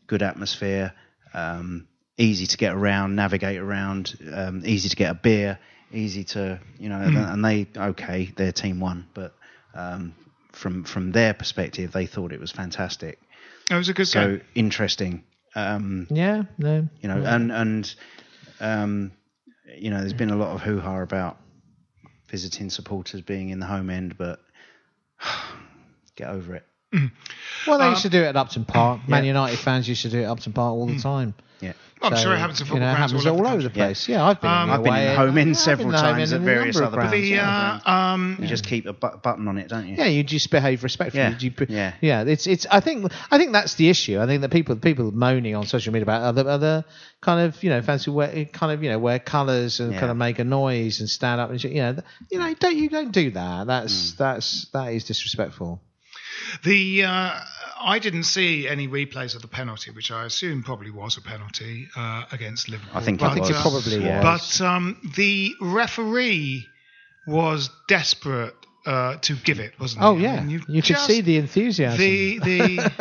good 0.06 0.22
atmosphere. 0.22 0.92
Um, 1.32 1.86
easy 2.18 2.46
to 2.46 2.56
get 2.56 2.74
around, 2.74 3.14
navigate 3.16 3.58
around, 3.58 4.18
um, 4.32 4.62
easy 4.64 4.88
to 4.88 4.96
get 4.96 5.10
a 5.10 5.14
beer, 5.14 5.58
easy 5.92 6.24
to 6.24 6.60
you 6.78 6.88
know, 6.88 7.00
and, 7.00 7.16
and 7.16 7.44
they 7.44 7.66
okay, 7.76 8.32
their 8.36 8.52
team 8.52 8.80
won, 8.80 9.06
but 9.14 9.34
um, 9.74 10.14
from 10.52 10.84
from 10.84 11.12
their 11.12 11.32
perspective, 11.34 11.92
they 11.92 12.06
thought 12.06 12.32
it 12.32 12.40
was 12.40 12.50
fantastic. 12.50 13.18
It 13.70 13.74
was 13.74 13.88
a 13.88 13.94
good 13.94 14.08
So 14.08 14.36
game. 14.36 14.40
interesting. 14.54 15.24
Um, 15.54 16.06
Yeah, 16.10 16.42
no. 16.58 16.88
you 17.00 17.08
know, 17.08 17.22
and 17.24 17.52
and 17.52 17.94
um, 18.60 19.12
you 19.78 19.90
know, 19.90 20.00
there's 20.00 20.12
been 20.12 20.30
a 20.30 20.36
lot 20.36 20.54
of 20.54 20.60
hoo 20.62 20.80
ha 20.80 21.00
about 21.00 21.38
visiting 22.30 22.70
supporters 22.70 23.20
being 23.20 23.50
in 23.50 23.58
the 23.58 23.66
home 23.66 23.90
end, 23.90 24.16
but 24.16 24.40
get 26.16 26.28
over 26.30 26.54
it. 26.54 26.66
Well, 26.92 27.78
they 27.78 27.84
Um, 27.84 27.90
used 27.90 28.02
to 28.02 28.08
do 28.10 28.22
it 28.22 28.26
at 28.26 28.36
Upton 28.36 28.64
Park. 28.64 29.06
Man 29.08 29.24
Yeah. 29.24 29.28
United 29.28 29.58
fans 29.58 29.88
used 29.88 30.02
to 30.02 30.08
do 30.10 30.20
it 30.20 30.24
at 30.24 30.30
Upton 30.30 30.52
Park 30.52 30.72
all 30.72 30.86
the 30.86 30.98
time. 30.98 31.34
Yeah, 31.60 31.72
I'm 32.02 32.16
So, 32.16 32.22
sure 32.22 32.32
it 32.34 32.38
happens 32.38 32.58
in 32.62 32.66
you 32.66 32.70
football 32.70 32.86
know, 32.86 32.92
it 32.94 32.96
grounds 32.96 33.26
all, 33.26 33.36
all 33.40 33.46
over 33.46 33.56
the 33.58 33.64
the 33.64 33.70
place. 33.70 34.08
Yeah, 34.08 34.24
I've 34.24 34.40
been. 34.40 34.50
Um, 34.50 34.62
in 34.62 34.68
the 34.68 34.72
I've 34.72 34.82
been 34.82 34.94
in 34.94 35.16
home 35.16 35.28
end. 35.28 35.48
end 35.48 35.56
several 35.58 35.88
been 35.90 35.94
in 35.98 36.04
home 36.06 36.14
times 36.16 36.32
at 36.32 36.36
in 36.38 36.44
various 36.46 36.76
other 36.80 36.96
grounds. 36.96 37.10
The 37.12 37.18
Yeah. 37.18 37.78
uh, 37.84 37.90
um, 37.90 38.38
you 38.40 38.46
just 38.48 38.64
keep 38.64 38.86
a 38.86 38.94
bu- 38.94 39.18
button 39.22 39.46
on 39.46 39.58
it, 39.58 39.68
don't 39.68 39.86
you? 39.86 39.96
Yeah, 39.98 40.06
you 40.06 40.22
just 40.24 40.50
behave 40.50 40.82
respectfully. 40.82 41.22
Yeah, 41.22 41.34
You, 41.38 41.52
yeah. 41.68 41.92
yeah. 42.00 42.22
It's 42.22 42.46
it's. 42.46 42.66
I 42.70 42.80
think 42.80 43.12
I 43.30 43.36
think 43.36 43.52
that's 43.52 43.74
the 43.74 43.90
issue. 43.90 44.18
I 44.18 44.24
think 44.26 44.40
that 44.40 44.50
people 44.50 44.74
people 44.76 45.12
moaning 45.12 45.54
on 45.54 45.66
social 45.66 45.92
media 45.92 46.04
about 46.04 46.22
other 46.22 46.48
other 46.48 46.84
kind 47.20 47.46
of 47.46 47.62
you 47.62 47.68
know 47.68 47.82
fans 47.82 48.06
who 48.06 48.12
wear 48.14 48.46
kind 48.46 48.72
of 48.72 48.82
you 48.82 48.88
know 48.88 48.98
wear 48.98 49.18
colours 49.18 49.80
and 49.80 49.92
Yeah. 49.92 50.00
kind 50.00 50.10
of 50.10 50.16
make 50.16 50.38
a 50.38 50.44
noise 50.44 51.00
and 51.00 51.10
stand 51.10 51.42
up 51.42 51.50
and 51.50 51.60
shit, 51.60 51.72
you 51.72 51.82
know 51.82 51.96
you 52.30 52.38
know 52.38 52.54
don't 52.54 52.74
you 52.76 52.88
don't 52.88 53.12
do 53.12 53.32
that. 53.32 53.64
Mm. 53.64 53.66
That's 53.66 54.12
that's 54.12 54.64
that 54.72 54.94
is 54.94 55.04
disrespectful. 55.04 55.82
The 56.64 57.04
uh, 57.04 57.40
I 57.82 57.98
didn't 57.98 58.24
see 58.24 58.68
any 58.68 58.88
replays 58.88 59.34
of 59.34 59.42
the 59.42 59.48
penalty, 59.48 59.90
which 59.90 60.10
I 60.10 60.24
assume 60.24 60.62
probably 60.62 60.90
was 60.90 61.16
a 61.16 61.22
penalty 61.22 61.88
uh, 61.96 62.24
against 62.32 62.68
Liverpool. 62.68 62.96
I 62.96 63.00
think 63.00 63.20
but, 63.20 63.26
it 63.26 63.30
I 63.30 63.34
think 63.34 63.46
it 63.46 63.52
was. 63.52 63.62
probably 63.62 63.98
was. 64.00 64.58
But 64.58 64.64
um, 64.64 65.12
the 65.16 65.54
referee 65.60 66.66
was 67.26 67.70
desperate 67.88 68.54
uh, 68.86 69.16
to 69.16 69.36
give 69.36 69.60
it, 69.60 69.78
wasn't 69.78 70.02
he? 70.02 70.08
oh 70.08 70.16
I 70.16 70.18
yeah, 70.18 70.40
mean, 70.40 70.50
you, 70.50 70.60
you 70.68 70.82
could 70.82 70.98
see 70.98 71.20
the 71.20 71.36
enthusiasm. 71.36 71.98
the 71.98 72.38
the 72.38 72.92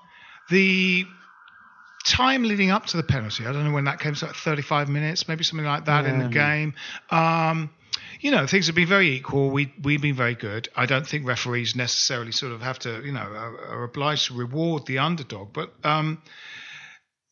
the 0.50 1.06
time 2.04 2.42
leading 2.44 2.70
up 2.70 2.86
to 2.86 2.96
the 2.96 3.02
penalty. 3.02 3.46
I 3.46 3.52
don't 3.52 3.64
know 3.64 3.72
when 3.72 3.84
that 3.84 4.00
came. 4.00 4.14
So 4.14 4.26
like 4.26 4.36
35 4.36 4.88
minutes, 4.88 5.28
maybe 5.28 5.44
something 5.44 5.66
like 5.66 5.84
that 5.86 6.06
in 6.06 6.18
the 6.18 6.28
game. 6.28 6.74
Um, 7.10 7.70
you 8.20 8.30
know, 8.30 8.46
things 8.46 8.66
have 8.66 8.74
been 8.74 8.88
very 8.88 9.10
equal. 9.10 9.50
We 9.50 9.72
we've 9.82 10.02
been 10.02 10.14
very 10.14 10.34
good. 10.34 10.68
I 10.74 10.86
don't 10.86 11.06
think 11.06 11.26
referees 11.26 11.76
necessarily 11.76 12.32
sort 12.32 12.52
of 12.52 12.62
have 12.62 12.78
to, 12.80 13.02
you 13.04 13.12
know, 13.12 13.20
are, 13.20 13.58
are 13.66 13.84
obliged 13.84 14.26
to 14.26 14.34
reward 14.34 14.86
the 14.86 14.98
underdog, 14.98 15.52
but. 15.52 15.72
Um, 15.84 16.22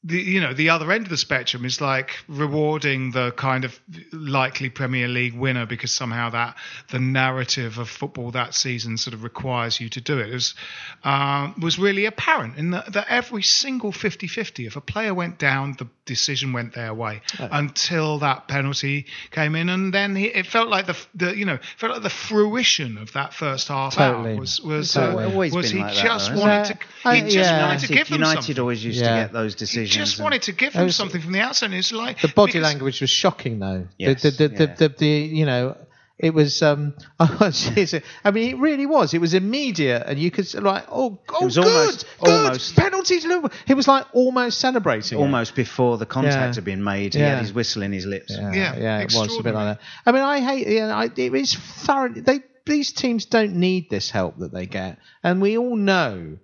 the 0.04 0.18
you 0.20 0.40
know 0.40 0.52
the 0.52 0.70
other 0.70 0.92
end 0.92 1.04
of 1.04 1.08
the 1.10 1.16
spectrum 1.16 1.64
is 1.64 1.80
like 1.80 2.10
rewarding 2.28 3.10
the 3.10 3.32
kind 3.32 3.64
of 3.64 3.78
likely 4.12 4.68
Premier 4.70 5.08
League 5.08 5.34
winner 5.34 5.66
because 5.66 5.92
somehow 5.92 6.30
that 6.30 6.54
the 6.90 7.00
narrative 7.00 7.78
of 7.78 7.88
football 7.88 8.30
that 8.30 8.54
season 8.54 8.96
sort 8.98 9.14
of 9.14 9.24
requires 9.24 9.80
you 9.80 9.88
to 9.88 10.00
do 10.00 10.18
it. 10.18 10.28
It 10.28 10.34
was 10.34 10.54
um, 11.02 11.54
was 11.60 11.78
really 11.78 12.04
apparent 12.06 12.56
in 12.56 12.70
that, 12.70 12.92
that 12.92 13.06
every 13.08 13.42
single 13.42 13.90
50-50, 13.90 14.66
if 14.66 14.76
a 14.76 14.80
player 14.80 15.12
went 15.14 15.38
down, 15.38 15.74
the 15.78 15.88
decision 16.04 16.52
went 16.52 16.74
their 16.74 16.94
way 16.94 17.20
until 17.38 18.18
that 18.20 18.46
penalty 18.48 19.06
came 19.32 19.56
in, 19.56 19.68
and 19.68 19.92
then 19.92 20.14
he, 20.14 20.26
it 20.26 20.46
felt 20.46 20.68
like 20.68 20.86
the, 20.86 20.96
the 21.14 21.36
you 21.36 21.44
know 21.44 21.58
felt 21.78 21.94
like 21.94 22.02
the 22.02 22.10
fruition 22.10 22.98
of 22.98 23.12
that 23.14 23.34
first 23.34 23.68
half 23.68 23.94
Totally. 23.94 24.32
hour 24.34 24.40
was 24.40 24.60
was 24.60 24.92
Totally. 24.94 25.24
uh, 25.24 25.30
was 25.54 25.70
he 25.70 25.78
like 25.80 25.94
just 25.94 26.32
though, 26.32 26.40
wanted 26.40 26.62
isn't 26.62 26.76
to 26.78 26.82
it? 26.82 26.88
I- 27.04 27.16
he 27.16 27.22
just 27.22 27.36
yeah. 27.50 27.66
wanted 27.66 27.80
to 27.86 27.92
give 27.92 28.08
them 28.08 28.18
United 28.20 28.42
something. 28.42 28.60
always 28.60 28.84
used 28.84 29.00
Yeah. 29.00 29.16
to 29.16 29.22
get 29.24 29.32
those 29.32 29.54
He 29.54 29.85
decisions. 29.86 30.10
just 30.10 30.20
wanted 30.22 30.42
to 30.42 30.52
give 30.52 30.72
him 30.72 30.90
something 30.90 31.20
from 31.20 31.32
the 31.32 31.40
outset. 31.40 31.72
It's 31.72 31.92
like 31.92 32.20
the 32.20 32.28
body 32.28 32.60
language 32.60 33.00
was 33.00 33.10
shocking 33.10 33.58
though. 33.58 33.86
Yes, 33.98 34.22
the, 34.22 34.30
the, 34.30 34.48
the, 34.48 34.54
yeah. 34.54 34.74
the, 34.74 34.88
the, 34.88 34.94
the, 34.98 35.06
you 35.06 35.46
know, 35.46 35.76
it 36.18 36.32
was. 36.32 36.62
Um, 36.62 36.94
I 37.20 37.50
mean, 38.32 38.50
it 38.50 38.58
really 38.58 38.86
was. 38.86 39.12
It 39.12 39.20
was 39.20 39.34
immediate, 39.34 40.04
and 40.06 40.18
you 40.18 40.30
could 40.30 40.52
like, 40.54 40.84
oh, 40.90 41.18
oh, 41.28 41.44
was 41.44 41.56
good, 41.56 41.66
almost- 41.66 42.06
good, 42.20 42.30
almost- 42.30 42.76
penalties. 42.76 43.24
Liverpool. 43.26 43.50
It 43.68 43.74
was 43.74 43.86
like 43.86 44.06
almost 44.14 44.58
celebrating. 44.58 45.18
it. 45.18 45.20
almost 45.20 45.54
before 45.54 45.98
the 45.98 46.06
contact 46.06 46.36
Yeah. 46.36 46.54
had 46.54 46.64
been 46.64 46.82
made. 46.82 47.14
He 47.14 47.20
Yeah. 47.20 47.34
had 47.34 47.40
his 47.40 47.52
whistle 47.52 47.82
in 47.82 47.92
his 47.92 48.06
lips. 48.06 48.30
Yeah, 48.32 48.52
Yeah, 48.52 48.76
yeah, 48.76 48.98
it 49.00 49.12
was 49.14 49.38
a 49.38 49.42
bit 49.42 49.54
like 49.54 49.78
that. 49.78 49.80
I 50.06 50.12
mean, 50.12 50.22
I 50.22 50.40
hate. 50.40 50.66
You 50.68 50.80
know, 50.80 50.94
I, 50.94 51.04
it 51.14 51.34
is 51.34 51.54
thoroughly. 51.54 52.20
They 52.20 52.40
these 52.64 52.92
teams 52.92 53.26
don't 53.26 53.54
need 53.54 53.90
this 53.90 54.10
help 54.10 54.38
that 54.38 54.52
they 54.52 54.66
get, 54.66 54.98
and 55.22 55.40
we 55.40 55.56
all 55.58 55.76
know 55.76 56.38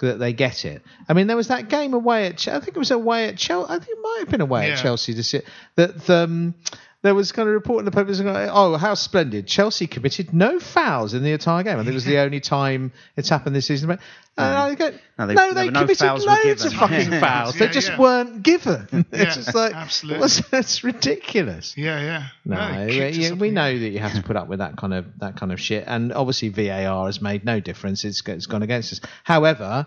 that 0.00 0.18
they 0.18 0.32
get 0.32 0.64
it. 0.64 0.82
I 1.08 1.14
mean, 1.14 1.26
there 1.26 1.36
was 1.36 1.48
that 1.48 1.68
game 1.68 1.94
away 1.94 2.26
at. 2.26 2.48
I 2.48 2.60
think 2.60 2.76
it 2.76 2.78
was 2.78 2.90
away 2.90 3.28
at 3.28 3.36
Chelsea. 3.36 3.72
I 3.72 3.78
think 3.78 3.98
it 3.98 4.02
might 4.02 4.16
have 4.20 4.30
been 4.30 4.40
away 4.40 4.70
at 4.70 4.78
Chelsea. 4.78 5.14
To 5.14 5.22
see 5.22 5.40
that 5.76 6.08
um, 6.10 6.54
there 7.02 7.14
was 7.14 7.30
kind 7.32 7.48
of 7.48 7.54
report 7.54 7.80
in 7.80 7.84
the 7.84 7.90
papers. 7.90 8.20
going, 8.20 8.48
Oh, 8.52 8.76
how 8.76 8.94
splendid! 8.94 9.46
Chelsea 9.46 9.86
committed 9.86 10.32
no 10.32 10.58
fouls 10.58 11.14
in 11.14 11.22
the 11.22 11.32
entire 11.32 11.62
game. 11.62 11.74
I 11.74 11.78
think 11.80 11.90
it 11.90 11.94
was 11.94 12.04
the 12.04 12.18
only 12.18 12.40
time 12.40 12.92
it's 13.16 13.28
happened 13.28 13.54
this 13.54 13.66
season. 13.66 13.88
But 13.88 14.00
uh, 14.38 14.42
and 14.42 14.54
I 14.56 14.74
go, 14.74 14.90
No, 14.90 14.96
no, 15.18 15.26
they- 15.26 15.34
they, 15.34 15.54
there 15.54 15.64
were 15.66 15.70
no 15.70 15.80
committed 15.80 15.98
fouls 15.98 16.26
were 16.26 16.32
loads 16.44 16.64
of 16.64 16.72
fucking 16.74 17.10
fouls. 17.20 17.54
Yeah, 17.60 17.66
they 17.66 17.72
just 17.72 17.88
yeah. 17.90 17.98
weren't 18.00 18.42
given. 18.42 18.88
Yeah, 18.92 19.02
it's 19.12 19.34
just 19.36 19.54
like 19.54 19.74
absolutely. 19.74 20.20
what's- 20.20 20.48
that's 20.50 20.82
ridiculous. 20.84 21.76
Yeah, 21.76 22.00
yeah. 22.00 22.26
No, 22.44 22.86
he 22.86 22.98
yeah, 22.98 23.06
yeah, 23.08 23.32
we 23.32 23.50
know 23.50 23.78
that 23.78 23.88
you 23.90 23.98
have 24.00 24.14
to 24.14 24.22
put 24.22 24.36
up 24.36 24.48
with 24.48 24.58
that 24.58 24.76
kind 24.76 24.92
of 24.94 25.06
that 25.18 25.36
kind 25.36 25.52
of 25.52 25.60
shit, 25.60 25.84
and 25.86 26.12
obviously 26.12 26.48
VAR 26.48 27.06
has 27.06 27.20
made 27.22 27.44
no 27.44 27.60
difference. 27.60 28.04
It's, 28.04 28.20
it's 28.26 28.46
gone 28.46 28.62
against 28.62 28.92
us. 28.92 29.00
However, 29.24 29.86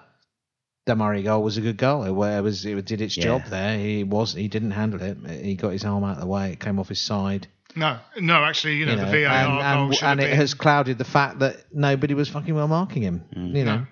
the 0.90 0.96
Murray 0.96 1.24
goal 1.24 1.42
was 1.44 1.58
a 1.58 1.62
good 1.62 1.78
goal. 1.78 2.04
It, 2.04 2.10
it 2.10 2.42
was 2.42 2.66
it 2.66 2.86
did 2.86 3.02
its 3.02 3.16
Yeah. 3.16 3.24
job 3.26 3.46
there. 3.50 3.78
He 3.78 4.04
was 4.04 4.34
he 4.34 4.48
didn't 4.48 4.72
handle 4.72 5.02
it. 5.02 5.18
He 5.46 5.56
got 5.56 5.70
his 5.72 5.86
arm 5.86 6.04
out 6.04 6.16
of 6.16 6.22
the 6.22 6.28
way. 6.28 6.52
It 6.54 6.60
came 6.60 6.80
off 6.80 6.90
his 6.90 7.00
side. 7.02 7.48
No, 7.76 8.00
no. 8.20 8.44
Actually, 8.44 8.76
you 8.78 8.86
know, 8.88 8.94
You 8.94 8.98
know, 8.98 9.06
the 9.12 9.24
VAR 9.24 9.34
and, 9.34 9.48
goal 9.48 9.86
and, 9.86 9.96
should 9.96 10.06
and 10.08 10.20
have 10.20 10.28
it 10.30 10.32
been. 10.32 10.38
has 10.40 10.54
clouded 10.56 10.98
the 10.98 11.06
fact 11.06 11.40
that 11.40 11.56
nobody 11.72 12.14
was 12.16 12.28
fucking 12.28 12.54
well 12.56 12.68
marking 12.68 13.04
him. 13.04 13.24
Mm. 13.36 13.56
You 13.56 13.66
know, 13.66 13.78
No. 13.78 13.88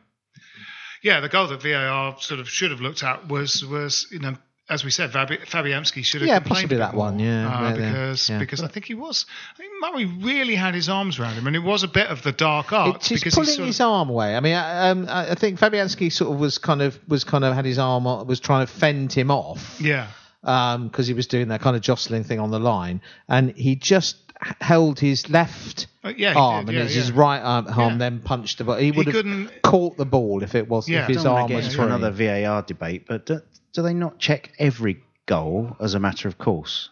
Yeah, 1.04 1.20
the 1.20 1.30
goal 1.30 1.48
that 1.48 1.62
VAR 1.62 2.16
sort 2.20 2.40
of 2.40 2.50
should 2.50 2.72
have 2.72 2.82
looked 2.82 3.04
at 3.04 3.28
was 3.28 3.64
was 3.64 4.08
you 4.12 4.20
know. 4.20 4.36
As 4.70 4.84
we 4.84 4.92
said, 4.92 5.12
Fabi- 5.12 5.46
Fabianski 5.48 6.04
should 6.04 6.20
have 6.22 6.28
Yeah, 6.28 6.40
complained 6.40 6.56
possibly 6.70 6.76
a 6.76 6.80
bit 6.80 6.92
that 6.92 6.94
one, 6.94 7.20
yeah, 7.20 7.48
uh, 7.48 7.62
yeah, 7.62 7.68
yeah, 7.70 7.74
because 7.76 8.30
yeah. 8.30 8.40
because 8.40 8.62
I 8.64 8.68
think 8.68 8.86
he 8.86 8.96
was. 8.96 9.26
I 9.54 9.58
think 9.58 9.72
Murray 9.82 10.06
really 10.06 10.56
had 10.56 10.74
his 10.76 10.90
arms 10.90 11.20
around 11.20 11.36
him, 11.36 11.48
and 11.48 11.56
it 11.56 11.60
was 11.64 11.84
a 11.84 11.88
bit 11.88 12.08
of 12.08 12.22
the 12.22 12.34
dark 12.34 12.74
arts 12.74 12.98
It's 12.98 13.08
just 13.10 13.24
because 13.24 13.36
pulling 13.36 13.48
he 13.50 13.56
sort 13.56 13.68
his 13.68 13.80
of, 13.80 13.88
arm 13.88 14.10
away. 14.10 14.36
I 14.36 14.40
mean, 14.42 14.56
I, 14.56 14.90
um, 14.90 15.06
I 15.08 15.32
I 15.32 15.36
think 15.36 15.58
Fabianski 15.58 16.12
sort 16.12 16.34
of 16.34 16.40
was 16.40 16.58
kind 16.58 16.82
of 16.82 17.00
was 17.08 17.24
kind 17.24 17.46
of 17.46 17.54
had 17.56 17.64
his 17.64 17.80
arm 17.80 18.04
was 18.04 18.42
trying 18.42 18.68
to 18.68 18.72
fend 18.74 19.14
him 19.14 19.32
off. 19.32 19.80
yeah, 19.80 20.08
because 20.42 21.08
he 21.08 21.14
was 21.14 21.28
doing 21.28 21.48
that 21.48 21.62
kind 21.62 21.78
of 21.78 21.82
jostling 21.82 22.26
thing 22.26 22.40
on 22.42 22.52
the 22.52 22.60
line, 22.60 23.00
and 23.30 23.56
he 23.56 23.76
just 23.78 24.18
held 24.62 25.00
his 25.00 25.30
left 25.32 25.88
Uh, 26.04 26.10
yeah, 26.16 26.34
arm 26.36 26.66
did, 26.66 26.76
and 26.76 26.78
yeah, 26.78 26.84
his, 26.94 27.06
his 27.08 27.12
right 27.12 27.40
arm, 27.40 27.68
arm 27.70 27.98
then 27.98 28.20
punched 28.20 28.60
the 28.60 28.64
ball. 28.66 28.76
He 28.76 28.92
would 28.92 29.08
have 29.08 29.16
couldn't- 29.16 29.50
caught 29.64 29.98
the 29.98 30.06
ball 30.06 30.44
if 30.44 30.54
it 30.54 30.68
was 30.70 30.88
Yeah. 30.88 31.02
if 31.04 31.08
his 31.08 31.24
don't 31.24 31.36
arm 31.38 31.52
was 31.54 31.66
into 31.66 31.78
free. 31.78 31.86
another 31.86 32.12
VAR 32.12 32.62
debate, 32.62 33.06
but 33.08 33.32
do, 33.74 33.82
do 33.82 33.88
they 33.88 33.94
not 33.94 34.20
check 34.20 34.52
every 34.60 35.04
goal 35.26 35.76
as 35.80 35.94
a 35.94 36.00
matter 36.00 36.28
of 36.28 36.38
course? 36.38 36.90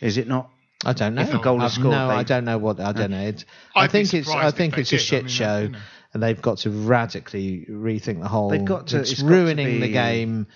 Is 0.00 0.18
it 0.18 0.26
not? 0.28 0.50
I 0.84 0.92
don't 0.94 1.14
know. 1.14 1.22
If 1.22 1.32
a 1.32 1.38
goal 1.38 1.62
is 1.62 1.74
scored, 1.74 1.92
no, 1.92 2.08
they- 2.08 2.14
I 2.14 2.22
don't 2.24 2.44
know 2.44 2.58
what. 2.58 2.80
I 2.80 2.90
don't 2.92 3.10
know. 3.12 3.20
It's, 3.20 3.44
I 3.76 3.86
think 3.86 4.12
it's. 4.14 4.28
I 4.28 4.50
think 4.50 4.76
it's 4.78 4.90
a 4.92 4.96
did. 4.96 5.00
I 5.00 5.04
shit 5.04 5.22
mean, 5.24 5.28
show, 5.28 5.58
you 5.60 5.68
know. 5.68 5.78
and 6.12 6.22
they've 6.22 6.42
got 6.42 6.58
to 6.58 6.70
radically 6.70 7.66
rethink 7.70 8.20
the 8.20 8.28
whole. 8.28 8.50
They've 8.50 8.64
got 8.64 8.88
to- 8.88 9.00
It's, 9.00 9.12
it's 9.12 9.22
got 9.22 9.28
to 9.28 9.34
ruining 9.34 9.80
the 9.80 9.88
game. 9.92 10.46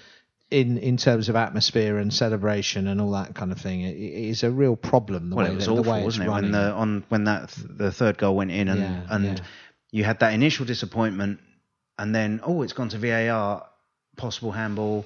In, 0.49 0.79
in 0.79 0.97
terms 0.97 1.29
of 1.29 1.35
atmosphere 1.35 1.99
and 1.99 2.14
celebration 2.14 2.87
and 2.87 3.01
all 3.01 3.11
that 3.12 3.35
kind 3.35 3.51
of 3.51 3.59
thing, 3.61 3.81
it, 3.81 3.97
it 3.97 4.29
is 4.29 4.45
a 4.45 4.51
real 4.53 4.77
problem. 4.77 5.29
The 5.31 5.35
Well, 5.35 5.47
way 5.47 5.51
it 5.53 5.55
was 5.57 5.66
that- 5.66 5.75
the 5.75 5.81
awful, 5.81 5.92
way 5.92 6.05
wasn't 6.05 6.27
it? 6.27 6.29
running. 6.31 6.53
When 6.53 6.61
the 6.62 6.71
on 6.73 7.05
when 7.09 7.25
that 7.25 7.53
the 7.57 7.90
third 7.90 8.16
goal 8.16 8.37
went 8.37 8.53
in 8.53 8.69
and 8.69 8.81
Yeah, 8.81 9.03
and 9.11 9.25
yeah. 9.25 9.37
you 9.90 10.05
had 10.05 10.21
that 10.21 10.35
initial 10.35 10.64
disappointment, 10.64 11.40
and 11.99 12.14
then 12.14 12.38
oh, 12.45 12.62
it's 12.62 12.73
gone 12.75 12.88
to 12.90 12.99
VAR, 12.99 13.66
possible 14.16 14.53
handball. 14.53 15.05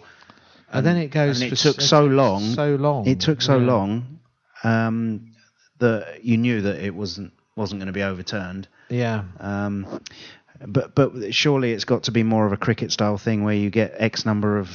And 0.73 0.87
then 0.87 0.97
it 0.97 1.09
goes 1.09 1.41
and 1.41 1.53
it 1.53 1.57
took 1.57 1.81
so 1.81 2.05
long. 2.05 2.43
so 2.55 2.77
long. 2.77 3.07
It 3.07 3.21
took 3.21 3.43
so 3.43 3.59
Yeah. 3.59 3.67
long 3.67 4.19
um, 4.63 5.33
that 5.79 6.25
you 6.25 6.37
knew 6.37 6.63
that 6.63 6.85
it 6.85 6.95
wasn't 6.95 7.33
wasn't 7.57 7.81
going 7.81 7.89
to 7.89 7.93
be 7.93 8.03
overturned. 8.03 8.69
yeah, 8.89 9.25
Um, 9.41 9.87
but 10.67 10.95
but 10.95 11.35
surely 11.35 11.73
it's 11.73 11.85
got 11.85 12.05
to 12.05 12.13
be 12.13 12.23
more 12.23 12.47
of 12.47 12.53
a 12.53 12.57
cricket 12.57 12.93
style 12.93 13.19
thing 13.19 13.45
where 13.45 13.55
you 13.55 13.71
get 13.71 13.95
X 13.99 14.25
number 14.25 14.59
of 14.59 14.71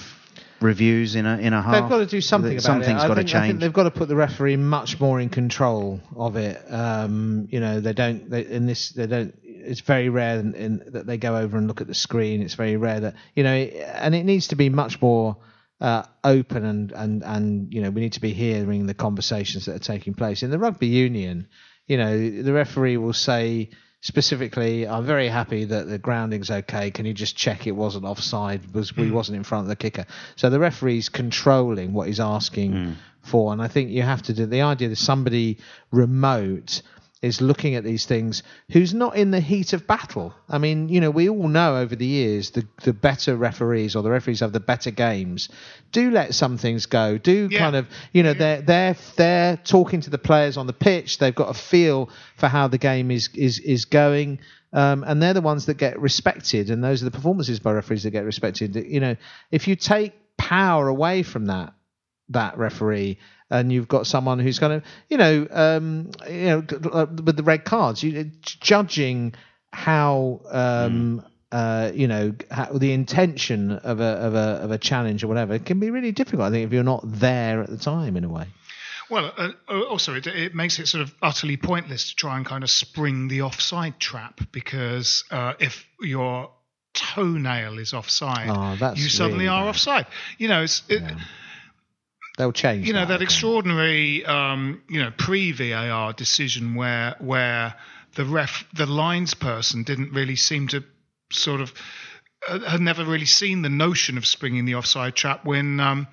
reviews 0.61 1.15
in 1.15 1.25
a 1.25 1.37
in 1.37 1.53
a 1.53 1.61
half. 1.61 1.73
They've 1.73 1.89
got 1.89 1.97
to 1.99 2.05
do 2.05 2.21
something 2.21 2.51
about 2.53 2.61
Something's 2.63 3.03
it. 3.03 3.07
Got 3.07 3.13
to 3.15 3.21
think, 3.21 3.29
think 3.29 3.43
change. 3.45 3.59
they've 3.61 3.73
got 3.73 3.83
to 3.83 3.91
put 3.91 4.07
the 4.07 4.15
referee 4.15 4.57
much 4.57 4.99
more 4.99 5.19
in 5.19 5.29
control 5.29 5.99
of 6.15 6.35
it. 6.35 6.61
Um, 6.71 7.47
you 7.51 7.59
know, 7.59 7.79
they 7.79 7.93
don't. 7.93 8.29
They, 8.29 8.45
in 8.45 8.65
this, 8.65 8.89
they 8.89 9.07
don't. 9.07 9.33
It's 9.43 9.81
very 9.81 10.09
rare 10.09 10.39
in, 10.39 10.53
in, 10.53 10.83
that 10.93 11.07
they 11.07 11.17
go 11.17 11.37
over 11.37 11.57
and 11.57 11.67
look 11.67 11.81
at 11.81 11.87
the 11.87 11.95
screen. 11.95 12.41
It's 12.41 12.53
very 12.55 12.77
rare 12.77 12.99
that 12.99 13.15
you 13.35 13.43
know, 13.43 13.53
and 13.53 14.13
it 14.13 14.23
needs 14.23 14.47
to 14.49 14.55
be 14.55 14.69
much 14.69 15.01
more 15.01 15.37
uh, 15.81 16.03
open 16.23 16.65
and 16.65 16.91
and 16.91 17.23
and 17.23 17.73
you 17.73 17.81
know, 17.81 17.89
we 17.89 18.01
need 18.01 18.13
to 18.13 18.21
be 18.21 18.33
hearing 18.33 18.85
the 18.85 18.93
conversations 18.93 19.65
that 19.65 19.75
are 19.75 19.79
taking 19.79 20.13
place 20.13 20.43
in 20.43 20.51
the 20.51 20.59
rugby 20.59 20.87
union. 20.87 21.47
You 21.87 21.97
know, 21.97 22.41
the 22.41 22.53
referee 22.53 22.97
will 22.97 23.13
say 23.13 23.69
specifically, 24.01 24.87
I'm 24.87 25.05
very 25.05 25.27
happy 25.27 25.65
that 25.65 25.87
the 25.87 25.97
grounding's 25.97 26.49
okay. 26.49 26.91
Can 26.91 27.05
you 27.05 27.13
just 27.13 27.35
check 27.35 27.67
it 27.67 27.71
wasn't 27.71 28.05
offside? 28.05 28.73
Was 28.73 28.95
we 28.95 29.11
wasn't 29.11 29.37
in 29.37 29.43
front 29.43 29.63
of 29.63 29.69
the 29.69 29.75
kicker? 29.75 30.05
So 30.35 30.49
the 30.49 30.59
referee's 30.59 31.09
controlling 31.09 31.93
what 31.93 32.07
he's 32.07 32.19
asking 32.19 32.95
for, 33.21 33.51
and 33.51 33.61
I 33.61 33.67
think 33.67 33.89
you 33.89 34.03
have 34.03 34.21
to 34.23 34.33
do 34.33 34.45
the 34.45 34.61
idea 34.61 34.89
that 34.89 34.97
somebody 34.97 35.57
remote 35.91 36.81
is 37.25 37.41
looking 37.41 37.75
at 37.75 37.83
these 37.83 38.05
things 38.05 38.43
who's 38.71 38.93
not 38.93 39.15
in 39.15 39.31
the 39.31 39.39
heat 39.39 39.73
of 39.73 39.85
battle. 39.87 40.33
I 40.47 40.57
mean, 40.59 40.89
you 40.89 41.01
know, 41.01 41.09
we 41.11 41.27
all 41.27 41.47
know 41.47 41.77
over 41.77 41.95
the 41.95 42.05
years 42.05 42.51
the 42.51 42.65
the 42.83 42.93
better 42.93 43.35
referees 43.35 43.95
or 43.95 44.03
the 44.03 44.11
referees 44.11 44.39
have 44.41 44.53
the 44.53 44.59
better 44.59 44.91
games 44.91 45.49
do 45.91 46.11
let 46.11 46.33
some 46.35 46.57
things 46.57 46.85
go. 46.85 47.17
Do 47.17 47.49
Yeah. 47.51 47.59
kind 47.59 47.75
of, 47.75 47.87
you 48.13 48.23
know, 48.23 48.33
they're 48.33 48.61
they're 48.61 48.95
they're 49.15 49.57
talking 49.57 50.01
to 50.01 50.09
the 50.09 50.17
players 50.17 50.57
on 50.57 50.67
the 50.67 50.73
pitch. 50.73 51.17
They've 51.17 51.35
got 51.35 51.49
a 51.49 51.53
feel 51.53 52.09
for 52.37 52.47
how 52.47 52.67
the 52.67 52.77
game 52.77 53.11
is 53.11 53.29
is 53.33 53.59
is 53.59 53.85
going. 53.85 54.39
Um, 54.73 55.05
and 55.07 55.21
they're 55.23 55.33
the 55.33 55.41
ones 55.41 55.67
that 55.67 55.75
get 55.77 55.97
respected, 56.01 56.69
and 56.69 56.83
those 56.83 57.01
are 57.01 57.05
the 57.05 57.11
performances 57.11 57.59
by 57.61 57.71
referees 57.71 58.03
that 58.03 58.11
get 58.11 58.25
respected. 58.25 58.75
You 58.75 58.99
know, 58.99 59.15
if 59.49 59.69
you 59.69 59.77
take 59.77 60.11
power 60.37 60.89
away 60.89 61.23
from 61.23 61.45
that 61.45 61.73
that 62.29 62.57
referee 62.57 63.17
and 63.49 63.71
you've 63.71 63.87
got 63.87 64.07
someone 64.07 64.39
who's 64.39 64.59
kind 64.59 64.73
of 64.73 64.83
you 65.09 65.17
know 65.17 65.47
um, 65.51 66.09
you 66.29 66.45
know 66.45 66.65
uh, 66.91 67.05
with 67.23 67.37
the 67.37 67.43
red 67.43 67.63
cards 67.63 68.01
you 68.01 68.31
judging 68.41 69.33
how 69.71 70.41
um, 70.49 71.23
uh, 71.51 71.91
you 71.93 72.07
know 72.07 72.33
how, 72.49 72.71
the 72.73 72.91
intention 72.91 73.71
of 73.71 73.99
a 73.99 74.03
of 74.03 74.33
a 74.33 74.63
of 74.63 74.71
a 74.71 74.77
challenge 74.77 75.23
or 75.23 75.27
whatever 75.27 75.59
can 75.59 75.79
be 75.79 75.91
really 75.91 76.11
difficult 76.11 76.47
I 76.47 76.51
think 76.51 76.65
if 76.65 76.73
you're 76.73 76.83
not 76.83 77.01
there 77.03 77.61
at 77.61 77.69
the 77.69 77.77
time 77.77 78.17
in 78.17 78.23
a 78.23 78.29
way 78.29 78.47
Well, 79.09 79.31
uh, 79.37 79.49
uh, 79.69 79.81
also 79.83 80.15
it, 80.15 80.25
it 80.25 80.55
makes 80.55 80.79
it 80.79 80.87
sort 80.87 81.03
of 81.03 81.13
utterly 81.21 81.57
pointless 81.57 82.09
to 82.09 82.15
try 82.15 82.37
and 82.37 82.45
kind 82.45 82.63
of 82.63 82.71
spring 82.71 83.27
the 83.27 83.43
offside 83.43 83.99
trap 83.99 84.41
because 84.51 85.23
uh, 85.29 85.53
if 85.59 85.85
your 86.01 86.49
toenail 86.93 87.77
is 87.77 87.93
offside, 87.93 88.49
Oh, 88.49 88.93
you 88.95 89.09
suddenly 89.09 89.45
really 89.45 89.49
are 89.49 89.63
bad. 89.65 89.69
offside. 89.69 90.05
You 90.37 90.47
know, 90.47 90.63
it's, 90.63 90.81
it, 90.89 91.03
they'll 92.37 92.51
change 92.51 92.87
you 92.87 92.93
know 92.93 93.01
that, 93.01 93.19
that 93.19 93.21
extraordinary 93.21 94.25
um, 94.25 94.81
you 94.89 95.01
know 95.01 95.11
pre 95.17 95.51
VAR 95.51 96.13
decision 96.13 96.75
where 96.75 97.15
where 97.19 97.75
the 98.15 98.25
ref 98.25 98.65
the 98.73 98.85
lines 98.85 99.33
person 99.33 99.83
didn't 99.83 100.11
really 100.11 100.35
seem 100.35 100.67
to 100.67 100.83
sort 101.31 101.61
of 101.61 101.73
uh, 102.47 102.59
had 102.59 102.81
never 102.81 103.03
really 103.03 103.25
seen 103.25 103.61
the 103.61 103.69
notion 103.69 104.17
of 104.17 104.25
springing 104.25 104.65
the 104.65 104.75
offside 104.75 105.15
trap 105.15 105.45
when 105.45 105.79
um, 105.79 106.07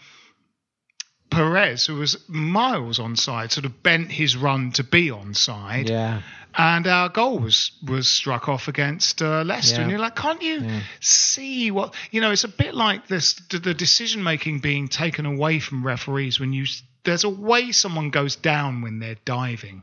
Perez, 1.32 1.86
who 1.86 1.96
was 1.96 2.16
miles 2.28 2.98
onside, 2.98 3.50
sort 3.50 3.64
of 3.64 3.82
bent 3.82 4.12
his 4.12 4.36
run 4.36 4.72
to 4.72 4.84
be 4.84 5.08
onside, 5.08 5.88
yeah 5.88 6.22
and 6.56 6.86
our 6.86 7.08
goal 7.08 7.38
was 7.38 7.72
was 7.86 8.08
struck 8.08 8.48
off 8.48 8.68
against 8.68 9.22
uh, 9.22 9.42
Leicester. 9.42 9.76
Yeah. 9.76 9.82
And 9.82 9.90
you're 9.90 10.00
like, 10.00 10.16
can't 10.16 10.42
you 10.42 10.80
see 11.00 11.70
what 11.70 11.94
you 12.10 12.20
know? 12.20 12.30
It's 12.30 12.44
a 12.44 12.48
bit 12.48 12.74
like 12.74 13.08
this: 13.08 13.34
the, 13.50 13.58
the 13.58 13.74
decision 13.74 14.22
making 14.22 14.60
being 14.60 14.88
taken 14.88 15.26
away 15.26 15.60
from 15.60 15.84
referees 15.84 16.38
when 16.38 16.52
you 16.52 16.66
there's 17.04 17.24
a 17.24 17.30
way 17.30 17.72
someone 17.72 18.10
goes 18.10 18.36
down 18.36 18.82
when 18.82 18.98
they're 18.98 19.16
diving. 19.24 19.82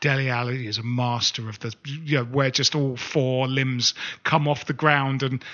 Dele 0.00 0.28
Alli 0.28 0.66
is 0.66 0.78
a 0.78 0.82
master 0.82 1.48
of 1.48 1.58
the 1.60 1.74
you 1.84 2.18
know 2.18 2.24
where 2.24 2.50
just 2.50 2.74
all 2.74 2.96
four 2.96 3.46
limbs 3.46 3.94
come 4.24 4.48
off 4.48 4.66
the 4.66 4.72
ground 4.72 5.22
and. 5.22 5.44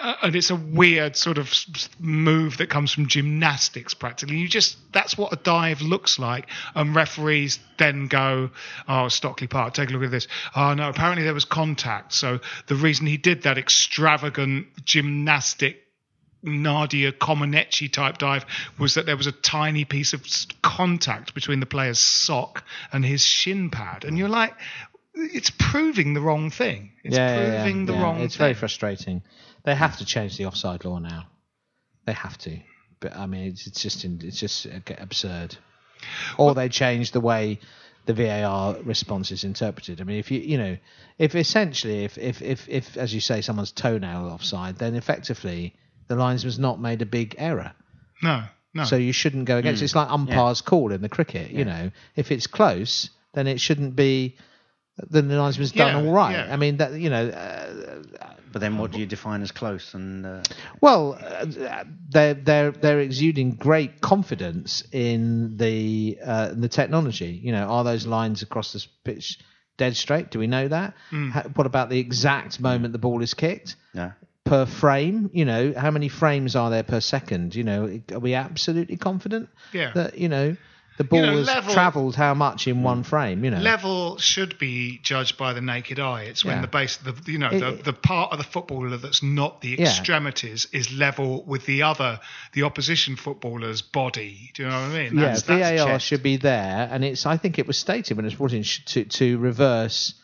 Uh, 0.00 0.14
and 0.24 0.36
it's 0.36 0.50
a 0.50 0.56
weird 0.56 1.16
sort 1.16 1.38
of 1.38 1.52
move 1.98 2.58
that 2.58 2.68
comes 2.68 2.92
from 2.92 3.06
gymnastics 3.06 3.94
practically. 3.94 4.36
You 4.36 4.48
just 4.48 4.76
that's 4.92 5.16
what 5.16 5.32
a 5.32 5.36
dive 5.36 5.80
looks 5.80 6.18
like. 6.18 6.46
And 6.74 6.94
referees 6.94 7.58
then 7.78 8.06
go, 8.08 8.50
"Oh, 8.86 9.08
Stockley 9.08 9.46
Park, 9.46 9.74
take 9.74 9.88
a 9.90 9.92
look 9.92 10.02
at 10.02 10.10
this. 10.10 10.28
Oh 10.54 10.74
no, 10.74 10.88
apparently 10.90 11.24
there 11.24 11.34
was 11.34 11.46
contact. 11.46 12.12
So 12.12 12.40
the 12.66 12.74
reason 12.74 13.06
he 13.06 13.16
did 13.16 13.42
that 13.42 13.56
extravagant 13.56 14.66
gymnastic 14.84 15.82
Nadia 16.42 17.12
Comaneci 17.12 17.90
type 17.90 18.18
dive 18.18 18.44
was 18.78 18.94
that 18.94 19.06
there 19.06 19.16
was 19.16 19.26
a 19.26 19.32
tiny 19.32 19.84
piece 19.84 20.12
of 20.12 20.24
contact 20.62 21.34
between 21.34 21.60
the 21.60 21.66
player's 21.66 21.98
sock 21.98 22.64
and 22.92 23.04
his 23.04 23.22
shin 23.24 23.70
pad, 23.70 24.04
and 24.04 24.18
you're 24.18 24.28
like, 24.28 24.54
it's 25.14 25.50
proving 25.50 26.14
the 26.14 26.20
wrong 26.20 26.50
thing. 26.50 26.92
It's 27.02 27.16
yeah, 27.16 27.34
yeah, 27.34 27.62
proving 27.62 27.80
yeah, 27.80 27.86
the 27.86 27.92
yeah. 27.94 28.02
wrong. 28.02 28.20
It's 28.20 28.36
thing. 28.36 28.44
very 28.44 28.54
frustrating. 28.54 29.22
They 29.66 29.74
have 29.74 29.98
to 29.98 30.04
change 30.04 30.38
the 30.38 30.46
offside 30.46 30.84
law 30.84 30.98
now. 30.98 31.26
They 32.06 32.12
have 32.12 32.38
to. 32.38 32.56
But 33.00 33.16
I 33.16 33.26
mean, 33.26 33.48
it's, 33.48 33.66
it's 33.66 33.82
just 33.82 34.04
it's 34.04 34.38
just 34.38 34.66
uh, 34.66 34.78
absurd. 34.98 35.56
Or 36.38 36.54
they 36.54 36.68
change 36.68 37.10
the 37.10 37.20
way 37.20 37.58
the 38.06 38.14
VAR 38.14 38.76
response 38.84 39.32
is 39.32 39.42
interpreted. 39.42 40.00
I 40.00 40.04
mean, 40.04 40.18
if 40.18 40.30
you 40.30 40.38
you 40.38 40.56
know, 40.56 40.76
if 41.18 41.34
essentially 41.34 42.04
if 42.04 42.16
if 42.16 42.40
if, 42.42 42.68
if 42.68 42.96
as 42.96 43.12
you 43.12 43.20
say 43.20 43.40
someone's 43.40 43.72
toenail 43.72 44.26
offside, 44.28 44.78
then 44.78 44.94
effectively 44.94 45.74
the 46.06 46.14
linesman's 46.14 46.60
not 46.60 46.80
made 46.80 47.02
a 47.02 47.06
big 47.06 47.34
error. 47.36 47.72
No, 48.22 48.44
no. 48.72 48.84
So 48.84 48.94
you 48.94 49.12
shouldn't 49.12 49.46
go 49.46 49.58
against. 49.58 49.82
It's 49.82 49.96
like 49.96 50.08
umpire's 50.10 50.60
call 50.60 50.92
in 50.92 51.02
the 51.02 51.08
cricket. 51.08 51.50
You 51.50 51.64
know, 51.64 51.90
if 52.14 52.30
it's 52.30 52.46
close, 52.46 53.10
then 53.34 53.48
it 53.48 53.60
shouldn't 53.60 53.96
be. 53.96 54.36
Then 55.10 55.28
the 55.28 55.36
linesman's 55.40 55.72
done 55.72 56.04
Yeah, 56.04 56.08
all 56.08 56.14
right. 56.14 56.32
yeah. 56.46 56.52
I 56.52 56.56
mean, 56.56 56.78
that 56.78 56.92
you 56.94 57.10
know, 57.10 57.28
uh, 57.28 58.02
But 58.52 58.60
then, 58.60 58.78
what 58.78 58.92
do 58.92 58.98
you 58.98 59.06
define 59.06 59.42
as 59.42 59.52
close? 59.52 59.92
And 59.92 60.24
uh, 60.24 60.42
well, 60.80 61.18
uh, 61.22 61.84
they're 62.08 62.32
they're 62.34 62.70
they're 62.70 63.00
exuding 63.00 63.50
great 63.56 64.00
confidence 64.00 64.82
in 64.92 65.56
the 65.58 66.18
uh, 66.24 66.52
the 66.54 66.68
technology. 66.68 67.38
You 67.42 67.52
know, 67.52 67.64
are 67.68 67.84
those 67.84 68.06
lines 68.06 68.40
across 68.42 68.72
the 68.72 68.86
pitch 69.04 69.38
dead 69.76 69.94
straight? 69.96 70.30
Do 70.30 70.38
we 70.38 70.46
know 70.46 70.68
that? 70.68 70.94
Ha- 71.10 71.44
What 71.54 71.66
about 71.66 71.90
the 71.90 71.98
exact 71.98 72.58
moment 72.60 72.92
the 72.92 72.98
ball 72.98 73.20
is 73.22 73.34
kicked? 73.34 73.76
no, 73.92 74.12
per 74.44 74.64
frame. 74.64 75.28
You 75.34 75.44
know, 75.44 75.74
how 75.76 75.90
many 75.90 76.08
frames 76.08 76.56
are 76.56 76.70
there 76.70 76.84
per 76.84 77.00
second? 77.00 77.54
You 77.54 77.64
know, 77.64 78.00
are 78.12 78.18
we 78.20 78.32
absolutely 78.32 78.96
confident 78.96 79.50
Yeah. 79.74 79.92
that 79.92 80.16
you 80.16 80.30
know 80.30 80.56
the 80.98 81.04
ball 81.04 81.22
know, 81.22 81.36
has 81.38 81.46
level- 81.46 81.74
travelled 81.74 82.16
how 82.16 82.34
much 82.34 82.66
in 82.66 82.82
one 82.82 83.02
frame? 83.02 83.44
You 83.44 83.50
know, 83.50 83.58
level 83.58 84.18
should 84.18 84.58
be 84.58 84.98
judged 85.02 85.36
by 85.36 85.52
the 85.52 85.60
naked 85.60 85.98
eye. 86.00 86.22
It's 86.22 86.44
when 86.44 86.56
Yeah. 86.56 86.60
the 86.62 86.68
base, 86.68 86.96
the 86.96 87.14
you 87.30 87.38
know, 87.38 87.48
It- 87.50 87.60
the, 87.60 87.70
the 87.82 87.92
part 87.92 88.32
of 88.32 88.38
the 88.38 88.44
footballer 88.44 88.96
that's 88.96 89.22
not 89.22 89.60
the 89.60 89.76
Yeah. 89.78 89.88
extremities 89.88 90.66
is 90.72 90.92
level 90.92 91.44
with 91.44 91.66
the 91.66 91.82
other, 91.82 92.20
the 92.54 92.62
opposition 92.64 93.16
footballer's 93.16 93.82
body. 93.82 94.50
Do 94.54 94.62
you 94.62 94.68
know 94.68 94.74
what 94.74 94.90
I 94.90 94.98
mean? 95.04 95.14
yeah, 95.16 95.20
That's, 95.26 95.42
that's 95.42 95.78
VAR 95.78 95.86
checked. 95.88 96.02
should 96.04 96.22
be 96.22 96.36
there, 96.36 96.88
and 96.90 97.04
it's. 97.04 97.26
I 97.26 97.36
think 97.36 97.58
it 97.58 97.66
was 97.66 97.76
stated 97.76 98.16
when 98.16 98.24
it 98.24 98.28
was 98.28 98.34
brought 98.36 98.52
in 98.52 98.62
to 98.62 99.04
to 99.04 99.38
reverse 99.38 100.14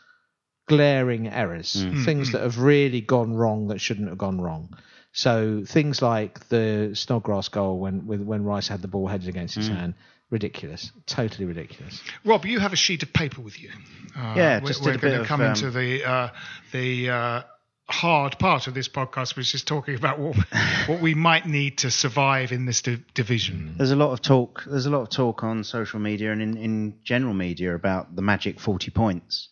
glaring 0.69 1.29
errors, 1.29 1.85
Mm. 1.85 2.05
things 2.05 2.33
that 2.33 2.41
have 2.43 2.59
really 2.59 3.01
gone 3.01 3.35
wrong 3.35 3.69
that 3.69 3.81
shouldn't 3.81 4.09
have 4.09 4.19
gone 4.19 4.41
wrong. 4.41 4.77
So 5.13 5.63
things 5.67 6.01
like 6.01 6.49
the 6.49 6.93
Snodgrass 6.95 7.49
goal 7.49 7.79
when 7.79 8.07
when 8.07 8.45
Rice 8.45 8.69
had 8.69 8.81
the 8.81 8.89
ball 8.89 9.09
headed 9.09 9.29
against 9.29 9.55
Mm. 9.55 9.59
his 9.59 9.69
hand, 9.69 9.95
ridiculous, 10.33 10.91
totally 11.07 11.45
ridiculous. 11.45 12.03
Rob, 12.25 12.45
you 12.47 12.59
have 12.59 12.73
a 12.73 12.77
sheet 12.77 13.03
of 13.05 13.13
paper 13.13 13.41
with 13.41 13.61
you. 13.61 13.71
Uh, 14.17 14.35
Yeah, 14.37 14.61
we're, 14.61 14.69
just 14.69 14.83
we're 14.83 14.95
a 14.95 14.99
going 14.99 15.15
to 15.15 15.21
of, 15.21 15.27
come 15.27 15.43
um, 15.43 15.49
into 15.49 15.71
the 15.71 16.05
uh, 16.05 16.29
the 16.73 17.11
uh, 17.11 17.43
hard 17.89 18.39
part 18.39 18.67
of 18.67 18.75
this 18.75 18.89
podcast, 18.89 19.37
which 19.37 19.55
is 19.55 19.63
talking 19.63 19.95
about 19.95 20.19
what 20.19 20.37
what 20.87 21.01
we 21.01 21.15
might 21.15 21.47
need 21.47 21.79
to 21.79 21.91
survive 21.91 22.51
in 22.51 22.65
this 22.65 22.81
di- 22.83 23.05
division. 23.15 23.75
there's 23.77 23.93
a 23.93 23.97
lot 23.97 24.13
of 24.13 24.23
talk. 24.23 24.65
There's 24.67 24.87
a 24.87 24.91
lot 24.91 25.03
of 25.03 25.11
talk 25.11 25.45
on 25.45 25.63
social 25.63 26.01
media 26.01 26.33
and 26.33 26.43
in, 26.43 26.57
in 26.57 26.99
general 27.05 27.35
media 27.35 27.75
about 27.75 28.17
the 28.17 28.23
magic 28.23 28.59
40 28.59 28.91
points, 28.91 29.51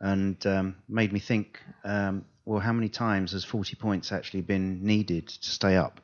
and 0.00 0.44
um, 0.46 0.76
made 0.88 1.12
me 1.12 1.20
think. 1.20 1.60
Um, 1.84 2.24
well, 2.44 2.58
how 2.58 2.72
many 2.72 2.88
times 2.88 3.32
has 3.32 3.44
40 3.44 3.76
points 3.76 4.10
actually 4.10 4.40
been 4.40 4.82
needed 4.84 5.28
to 5.28 5.48
stay 5.48 5.76
up? 5.76 6.00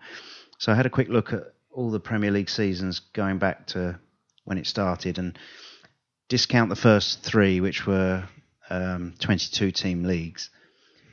So 0.59 0.70
I 0.70 0.76
had 0.76 0.87
a 0.87 0.91
quick 0.91 1.09
look 1.09 1.33
at 1.33 1.53
all 1.72 1.91
the 1.91 1.99
Premier 1.99 2.31
League 2.31 2.49
seasons 2.49 3.01
going 3.12 3.39
back 3.39 3.66
to 3.68 3.99
when 4.49 4.59
it 4.59 4.66
started, 4.66 5.18
and 5.18 5.38
discount 6.28 6.70
the 6.70 6.76
first 6.76 7.22
three, 7.22 7.61
which 7.61 7.86
were 7.86 8.24
um, 8.70 9.14
22 9.18 9.70
team 9.70 10.05
leagues. 10.05 10.51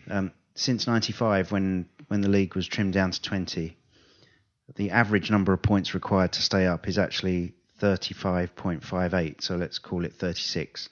Um, 0.10 0.32
since 0.56 0.88
'95, 0.88 1.52
when 1.52 1.90
when 2.08 2.22
the 2.22 2.30
league 2.30 2.56
was 2.56 2.66
trimmed 2.66 2.94
down 2.94 3.12
to 3.12 3.22
20, 3.22 3.76
the 4.76 4.92
average 4.92 5.30
number 5.30 5.52
of 5.52 5.62
points 5.62 5.94
required 5.94 6.32
to 6.34 6.42
stay 6.42 6.66
up 6.66 6.88
is 6.88 6.98
actually 6.98 7.54
35.58. 7.82 9.42
So 9.42 9.56
let's 9.56 9.80
call 9.80 10.06
it 10.06 10.14
36. 10.14 10.90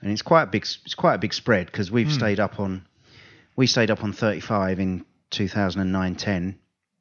And 0.00 0.10
it's 0.10 0.22
quite 0.22 0.42
a 0.42 0.46
big 0.46 0.62
it's 0.62 0.96
quite 0.96 1.14
a 1.14 1.18
big 1.18 1.32
spread 1.32 1.66
because 1.66 1.90
we've 1.90 2.12
stayed 2.12 2.40
up 2.40 2.58
on 2.58 2.84
we 3.54 3.68
stayed 3.68 3.90
up 3.90 4.02
on 4.02 4.12
35 4.12 4.80
in 4.80 5.04
2009-10, 5.30 6.56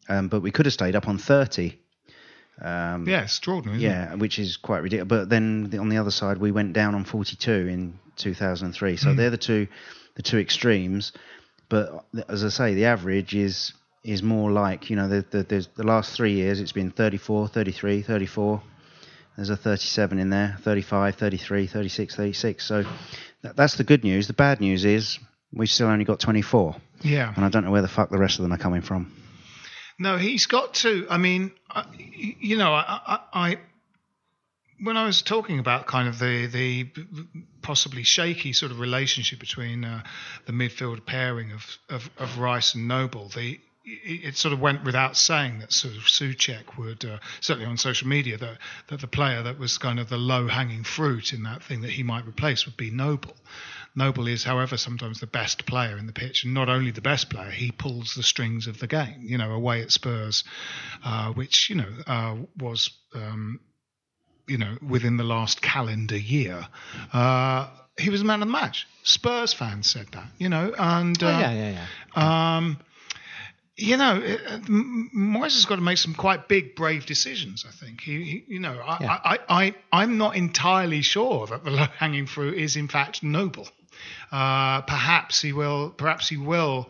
um, 0.09 0.27
but 0.27 0.41
we 0.41 0.51
could 0.51 0.65
have 0.65 0.73
stayed 0.73 0.95
up 0.95 1.07
on 1.07 1.17
30. 1.17 1.77
Um, 2.61 3.07
Yeah, 3.07 3.23
extraordinary. 3.23 3.79
Isn't 3.83 3.89
It? 3.89 3.93
yeah, 3.93 4.15
which 4.15 4.37
is 4.39 4.57
quite 4.57 4.83
ridiculous. 4.83 5.09
But 5.09 5.29
then 5.29 5.69
the, 5.69 5.79
on 5.79 5.89
the 5.89 5.97
other 5.97 6.11
side, 6.11 6.37
we 6.37 6.51
went 6.51 6.73
down 6.73 6.93
on 6.95 7.03
42 7.05 7.51
in 7.51 7.99
2003. 8.17 8.97
So 8.97 9.13
they're 9.13 9.29
the 9.31 9.37
two, 9.37 9.67
the 10.15 10.21
two 10.21 10.37
extremes. 10.37 11.11
But 11.69 12.05
as 12.29 12.43
I 12.43 12.49
say, 12.49 12.73
the 12.75 12.85
average 12.85 13.33
is 13.35 13.73
is 14.03 14.23
more 14.23 14.49
like 14.51 14.89
you 14.89 14.95
know 14.95 15.07
the, 15.07 15.23
the, 15.29 15.43
there's 15.43 15.67
the 15.75 15.83
last 15.83 16.15
three 16.15 16.33
years 16.33 16.59
it's 16.59 16.71
been 16.71 16.89
34, 16.91 17.47
33, 17.49 18.01
34. 18.01 18.61
There's 19.37 19.49
a 19.51 19.55
37 19.55 20.19
in 20.19 20.29
there, 20.29 20.57
35, 20.61 21.15
33, 21.15 21.67
36, 21.67 22.15
36. 22.15 22.65
So 22.65 22.83
That- 23.43 23.55
That's 23.55 23.75
the 23.75 23.83
good 23.83 24.03
news. 24.03 24.27
The 24.27 24.33
bad 24.33 24.59
news 24.59 24.85
is 24.85 25.17
we've 25.53 25.69
still 25.69 25.87
only 25.87 26.03
got 26.05 26.19
24, 26.19 26.75
Yeah. 27.03 27.31
and 27.35 27.45
I 27.45 27.49
don't 27.49 27.63
know 27.63 27.71
where 27.71 27.81
the 27.81 27.87
fuck 27.87 28.09
the 28.09 28.17
rest 28.17 28.37
of 28.39 28.43
them 28.43 28.53
are 28.53 28.57
coming 28.57 28.81
from. 28.81 29.11
No, 30.01 30.17
he's 30.17 30.47
got 30.47 30.73
to. 30.75 31.05
I 31.11 31.17
mean, 31.17 31.51
I, 31.69 31.85
you 31.95 32.57
know, 32.57 32.73
I, 32.73 32.99
I, 33.05 33.19
I 33.33 33.57
when 34.81 34.97
I 34.97 35.05
was 35.05 35.21
talking 35.21 35.59
about 35.59 35.85
kind 35.85 36.07
of 36.07 36.17
the 36.17 36.47
the 36.47 36.87
possibly 37.61 38.01
shaky 38.01 38.51
sort 38.53 38.71
of 38.71 38.79
relationship 38.79 39.39
between 39.39 39.85
uh, 39.85 40.01
the 40.47 40.53
midfield 40.53 41.05
pairing 41.05 41.51
of, 41.51 41.77
of, 41.87 42.09
of 42.17 42.39
Rice 42.39 42.73
and 42.73 42.87
Noble, 42.87 43.27
the 43.27 43.59
it 43.85 44.35
sort 44.37 44.53
of 44.53 44.59
went 44.59 44.83
without 44.83 45.15
saying 45.15 45.59
that 45.59 45.71
sort 45.71 45.95
of 45.95 46.01
Soucek 46.03 46.79
would 46.79 47.05
uh, 47.05 47.19
certainly 47.39 47.69
on 47.69 47.77
social 47.77 48.07
media 48.07 48.37
that 48.37 48.57
that 48.87 49.01
the 49.01 49.07
player 49.07 49.43
that 49.43 49.59
was 49.59 49.77
kind 49.77 49.99
of 49.99 50.09
the 50.09 50.17
low 50.17 50.47
hanging 50.47 50.83
fruit 50.83 51.31
in 51.31 51.43
that 51.43 51.61
thing 51.61 51.81
that 51.81 51.91
he 51.91 52.01
might 52.01 52.25
replace 52.25 52.65
would 52.65 52.77
be 52.77 52.89
Noble. 52.89 53.35
Noble 53.95 54.27
is, 54.27 54.43
however, 54.43 54.77
sometimes 54.77 55.19
the 55.19 55.27
best 55.27 55.65
player 55.65 55.97
in 55.97 56.07
the 56.07 56.13
pitch, 56.13 56.43
and 56.45 56.53
not 56.53 56.69
only 56.69 56.91
the 56.91 57.01
best 57.01 57.29
player, 57.29 57.51
he 57.51 57.71
pulls 57.71 58.13
the 58.15 58.23
strings 58.23 58.67
of 58.67 58.79
the 58.79 58.87
game. 58.87 59.19
You 59.21 59.37
know, 59.37 59.51
away 59.51 59.81
at 59.81 59.91
Spurs, 59.91 60.43
uh, 61.03 61.31
which 61.33 61.69
you 61.69 61.75
know 61.75 61.89
uh, 62.07 62.35
was. 62.57 62.89
Um, 63.13 63.59
you 64.47 64.57
know, 64.57 64.77
within 64.85 65.15
the 65.15 65.23
last 65.23 65.61
calendar 65.61 66.17
year, 66.17 66.67
uh, 67.13 67.69
he 67.97 68.09
was 68.09 68.19
the 68.19 68.25
man 68.25 68.41
of 68.41 68.47
the 68.47 68.51
match. 68.51 68.85
Spurs 69.03 69.53
fans 69.53 69.89
said 69.89 70.07
that, 70.11 70.25
you 70.39 70.49
know, 70.49 70.73
and 70.77 71.21
uh, 71.23 71.27
Oh, 71.27 71.39
yeah, 71.39 71.51
yeah, 71.51 71.85
yeah. 72.17 72.57
um, 72.57 72.77
you 73.81 73.97
know, 73.97 74.15
uh, 74.21 74.53
M- 74.67 75.09
Moyes 75.15 75.55
has 75.55 75.65
got 75.65 75.75
to 75.77 75.81
make 75.81 75.97
some 75.97 76.13
quite 76.13 76.47
big, 76.47 76.75
brave 76.75 77.05
decisions. 77.05 77.65
I 77.67 77.71
think 77.71 78.01
he, 78.01 78.23
he 78.23 78.43
you 78.47 78.59
know, 78.59 78.79
I, 78.79 78.97
Yeah. 79.01 79.19
I, 79.23 79.39
I, 79.49 79.75
I'm 79.91 80.17
not 80.17 80.35
entirely 80.35 81.01
sure 81.01 81.47
that 81.47 81.63
the 81.63 81.71
low-hanging 81.79 82.27
fruit 82.27 82.55
is 82.57 82.75
in 82.75 82.87
fact 82.87 83.23
noble. 83.23 83.67
Uh, 84.31 84.81
perhaps 84.81 85.41
he 85.41 85.53
will, 85.53 85.89
perhaps 85.89 86.29
he 86.29 86.37
will 86.37 86.89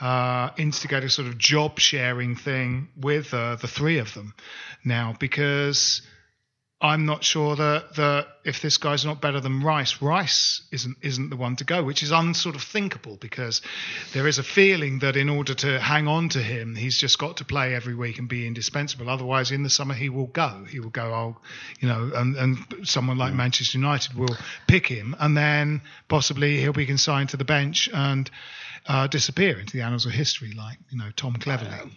uh, 0.00 0.50
instigate 0.56 1.04
a 1.04 1.10
sort 1.10 1.28
of 1.28 1.38
job-sharing 1.38 2.36
thing 2.36 2.88
with 2.96 3.34
uh, 3.34 3.56
the 3.56 3.68
three 3.68 3.98
of 3.98 4.14
them 4.14 4.34
now, 4.84 5.14
because 5.18 6.02
I'm 6.80 7.06
not 7.06 7.24
sure 7.24 7.56
that, 7.56 7.96
that 7.96 8.28
if 8.44 8.62
this 8.62 8.76
guy's 8.76 9.04
not 9.04 9.20
better 9.20 9.40
than 9.40 9.64
Rice, 9.64 10.00
Rice 10.00 10.62
isn't 10.70 10.98
isn't 11.02 11.28
the 11.28 11.36
one 11.36 11.56
to 11.56 11.64
go, 11.64 11.82
which 11.82 12.04
is 12.04 12.12
unsort 12.12 12.54
of 12.54 12.62
thinkable 12.62 13.16
because 13.16 13.62
there 14.12 14.28
is 14.28 14.38
a 14.38 14.44
feeling 14.44 15.00
that 15.00 15.16
in 15.16 15.28
order 15.28 15.54
to 15.54 15.80
hang 15.80 16.06
on 16.06 16.28
to 16.30 16.38
him, 16.38 16.76
he's 16.76 16.96
just 16.96 17.18
got 17.18 17.38
to 17.38 17.44
play 17.44 17.74
every 17.74 17.96
week 17.96 18.20
and 18.20 18.28
be 18.28 18.46
indispensable. 18.46 19.10
Otherwise, 19.10 19.50
in 19.50 19.64
the 19.64 19.70
summer 19.70 19.92
he 19.92 20.08
will 20.08 20.28
go. 20.28 20.64
He 20.70 20.78
will 20.78 20.90
go. 20.90 21.12
Oh, 21.12 21.36
you 21.80 21.88
know, 21.88 22.12
and, 22.14 22.36
and 22.36 22.58
someone 22.84 23.18
like 23.18 23.34
Manchester 23.34 23.76
United 23.76 24.14
will 24.14 24.36
pick 24.68 24.86
him, 24.86 25.16
and 25.18 25.36
then 25.36 25.80
possibly 26.06 26.60
he'll 26.60 26.72
be 26.72 26.86
consigned 26.86 27.30
to 27.30 27.36
the 27.36 27.44
bench 27.44 27.90
and 27.92 28.30
uh, 28.88 29.06
disappear 29.06 29.58
into 29.60 29.76
the 29.76 29.82
annals 29.82 30.06
of 30.06 30.12
history, 30.12 30.52
like 30.52 30.78
you 30.90 30.98
know 30.98 31.10
Tom 31.14 31.34
Cleverley. 31.34 31.92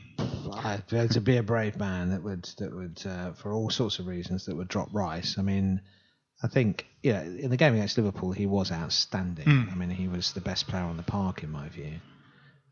I, 0.53 0.77
to 1.07 1.21
be 1.21 1.37
a 1.37 1.43
brave 1.43 1.77
man 1.77 2.09
that 2.09 2.21
would 2.21 2.43
that 2.57 2.75
would 2.75 3.01
uh, 3.05 3.31
for 3.31 3.53
all 3.53 3.69
sorts 3.69 3.99
of 3.99 4.07
reasons 4.07 4.45
that 4.45 4.55
would 4.55 4.67
drop 4.67 4.89
Rice. 4.91 5.37
I 5.39 5.41
mean, 5.41 5.81
I 6.43 6.47
think 6.47 6.85
yeah, 7.01 7.21
in 7.21 7.49
the 7.49 7.57
game 7.57 7.73
against 7.73 7.97
Liverpool 7.97 8.33
he 8.33 8.45
was 8.45 8.71
outstanding. 8.71 9.45
Hmm. 9.45 9.69
I 9.71 9.75
mean, 9.75 9.89
he 9.89 10.07
was 10.07 10.33
the 10.33 10.41
best 10.41 10.67
player 10.67 10.83
on 10.83 10.97
the 10.97 11.03
park 11.03 11.43
in 11.43 11.51
my 11.51 11.69
view. 11.69 11.93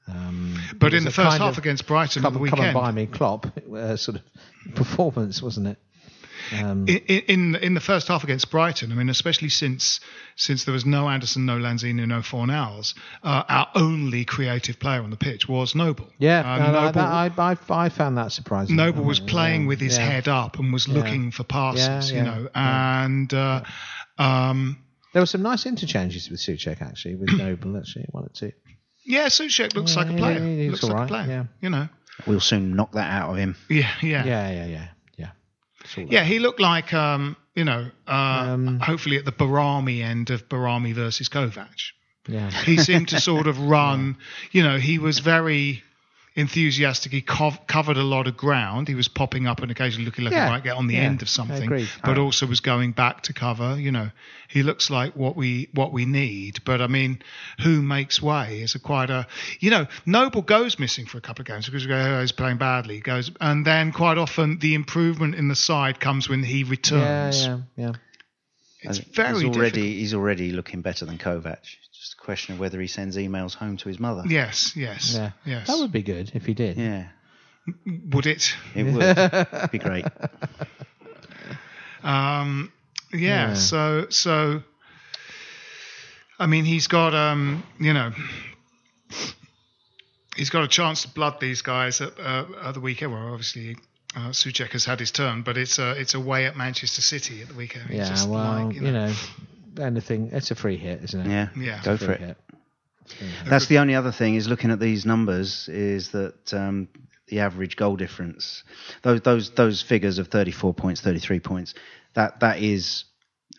Um, 0.08 0.60
But 0.78 0.94
in 0.94 1.04
the 1.04 1.12
first 1.12 1.38
half 1.38 1.58
against 1.58 1.86
Brighton 1.86 2.24
come, 2.24 2.34
the 2.34 2.40
come 2.40 2.60
and 2.60 2.60
weekend, 2.60 2.74
buy 2.74 2.92
me 2.92 3.06
Klopp 3.06 3.46
uh, 3.74 3.96
sort 3.96 4.18
of 4.18 4.24
performance, 4.76 5.42
wasn't 5.42 5.68
it? 5.68 5.78
Um, 6.52 6.86
in, 6.88 6.98
in 7.28 7.56
in 7.56 7.74
the 7.74 7.80
first 7.82 8.08
half 8.08 8.24
against 8.24 8.50
Brighton, 8.50 8.92
I 8.92 8.96
mean, 8.96 9.10
especially 9.10 9.50
since 9.50 10.00
since 10.36 10.64
there 10.66 10.74
was 10.74 10.86
no 10.86 11.10
Anderson, 11.10 11.46
no 11.46 11.58
Lanzini, 11.58 12.08
no 12.08 12.20
Fornals, 12.20 12.94
uh, 13.24 13.44
our 13.48 13.68
only 13.76 14.26
creative 14.26 14.80
player 14.80 15.02
on 15.02 15.10
the 15.10 15.18
pitch 15.18 15.48
was 15.48 15.76
Noble. 15.76 16.10
yeah, 16.18 16.40
Um, 16.40 16.60
no, 16.60 16.66
no, 16.72 16.82
Noble, 16.82 16.92
that, 16.94 17.08
I, 17.40 17.52
I 17.52 17.86
I 17.86 17.90
found 17.90 18.18
that 18.18 18.32
surprising. 18.32 18.76
Noble 18.76 19.04
was 19.04 19.20
Yeah, 19.20 19.26
playing 19.28 19.68
with 19.68 19.80
his 19.80 19.98
yeah. 19.98 20.06
head 20.10 20.28
up 20.28 20.58
and 20.60 20.72
was 20.74 20.88
Yeah. 20.88 20.94
looking 20.96 21.32
for 21.32 21.44
passes, 21.44 22.12
Yeah, 22.12 22.18
you 22.20 22.24
yeah, 22.26 22.36
know, 22.36 22.50
and 22.56 23.34
uh, 23.34 23.64
um, 24.18 24.78
There 25.14 25.22
were 25.22 25.26
some 25.28 25.42
nice 25.42 25.66
interchanges 25.66 26.30
with 26.30 26.40
Soucek 26.40 26.82
actually, 26.82 27.16
with 27.16 27.30
Noble 27.38 27.78
actually, 27.78 28.06
one 28.12 28.26
or 28.26 28.30
two. 28.34 28.52
yeah, 29.06 29.28
Soucek 29.28 29.76
looks 29.76 29.96
Yeah, 29.96 30.04
like 30.04 30.14
a 30.14 30.18
player. 30.18 30.40
he 30.40 30.70
looks 30.70 30.84
looks 30.84 30.92
like 30.94 30.98
all 30.98 31.04
a 31.04 31.08
player. 31.08 31.28
yeah. 31.28 31.44
You 31.62 31.70
know, 31.70 31.90
We'll 32.28 32.42
soon 32.42 32.76
knock 32.76 32.92
that 32.94 33.10
out 33.10 33.30
of 33.32 33.38
him. 33.38 33.56
yeah, 33.70 33.90
yeah, 34.02 34.26
Yeah, 34.26 34.52
yeah, 34.52 34.66
yeah, 34.66 34.88
yeah. 35.98 36.24
He 36.24 36.40
looked 36.40 36.60
like, 36.60 36.94
um, 36.94 37.36
you 37.56 37.64
know, 37.66 37.90
uh, 38.08 38.12
Um, 38.54 38.80
hopefully 38.80 39.18
at 39.18 39.26
the 39.26 39.32
Behrami 39.32 40.02
end 40.04 40.30
of 40.30 40.48
Behrami 40.50 40.94
versus 40.94 41.30
Kovac. 41.30 41.92
yeah. 42.28 42.50
He 42.52 42.78
seemed 42.78 43.10
to 43.10 43.20
sort 43.20 43.48
of 43.48 43.60
run, 43.78 44.18
you 44.52 44.64
know, 44.64 44.78
he 44.78 45.00
was 45.00 45.20
very 45.20 45.84
enthusiastic. 46.40 47.12
He 47.12 47.22
cov- 47.22 47.66
covered 47.68 47.98
a 47.98 48.04
lot 48.04 48.28
of 48.28 48.38
ground. 48.38 48.88
He 48.88 48.96
was 48.96 49.08
popping 49.08 49.48
up 49.48 49.62
and 49.62 49.70
occasionally 49.72 50.06
looking 50.06 50.26
like 50.26 50.34
Yeah, 50.34 50.46
he 50.46 50.52
might 50.52 50.64
get 50.64 50.76
on 50.76 50.88
the 50.88 50.96
yeah, 50.96 51.04
end 51.04 51.22
of 51.22 51.30
something, 51.30 51.64
agree. 51.64 51.88
but 52.04 52.18
also 52.18 52.46
was 52.48 52.60
going 52.60 52.92
back 52.94 53.22
to 53.24 53.34
cover. 53.34 53.80
You 53.80 53.92
know, 53.92 54.10
he 54.48 54.64
looks 54.64 54.90
like 54.90 55.16
what 55.16 55.36
we 55.36 55.70
what 55.74 55.92
we 55.92 56.06
need. 56.06 56.64
But 56.66 56.82
I 56.82 56.88
mean, 56.88 57.22
who 57.62 57.82
makes 57.82 58.22
way 58.22 58.62
is 58.62 58.76
a 58.76 58.80
quite 58.80 59.10
a, 59.10 59.28
you 59.60 59.70
know, 59.70 59.88
Noble 60.06 60.42
goes 60.42 60.80
missing 60.80 61.06
for 61.06 61.18
a 61.18 61.22
couple 61.22 61.42
of 61.44 61.48
games 61.48 61.66
because 61.66 61.84
we 61.84 61.90
go, 61.90 61.98
oh, 61.98 62.22
he's 62.22 62.32
playing 62.32 62.58
badly. 62.58 62.96
He 62.96 63.02
goes, 63.02 63.32
and 63.40 63.66
then 63.66 63.92
quite 63.92 64.18
often 64.18 64.60
the 64.60 64.74
improvement 64.76 65.36
in 65.36 65.48
the 65.48 65.56
side 65.56 66.00
comes 66.00 66.30
when 66.30 66.44
he 66.44 66.60
Yeah, 66.60 66.70
returns. 66.70 67.46
yeah, 67.46 67.60
yeah. 67.76 67.94
It's 68.82 68.98
And 69.00 69.08
very 69.16 69.34
he's 69.36 69.44
already 69.44 69.72
difficult. 69.72 69.86
he's 70.00 70.14
already 70.14 70.52
looking 70.52 70.82
better 70.82 71.06
than 71.06 71.18
Kovac. 71.18 71.58
It's 72.20 72.24
just 72.24 72.24
a 72.24 72.26
question 72.26 72.54
of 72.56 72.60
whether 72.60 72.80
he 72.82 72.88
sends 72.88 73.16
emails 73.18 73.54
home 73.56 73.78
to 73.78 73.88
his 73.88 74.00
mother. 74.00 74.24
Yes, 74.28 74.74
yes, 74.76 75.14
Yeah. 75.16 75.32
yes. 75.46 75.68
That 75.68 75.78
would 75.80 75.92
be 75.92 76.04
good 76.04 76.32
if 76.34 76.46
he 76.46 76.54
did. 76.54 76.78
Yeah, 76.78 77.08
Would 78.12 78.26
it? 78.26 78.56
it 78.76 78.84
would 78.84 79.72
be 79.72 79.80
great. 79.80 80.06
Um, 82.02 82.72
yeah, 83.12 83.50
Yeah. 83.50 83.54
So 83.56 84.08
so. 84.10 84.64
I 86.40 86.46
mean, 86.48 86.64
he's 86.64 86.88
got 86.88 87.14
um, 87.14 87.64
you 87.78 87.92
know, 87.94 88.12
he's 90.38 90.50
got 90.50 90.64
a 90.64 90.68
chance 90.70 91.02
to 91.02 91.10
blood 91.10 91.42
these 91.42 91.62
guys 91.62 92.00
at, 92.00 92.18
uh, 92.18 92.46
at 92.64 92.74
the 92.76 92.80
weekend. 92.80 93.12
Well, 93.12 93.34
obviously, 93.34 93.76
uh, 94.16 94.30
Soucek 94.30 94.70
has 94.72 94.86
had 94.86 95.02
his 95.02 95.12
turn, 95.12 95.42
but 95.42 95.58
it's 95.58 95.78
a 95.78 95.92
it's 96.00 96.14
a 96.14 96.18
away 96.18 96.46
at 96.46 96.56
Manchester 96.56 97.02
City 97.02 97.42
at 97.42 97.50
the 97.50 97.54
weekend. 97.56 97.90
It's 97.90 97.96
Yeah, 97.98 98.08
just 98.08 98.30
well, 98.30 98.68
like, 98.68 98.76
you, 98.76 98.82
know. 98.92 99.14
Anything. 99.80 100.30
It's 100.32 100.52
a 100.52 100.56
free 100.56 100.78
hit, 100.78 101.04
isn't 101.04 101.20
it? 101.20 101.30
Yeah, 101.30 101.50
Yeah. 101.58 101.82
go 101.84 101.98
for 101.98 102.12
it. 102.14 102.20
hit. 102.22 102.38
That's 103.48 103.68
the 103.68 103.80
only 103.80 103.96
other 103.96 104.12
thing 104.12 104.36
is 104.36 104.48
looking 104.48 104.70
at 104.72 104.80
these 104.80 105.06
numbers 105.06 105.68
is 105.68 106.12
that 106.12 106.54
um, 106.54 106.88
the 107.28 107.40
average 107.40 107.76
goal 107.76 107.96
difference, 107.96 108.64
those 109.02 109.22
those 109.22 109.50
those 109.52 109.82
figures 109.82 110.20
of 110.20 110.28
34 110.28 110.74
points, 110.76 111.02
33 111.02 111.40
points, 111.40 111.74
that 112.14 112.40
that 112.42 112.60
is 112.62 113.06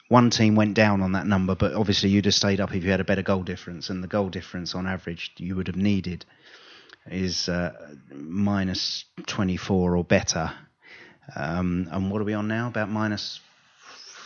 one 0.09 0.31
team 0.31 0.55
went 0.57 0.75
down 0.75 1.01
on 1.03 1.13
that 1.13 1.27
number, 1.27 1.55
but 1.55 1.73
obviously 1.75 2.11
you'd 2.11 2.25
have 2.27 2.35
stayed 2.35 2.61
up 2.61 2.75
if 2.75 2.85
you 2.85 2.91
had 2.91 3.01
a 3.01 3.05
better 3.05 3.23
goal 3.23 3.43
difference, 3.43 3.91
and 3.91 4.03
the 4.05 4.09
goal 4.09 4.29
difference 4.29 4.75
on 4.75 4.87
average 4.87 5.33
you 5.37 5.57
would 5.57 5.67
have 5.67 5.77
needed 5.77 6.25
is 7.11 7.49
uh, 7.49 7.73
minus 8.13 9.05
24 9.27 9.97
or 9.97 10.05
better. 10.05 10.53
Um, 11.35 11.89
and 11.91 12.11
what 12.11 12.21
are 12.21 12.25
we 12.25 12.35
on 12.35 12.49
now? 12.49 12.69
About 12.69 12.89
minus 12.91 13.41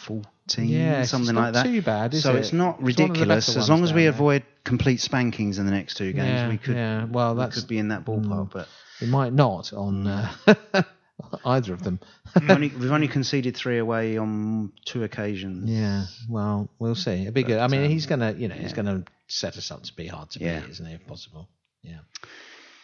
14, 0.05 0.67
Yeah, 0.69 1.01
it's 1.03 1.11
something 1.11 1.35
like 1.35 1.55
that. 1.55 1.65
too 1.65 1.83
bad, 1.83 2.15
so 2.15 2.35
it? 2.35 2.39
it's 2.41 2.53
not 2.53 2.77
It's 2.81 2.83
one 2.83 2.91
of 2.91 2.97
the 2.97 3.03
ridiculous 3.05 3.47
better 3.49 3.59
as 3.59 3.69
long 3.71 3.83
as 3.85 3.93
we 3.93 4.03
there. 4.03 4.11
avoid 4.11 4.43
complete 4.65 5.01
spankings 5.01 5.59
in 5.59 5.67
the 5.67 5.73
next 5.73 5.97
two 5.97 6.13
games. 6.13 6.27
Yeah, 6.29 6.49
we 6.49 6.59
could, 6.59 6.77
yeah. 6.77 7.05
Well, 7.07 7.35
we 7.35 7.47
could 7.49 7.67
be 7.69 7.79
in 7.79 7.89
that 7.89 8.05
ballpark, 8.05 8.51
but 8.53 8.69
we 9.01 9.07
might 9.09 9.33
not 9.33 9.73
on 9.73 10.07
uh, 10.07 10.33
either 11.45 11.73
of 11.73 11.83
them. 11.83 12.01
we've, 12.41 12.51
only, 12.51 12.69
we've 12.69 12.93
only 12.93 13.09
conceded 13.09 13.57
three 13.57 13.79
away 13.79 14.17
on 14.19 14.73
two 14.85 15.03
occasions. 15.05 15.71
Yeah. 15.71 16.05
Well, 16.29 16.69
we'll 16.79 16.95
see. 16.95 17.23
It'd 17.23 17.35
be 17.35 17.43
good. 17.43 17.59
I 17.59 17.67
mean, 17.69 17.85
um, 17.85 17.91
he's 17.91 18.07
gonna, 18.07 18.33
you 18.33 18.49
know, 18.49 18.55
he's 18.55 18.73
gonna 18.73 19.05
set 19.27 19.57
us 19.57 19.71
up 19.71 19.83
to 19.85 19.95
be 19.95 20.07
hard 20.07 20.31
to 20.31 20.41
Yeah. 20.41 20.61
beat, 20.61 20.71
isn't 20.71 20.87
he? 20.87 20.95
If 20.95 21.07
possible. 21.07 21.49
Yeah. 21.83 21.99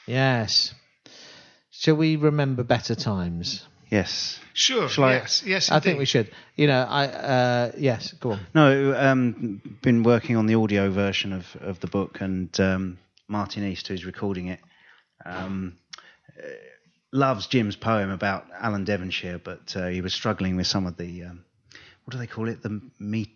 Yes. 0.06 0.74
Shall 1.70 1.94
we 1.96 2.16
remember 2.16 2.62
better 2.64 2.94
times? 2.94 3.66
Yes. 3.90 4.38
Sure. 4.54 4.88
Shall 4.88 5.04
I- 5.04 5.12
yes. 5.14 5.42
Yes. 5.44 5.70
I 5.70 5.80
think 5.80 5.98
we 5.98 6.04
should. 6.04 6.30
You 6.56 6.66
know, 6.68 6.86
I 6.88 7.06
uh, 7.06 7.72
yes. 7.76 8.12
Go 8.12 8.32
on. 8.32 8.40
No, 8.54 8.94
um, 8.96 9.60
been 9.82 10.02
working 10.02 10.36
on 10.36 10.46
the 10.46 10.54
audio 10.54 10.90
version 10.90 11.32
of, 11.32 11.56
of 11.60 11.80
the 11.80 11.86
book, 11.88 12.20
and 12.20 12.58
um, 12.60 12.98
Martin 13.28 13.64
East, 13.64 13.88
who's 13.88 14.04
recording 14.04 14.48
it, 14.48 14.60
um, 15.24 15.76
uh, 16.38 16.46
loves 17.12 17.46
Jim's 17.48 17.76
poem 17.76 18.10
about 18.10 18.46
Alan 18.58 18.84
Devonshire, 18.84 19.38
but 19.38 19.74
uh, 19.76 19.86
he 19.88 20.00
was 20.00 20.14
struggling 20.14 20.56
with 20.56 20.66
some 20.66 20.86
of 20.86 20.96
the 20.96 21.24
um, 21.24 21.44
what 22.04 22.12
do 22.12 22.18
they 22.18 22.26
call 22.26 22.48
it? 22.48 22.62
The 22.62 22.80
meet, 22.98 23.30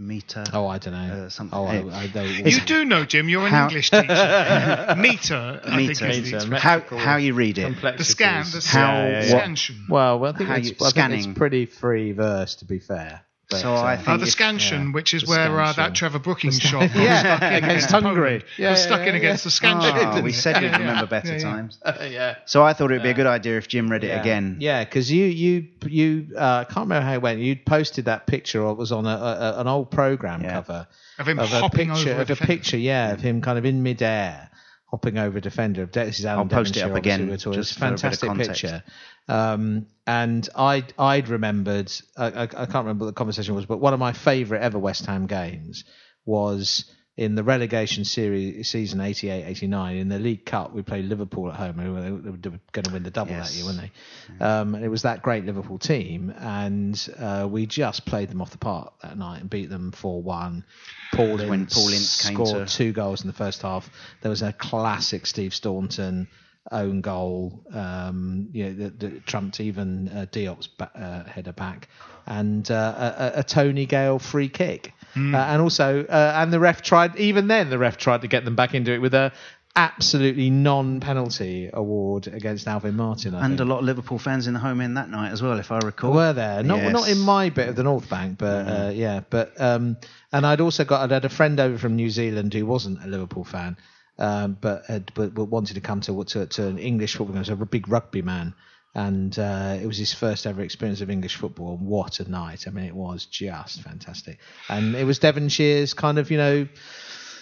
meter. 0.00 0.44
Oh, 0.52 0.66
I 0.66 0.78
don't 0.78 0.94
know. 0.94 1.24
Uh, 1.26 1.28
something- 1.28 1.58
oh. 1.58 1.66
I, 1.66 2.02
I 2.02 2.06
don't. 2.08 2.46
You 2.46 2.60
do 2.60 2.84
know, 2.84 3.04
Jim. 3.04 3.28
You're 3.28 3.46
an 3.46 3.52
How- 3.52 3.66
English 3.68 3.90
teacher. 3.90 4.06
Meter. 4.98 5.60
I 5.64 5.76
Meter. 5.76 5.94
think 5.94 6.32
Meter, 6.50 6.56
how 6.58 6.80
how 6.80 7.16
you 7.16 7.34
read 7.34 7.58
it? 7.58 7.80
the 7.80 8.04
scan. 8.04 8.44
The 8.44 8.50
How- 8.56 8.60
scan- 8.60 9.14
what- 9.14 9.24
scansion. 9.24 9.86
Well, 9.88 10.18
well, 10.18 10.32
I 10.34 10.36
think, 10.38 10.48
How 10.50 10.56
it's, 10.56 10.68
you- 10.70 10.76
I 10.86 10.90
think 10.90 11.12
it's 11.12 11.38
pretty 11.38 11.66
free 11.66 12.12
verse, 12.12 12.56
to 12.56 12.64
be 12.64 12.78
fair. 12.78 13.22
But, 13.50 13.60
So 13.60 13.74
I 13.74 13.94
uh, 13.94 13.96
think 13.96 14.08
Uh, 14.08 14.16
the 14.18 14.26
scansion, 14.26 14.86
yeah, 14.86 14.92
which 14.92 15.12
is 15.12 15.26
where 15.26 15.60
uh, 15.60 15.72
that 15.72 15.94
Trevor 15.94 16.20
Brooking's 16.20 16.60
shot 16.60 16.82
was 16.82 16.94
Yeah, 16.94 17.18
stuck 17.20 17.42
in 17.42 17.64
against 17.64 17.90
Hungary. 17.90 18.44
Yeah, 18.56 18.70
was 18.70 18.78
yeah, 18.80 18.86
stuck 18.86 19.00
in 19.00 19.06
yeah, 19.06 19.14
against 19.16 19.44
the 19.44 19.50
scansion. 19.50 19.92
Oh, 19.96 20.20
we 20.22 20.30
said 20.32 20.54
Yeah, 20.62 20.70
you'd 20.70 20.78
remember 20.78 21.06
better 21.06 21.32
Yeah, 21.32 21.38
yeah. 21.38 21.42
times. 21.42 21.78
yeah. 22.10 22.36
So 22.46 22.62
I 22.62 22.72
thought 22.74 22.92
it'd 22.92 23.02
be 23.02 23.10
a 23.10 23.14
good 23.14 23.26
idea 23.26 23.58
if 23.58 23.66
Jim 23.66 23.90
read 23.90 24.04
it 24.04 24.08
Yeah. 24.08 24.20
again. 24.20 24.56
Yeah, 24.60 24.84
because 24.84 25.10
you 25.10 25.24
you 25.24 25.66
you 25.84 26.28
uh, 26.36 26.64
I 26.68 26.72
can't 26.72 26.84
remember 26.88 27.04
how 27.06 27.14
it 27.14 27.22
went. 27.22 27.40
You 27.40 27.56
posted 27.56 28.04
that 28.04 28.26
picture, 28.28 28.62
or 28.62 28.70
it 28.70 28.78
was 28.78 28.92
on 28.92 29.04
a, 29.06 29.10
a, 29.10 29.60
an 29.60 29.66
old 29.66 29.90
program 29.90 30.42
Yeah. 30.42 30.52
cover 30.52 30.86
Of 31.18 31.26
him 31.28 31.38
of 31.40 31.52
a 31.52 31.60
hopping 31.60 31.88
picture 31.90 32.10
over 32.12 32.18
a 32.18 32.22
of 32.22 32.30
a 32.30 32.34
defender. 32.34 32.52
picture, 32.54 32.78
yeah, 32.78 33.12
of 33.12 33.20
him 33.20 33.40
kind 33.40 33.58
of 33.58 33.64
in 33.64 33.82
midair, 33.82 34.48
hopping 34.86 35.18
over 35.18 35.38
a 35.38 35.40
defender. 35.40 35.86
This 35.86 36.20
is 36.20 36.24
Alan 36.24 36.44
I'll 36.44 36.48
post 36.48 36.76
it 36.76 36.80
Devonshire, 36.80 36.92
up 36.92 36.98
again, 36.98 37.22
obviously, 37.22 37.54
just 37.54 37.70
It's 37.72 37.76
a 37.76 37.80
for 37.80 37.84
a 37.86 37.88
fantastic 37.88 38.34
picture. 38.34 38.82
Um, 39.30 39.86
and 40.06 40.48
I 40.56 40.84
I'd 40.98 41.28
remembered 41.28 41.92
I, 42.16 42.26
I, 42.26 42.42
I 42.42 42.46
can't 42.46 42.74
remember 42.74 43.04
what 43.04 43.10
the 43.10 43.18
conversation 43.18 43.54
was, 43.54 43.66
but 43.66 43.78
one 43.78 43.94
of 43.94 44.00
my 44.00 44.12
favourite 44.12 44.60
ever 44.62 44.78
West 44.78 45.06
Ham 45.06 45.26
games 45.26 45.84
was 46.24 46.84
in 47.16 47.34
the 47.34 47.42
relegation 47.44 48.04
series 48.04 48.68
season 48.70 48.98
88-89 48.98 50.00
in 50.00 50.08
the 50.08 50.18
League 50.18 50.46
Cup. 50.46 50.72
We 50.72 50.80
played 50.82 51.04
Liverpool 51.04 51.50
at 51.50 51.56
home. 51.56 51.78
and 51.78 51.94
were, 51.94 52.00
they 52.00 52.48
were 52.48 52.60
going 52.72 52.84
to 52.84 52.92
win 52.92 53.02
the 53.02 53.10
double 53.10 53.32
Yes. 53.32 53.50
that 53.50 53.56
year, 53.56 53.66
weren't 53.66 53.92
they? 54.38 54.44
Um, 54.44 54.74
and 54.74 54.82
it 54.84 54.88
was 54.88 55.02
that 55.02 55.20
great 55.20 55.44
Liverpool 55.44 55.78
team, 55.78 56.32
and 56.38 57.08
uh, 57.18 57.46
we 57.50 57.66
just 57.66 58.06
played 58.06 58.30
them 58.30 58.40
off 58.40 58.50
the 58.52 58.58
park 58.58 58.94
that 59.02 59.18
night 59.18 59.40
and 59.42 59.50
beat 59.50 59.68
them 59.68 59.92
four 59.92 60.22
one. 60.22 60.64
Paul 61.12 61.36
when 61.36 61.66
Paul 61.66 61.88
Ince 61.88 62.08
scored 62.08 62.68
to- 62.68 62.74
two 62.74 62.92
goals 62.92 63.20
in 63.22 63.26
the 63.26 63.34
first 63.36 63.62
half. 63.62 63.90
There 64.22 64.30
was 64.30 64.42
a 64.42 64.52
classic 64.52 65.26
Steve 65.26 65.52
Staunton 65.54 66.26
own 66.70 67.00
goal, 67.00 67.64
um, 67.72 68.48
you 68.52 68.64
know, 68.64 68.72
that, 68.74 69.00
that 69.00 69.26
trumped 69.26 69.60
even 69.60 70.08
uh, 70.08 70.26
Diop's 70.30 70.66
ba- 70.66 70.90
uh, 70.94 71.28
header 71.30 71.52
back, 71.52 71.88
and 72.26 72.70
uh, 72.70 73.32
a, 73.34 73.40
a- 73.40 73.42
Tony 73.42 73.86
Gale 73.86 74.18
free 74.18 74.48
kick, 74.48 74.92
uh, 75.16 75.18
and 75.36 75.62
also 75.62 76.04
uh, 76.04 76.32
and 76.36 76.52
the 76.52 76.60
ref 76.60 76.82
tried. 76.82 77.16
Even 77.16 77.48
then, 77.48 77.70
the 77.70 77.78
ref 77.78 77.96
tried 77.96 78.20
to 78.22 78.28
get 78.28 78.44
them 78.44 78.56
back 78.56 78.74
into 78.74 78.92
it 78.92 78.98
with 78.98 79.14
a 79.14 79.32
absolutely 79.76 80.50
non-penalty 80.50 81.70
award 81.72 82.26
against 82.26 82.66
Alvin 82.66 82.96
Martin. 82.96 83.34
I 83.34 83.44
And 83.44 83.56
think. 83.56 83.60
a 83.60 83.72
lot 83.72 83.78
of 83.78 83.84
Liverpool 83.84 84.18
fans 84.18 84.46
in 84.48 84.54
the 84.54 84.58
home 84.60 84.80
end 84.80 84.96
that 84.96 85.08
night 85.08 85.30
as 85.30 85.42
well, 85.42 85.58
if 85.60 85.70
I 85.70 85.78
recall. 85.78 86.12
Were 86.12 86.32
there? 86.32 86.62
Not 86.64 86.78
Yes. 86.78 86.92
not 86.92 87.08
in 87.08 87.18
my 87.20 87.50
bit 87.50 87.68
of 87.68 87.76
the 87.76 87.84
North 87.84 88.08
Bank, 88.10 88.38
but 88.38 88.66
uh, 88.68 88.90
yeah. 88.92 89.20
But 89.30 89.58
um, 89.60 89.96
and 90.32 90.44
I'd 90.46 90.60
also 90.60 90.84
got 90.84 91.02
I'd 91.02 91.10
had 91.12 91.24
a 91.24 91.28
friend 91.28 91.58
over 91.60 91.78
from 91.78 91.96
New 91.96 92.10
Zealand 92.10 92.52
who 92.52 92.66
wasn't 92.66 93.02
a 93.02 93.06
Liverpool 93.06 93.44
fan, 93.44 93.76
um, 94.20 94.58
but, 94.60 94.84
had, 94.86 95.12
but 95.14 95.34
but 95.34 95.46
wanted 95.46 95.74
to 95.74 95.80
come 95.80 96.00
to 96.02 96.24
to, 96.24 96.46
to 96.46 96.66
an 96.66 96.78
English 96.78 97.16
football 97.16 97.32
game. 97.32 97.40
Was 97.40 97.48
a 97.48 97.56
big 97.56 97.88
rugby 97.88 98.22
man, 98.22 98.54
and 98.94 99.36
uh, 99.38 99.78
it 99.80 99.86
was 99.86 99.96
his 99.96 100.12
first 100.12 100.46
ever 100.46 100.60
experience 100.62 101.00
of 101.00 101.10
English 101.10 101.36
football. 101.36 101.76
And 101.76 101.86
what 101.86 102.20
a 102.20 102.30
night! 102.30 102.66
I 102.68 102.70
mean, 102.70 102.84
it 102.84 102.94
was 102.94 103.24
just 103.26 103.82
fantastic. 103.82 104.38
And 104.68 104.94
it 104.94 105.04
was 105.04 105.18
Devonshire's 105.18 105.94
kind 105.94 106.18
of 106.18 106.30
you 106.30 106.36
know 106.36 106.68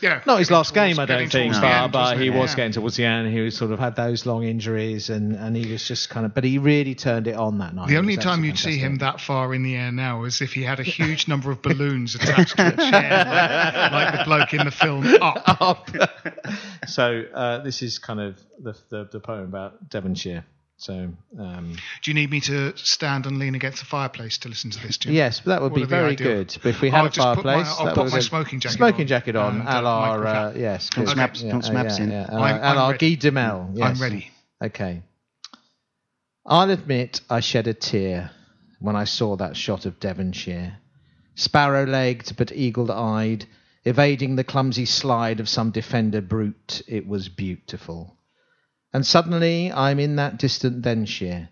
Yeah. 0.00 0.20
not 0.26 0.38
his 0.38 0.50
last 0.50 0.74
game, 0.74 0.98
I 0.98 1.04
don't 1.06 1.30
think, 1.30 1.52
but, 1.54 1.64
end, 1.64 1.92
but 1.92 2.18
he 2.18 2.30
was 2.30 2.50
Yeah. 2.52 2.56
getting 2.56 2.72
towards 2.72 2.96
the 2.96 3.04
end. 3.04 3.32
He 3.32 3.40
was 3.40 3.56
sort 3.56 3.72
of 3.72 3.78
had 3.78 3.96
those 3.96 4.26
long 4.26 4.44
injuries, 4.44 5.10
and, 5.10 5.34
and 5.34 5.56
he 5.56 5.70
was 5.72 5.86
just 5.86 6.08
kind 6.10 6.24
of. 6.26 6.34
But 6.34 6.44
he 6.44 6.58
really 6.58 6.94
turned 6.94 7.26
it 7.26 7.34
on 7.36 7.58
that 7.58 7.74
night. 7.74 7.88
The 7.88 7.96
only 7.98 8.16
time 8.16 8.44
you'd 8.44 8.58
see 8.58 8.78
him 8.78 8.96
that 8.98 9.20
far 9.20 9.54
in 9.54 9.62
the 9.62 9.76
air 9.76 9.92
now 9.92 10.24
is 10.24 10.40
if 10.40 10.52
he 10.52 10.62
had 10.62 10.80
a 10.80 10.84
huge 10.84 11.28
number 11.28 11.50
of 11.50 11.62
balloons 11.68 12.14
attached 12.14 12.56
to 12.56 12.68
a 12.68 12.76
chair, 12.76 13.24
like, 13.90 13.92
like 13.92 14.18
the 14.18 14.24
bloke 14.24 14.54
in 14.54 14.64
the 14.64 14.70
film 14.70 15.04
Up. 15.20 15.42
up. 15.60 15.90
so 16.86 17.24
uh, 17.34 17.58
this 17.58 17.82
is 17.82 17.98
kind 17.98 18.20
of 18.20 18.38
the, 18.60 18.76
the 18.90 19.08
the 19.12 19.20
poem 19.20 19.44
about 19.44 19.88
Devonshire. 19.90 20.44
So 20.80 21.08
um, 21.36 21.74
Do 22.02 22.10
you 22.10 22.14
need 22.14 22.30
me 22.30 22.40
to 22.42 22.72
stand 22.76 23.26
and 23.26 23.38
lean 23.40 23.56
against 23.56 23.80
the 23.80 23.84
fireplace 23.84 24.38
to 24.38 24.48
listen 24.48 24.70
to 24.70 24.80
this, 24.80 24.96
Jim? 24.96 25.12
yes, 25.12 25.40
but 25.40 25.50
that 25.50 25.60
would 25.62 25.72
What 25.72 25.76
be 25.78 25.82
be 25.82 25.88
very 25.88 26.12
ideal? 26.12 26.28
good. 26.36 26.56
But 26.62 26.68
if 26.68 26.80
we 26.80 26.88
had 26.88 27.00
I'll 27.00 27.06
a 27.06 27.10
just 27.10 27.34
put 27.34 27.44
my- 27.44 27.52
fireplace, 27.54 27.76
I'll 27.80 27.86
that 27.86 27.94
put 27.96 28.04
was 28.04 28.12
my 28.12 28.18
a- 28.18 28.22
smoking 28.22 28.60
jacket 28.60 28.76
smoking 28.76 29.00
on 29.02 29.06
jacket 29.08 29.34
on, 29.36 29.60
and, 29.60 29.68
a 29.68 29.70
uh, 29.72 29.72
uh, 29.82 30.52
yes, 30.56 30.88
Put 30.90 31.00
good. 31.00 31.08
some 31.08 31.18
abs- 31.18 31.42
put 31.42 31.64
some 31.64 31.76
abs 31.76 31.98
in. 31.98 32.12
yeah, 32.12 32.26
I'm- 32.30 32.32
a 32.32 32.74
la 32.76 32.84
I'm 32.86 32.92
ready. 32.92 33.16
Guy 33.16 33.28
Demel. 33.30 33.70
Yes. 33.74 33.86
I'm 33.96 34.00
ready. 34.02 34.30
Okay. 34.62 35.02
I'll 36.46 36.70
admit 36.70 37.22
I 37.28 37.40
shed 37.40 37.66
a 37.66 37.74
tear 37.74 38.30
when 38.78 38.94
I 38.94 39.02
saw 39.04 39.34
that 39.36 39.56
shot 39.56 39.84
of 39.84 39.98
Devonshire. 39.98 40.76
Sparrow 41.34 41.86
legged 41.86 42.36
but 42.36 42.52
eagle 42.52 42.92
eyed, 42.92 43.46
evading 43.84 44.36
the 44.36 44.44
clumsy 44.44 44.84
slide 44.86 45.40
of 45.40 45.48
some 45.48 45.72
defender 45.72 46.20
brute, 46.20 46.82
it 46.86 47.06
was 47.06 47.28
beautiful. 47.28 48.14
And 48.92 49.04
suddenly 49.06 49.70
I'm 49.70 49.98
in 49.98 50.16
that 50.16 50.38
distant 50.38 50.82
Denshire, 50.82 51.50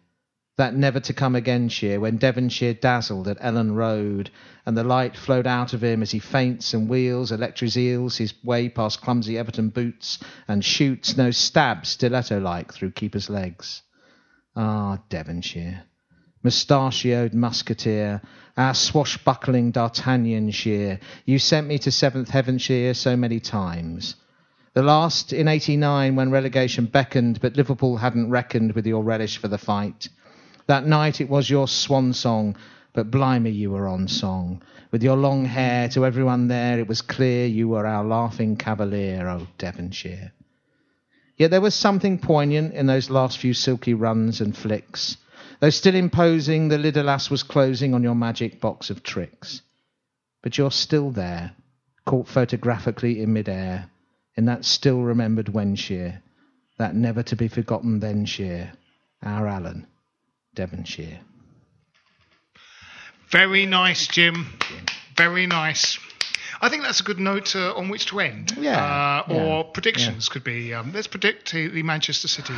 that 0.57 0.75
never 0.75 1.01
to 1.01 1.13
come 1.13 1.35
again 1.37 1.69
shire, 1.69 2.01
when 2.01 2.17
Devonshire 2.17 2.73
dazzled 2.73 3.29
at 3.29 3.39
Elland 3.41 3.77
Road, 3.77 4.31
and 4.65 4.75
the 4.75 4.85
light 4.85 5.17
flowed 5.17 5.47
out 5.47 5.75
of 5.75 5.85
him 5.85 6.01
as 6.01 6.13
he 6.13 6.19
faints 6.19 6.73
and 6.73 6.89
wheels, 6.89 7.31
electric 7.31 7.77
eels 7.77 8.17
his 8.17 8.33
way 8.43 8.71
past 8.71 9.03
clumsy 9.03 9.37
Everton 9.37 9.69
boots, 9.69 10.19
and 10.49 10.65
shoots, 10.65 11.17
no 11.17 11.31
stab, 11.31 11.85
stiletto 11.85 12.41
like, 12.41 12.73
through 12.73 12.93
keepers' 12.93 13.29
legs. 13.29 13.83
Ah, 14.57 15.03
Devonshire, 15.11 15.83
mustachioed 16.43 17.35
musketeer, 17.35 18.23
our 18.57 18.73
swashbuckling 18.73 19.73
D'Artagnan 19.73 20.51
sheer, 20.53 21.01
you 21.27 21.39
sent 21.39 21.67
me 21.67 21.79
to 21.81 21.93
seventh 21.93 22.31
Heavenshire 22.31 22.95
so 22.95 23.15
many 23.15 23.41
times. 23.41 24.17
The 24.77 24.83
last 24.83 25.33
in 25.33 25.49
89 25.49 26.17
when 26.17 26.31
relegation 26.31 26.85
beckoned, 26.85 27.41
but 27.41 27.57
Liverpool 27.57 27.97
hadn't 27.97 28.29
reckoned 28.29 28.73
with 28.73 28.87
your 28.87 29.03
relish 29.03 29.39
for 29.39 29.49
the 29.49 29.57
fight. 29.57 30.11
That 30.67 30.87
night 30.87 31.19
it 31.19 31.31
was 31.31 31.49
your 31.49 31.67
swan 31.67 32.13
song, 32.13 32.59
but 32.93 33.11
blimey 33.11 33.53
you 33.53 33.71
were 33.71 33.89
on 33.89 34.07
song. 34.07 34.63
With 34.91 35.03
your 35.03 35.17
long 35.17 35.47
hair 35.47 35.89
to 35.89 36.05
everyone 36.05 36.49
there, 36.49 36.79
it 36.79 36.89
was 36.89 37.01
clear 37.01 37.47
you 37.47 37.69
were 37.69 37.87
our 37.87 38.05
laughing 38.05 38.57
cavalier, 38.57 39.27
oh 39.27 39.47
Devonshire. 39.57 40.33
Yet 41.39 41.51
there 41.51 41.63
was 41.63 41.75
something 41.75 42.19
poignant 42.19 42.75
in 42.75 42.85
those 42.85 43.09
last 43.09 43.39
few 43.39 43.55
silky 43.55 43.95
runs 43.95 44.43
and 44.43 44.55
flicks. 44.55 45.17
Though 45.59 45.71
still 45.71 45.95
imposing, 45.95 46.69
the 46.69 46.77
lid 46.77 46.99
alas 46.99 47.31
was 47.31 47.43
closing 47.43 47.95
on 47.95 48.03
your 48.03 48.15
magic 48.15 48.61
box 48.61 48.91
of 48.91 49.03
tricks. 49.03 49.63
But 50.43 50.59
you're 50.59 50.71
still 50.71 51.11
there, 51.11 51.53
caught 52.05 52.29
photographically 52.29 53.23
in 53.23 53.33
midair, 53.33 53.89
in 54.37 54.45
that 54.47 54.65
still 54.65 55.01
remembered 55.01 55.49
Wenshire, 55.49 56.23
that 56.79 56.95
never 56.95 57.23
to 57.25 57.37
be 57.37 57.49
forgotten 57.49 58.01
Thenshire, 58.01 58.73
our 59.23 59.47
Alan, 59.47 59.87
Devonshire. 60.55 61.21
Very 63.31 63.67
nice, 63.67 64.07
Jim. 64.07 64.47
Very 65.17 65.47
nice. 65.47 65.99
I 66.61 66.69
think 66.69 66.83
that's 66.83 67.01
a 67.01 67.03
good 67.03 67.19
note 67.19 67.55
uh, 67.55 67.75
on 67.75 67.89
which 67.89 68.07
to 68.07 68.21
end. 68.21 68.53
Yeah, 68.59 69.23
Uh, 69.29 69.33
or 69.33 69.65
yeah, 69.65 69.71
predictions 69.75 70.29
could 70.29 70.45
be. 70.45 70.73
Um, 70.73 70.93
let's 70.93 71.07
predict 71.07 71.53
the 71.53 71.83
Manchester 71.83 72.29
City 72.29 72.55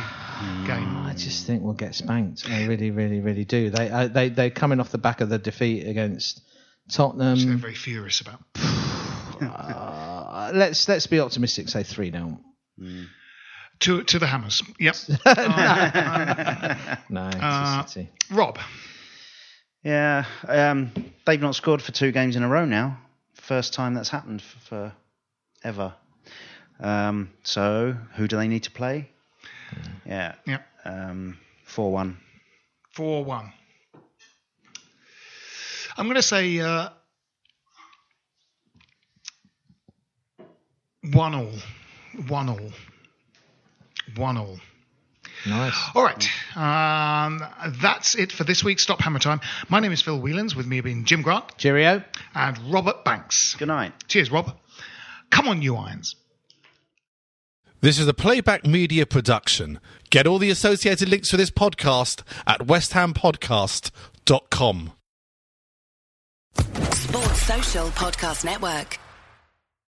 game. 0.65 0.97
I 0.97 1.13
just 1.17 1.45
think 1.45 1.63
we'll 1.63 1.73
get 1.73 1.95
spanked. 1.95 2.45
I 2.49 2.65
really, 2.65 2.91
really, 2.91 3.19
really 3.19 3.45
do. 3.45 3.69
They, 3.69 3.89
uh, 3.89 4.07
they, 4.07 4.29
they're 4.29 4.51
coming 4.51 4.79
off 4.79 4.91
the 4.91 4.97
back 4.97 5.19
of 5.21 5.29
the 5.29 5.37
defeat 5.37 5.85
against 5.87 6.37
Which 6.85 6.95
they're 6.97 7.07
Tottenham. 7.07 7.57
very 7.57 7.75
furious 7.75 8.21
about. 8.21 8.39
Uh, 10.49 10.53
let's 10.53 10.87
let's 10.87 11.07
be 11.07 11.19
optimistic. 11.19 11.69
Say 11.69 11.83
three 11.83 12.11
now. 12.11 12.39
To 13.81 14.03
to 14.03 14.19
the 14.19 14.27
Hammers. 14.27 14.61
Yep. 14.79 14.95
No, 17.09 17.21
Uh, 17.41 17.85
City. 17.85 18.09
Rob. 18.31 18.59
Yeah, 19.83 20.25
um, 20.47 20.91
they've 21.25 21.39
not 21.41 21.55
scored 21.55 21.81
for 21.81 21.91
two 21.93 22.11
games 22.11 22.35
in 22.35 22.43
a 22.43 22.49
row 22.49 22.65
now. 22.65 22.97
First 23.35 23.73
time 23.73 23.93
that's 23.93 24.09
happened 24.09 24.41
for, 24.41 24.59
for 24.59 24.93
ever. 25.63 25.93
Um, 26.81 27.29
so 27.43 27.95
who 28.15 28.27
do 28.27 28.35
they 28.37 28.47
need 28.49 28.63
to 28.63 28.71
play? 28.71 29.09
Yeah, 30.05 30.35
Yep. 30.45 30.67
um, 30.85 31.37
four 31.63 31.91
one. 31.93 32.17
Four 32.91 33.23
one. 33.23 33.53
I'm 35.97 36.05
going 36.05 36.15
to 36.15 36.21
say 36.21 36.59
uh, 36.59 36.89
one 41.01 41.33
all. 41.35 41.51
One 42.27 42.49
all. 42.49 42.71
One 44.15 44.37
all. 44.37 44.59
Nice. 45.47 45.73
All 45.95 46.03
right. 46.03 46.27
Um, 46.57 47.41
that's 47.81 48.15
it 48.15 48.31
for 48.31 48.43
this 48.43 48.63
week's 48.63 48.83
Stop 48.83 48.99
Hammer 49.01 49.19
Time. 49.19 49.39
My 49.69 49.79
name 49.79 49.91
is 49.93 50.01
Phil 50.01 50.19
Whelans, 50.19 50.55
with 50.55 50.65
me 50.67 50.75
have 50.77 50.85
been 50.85 51.05
Jim 51.05 51.21
Grant 51.21 51.57
Cheerio. 51.57 52.03
and 52.35 52.57
Robert 52.71 53.05
Banks. 53.05 53.55
Good 53.55 53.69
night. 53.69 53.93
Cheers, 54.07 54.31
Rob. 54.31 54.57
Come 55.29 55.47
on, 55.47 55.61
you 55.61 55.75
irons. 55.77 56.15
This 57.81 57.97
is 57.97 58.09
a 58.09 58.13
playback 58.13 58.65
media 58.65 59.05
production. 59.05 59.79
Get 60.09 60.27
all 60.27 60.37
the 60.39 60.49
associated 60.49 61.07
links 61.07 61.31
for 61.31 61.37
this 61.37 61.51
podcast 61.51 62.23
at 62.45 62.59
westhampodcast.com. 62.61 64.91
Sports 66.91 67.41
Social 67.43 67.87
Podcast 67.89 68.43
Network. 68.43 68.97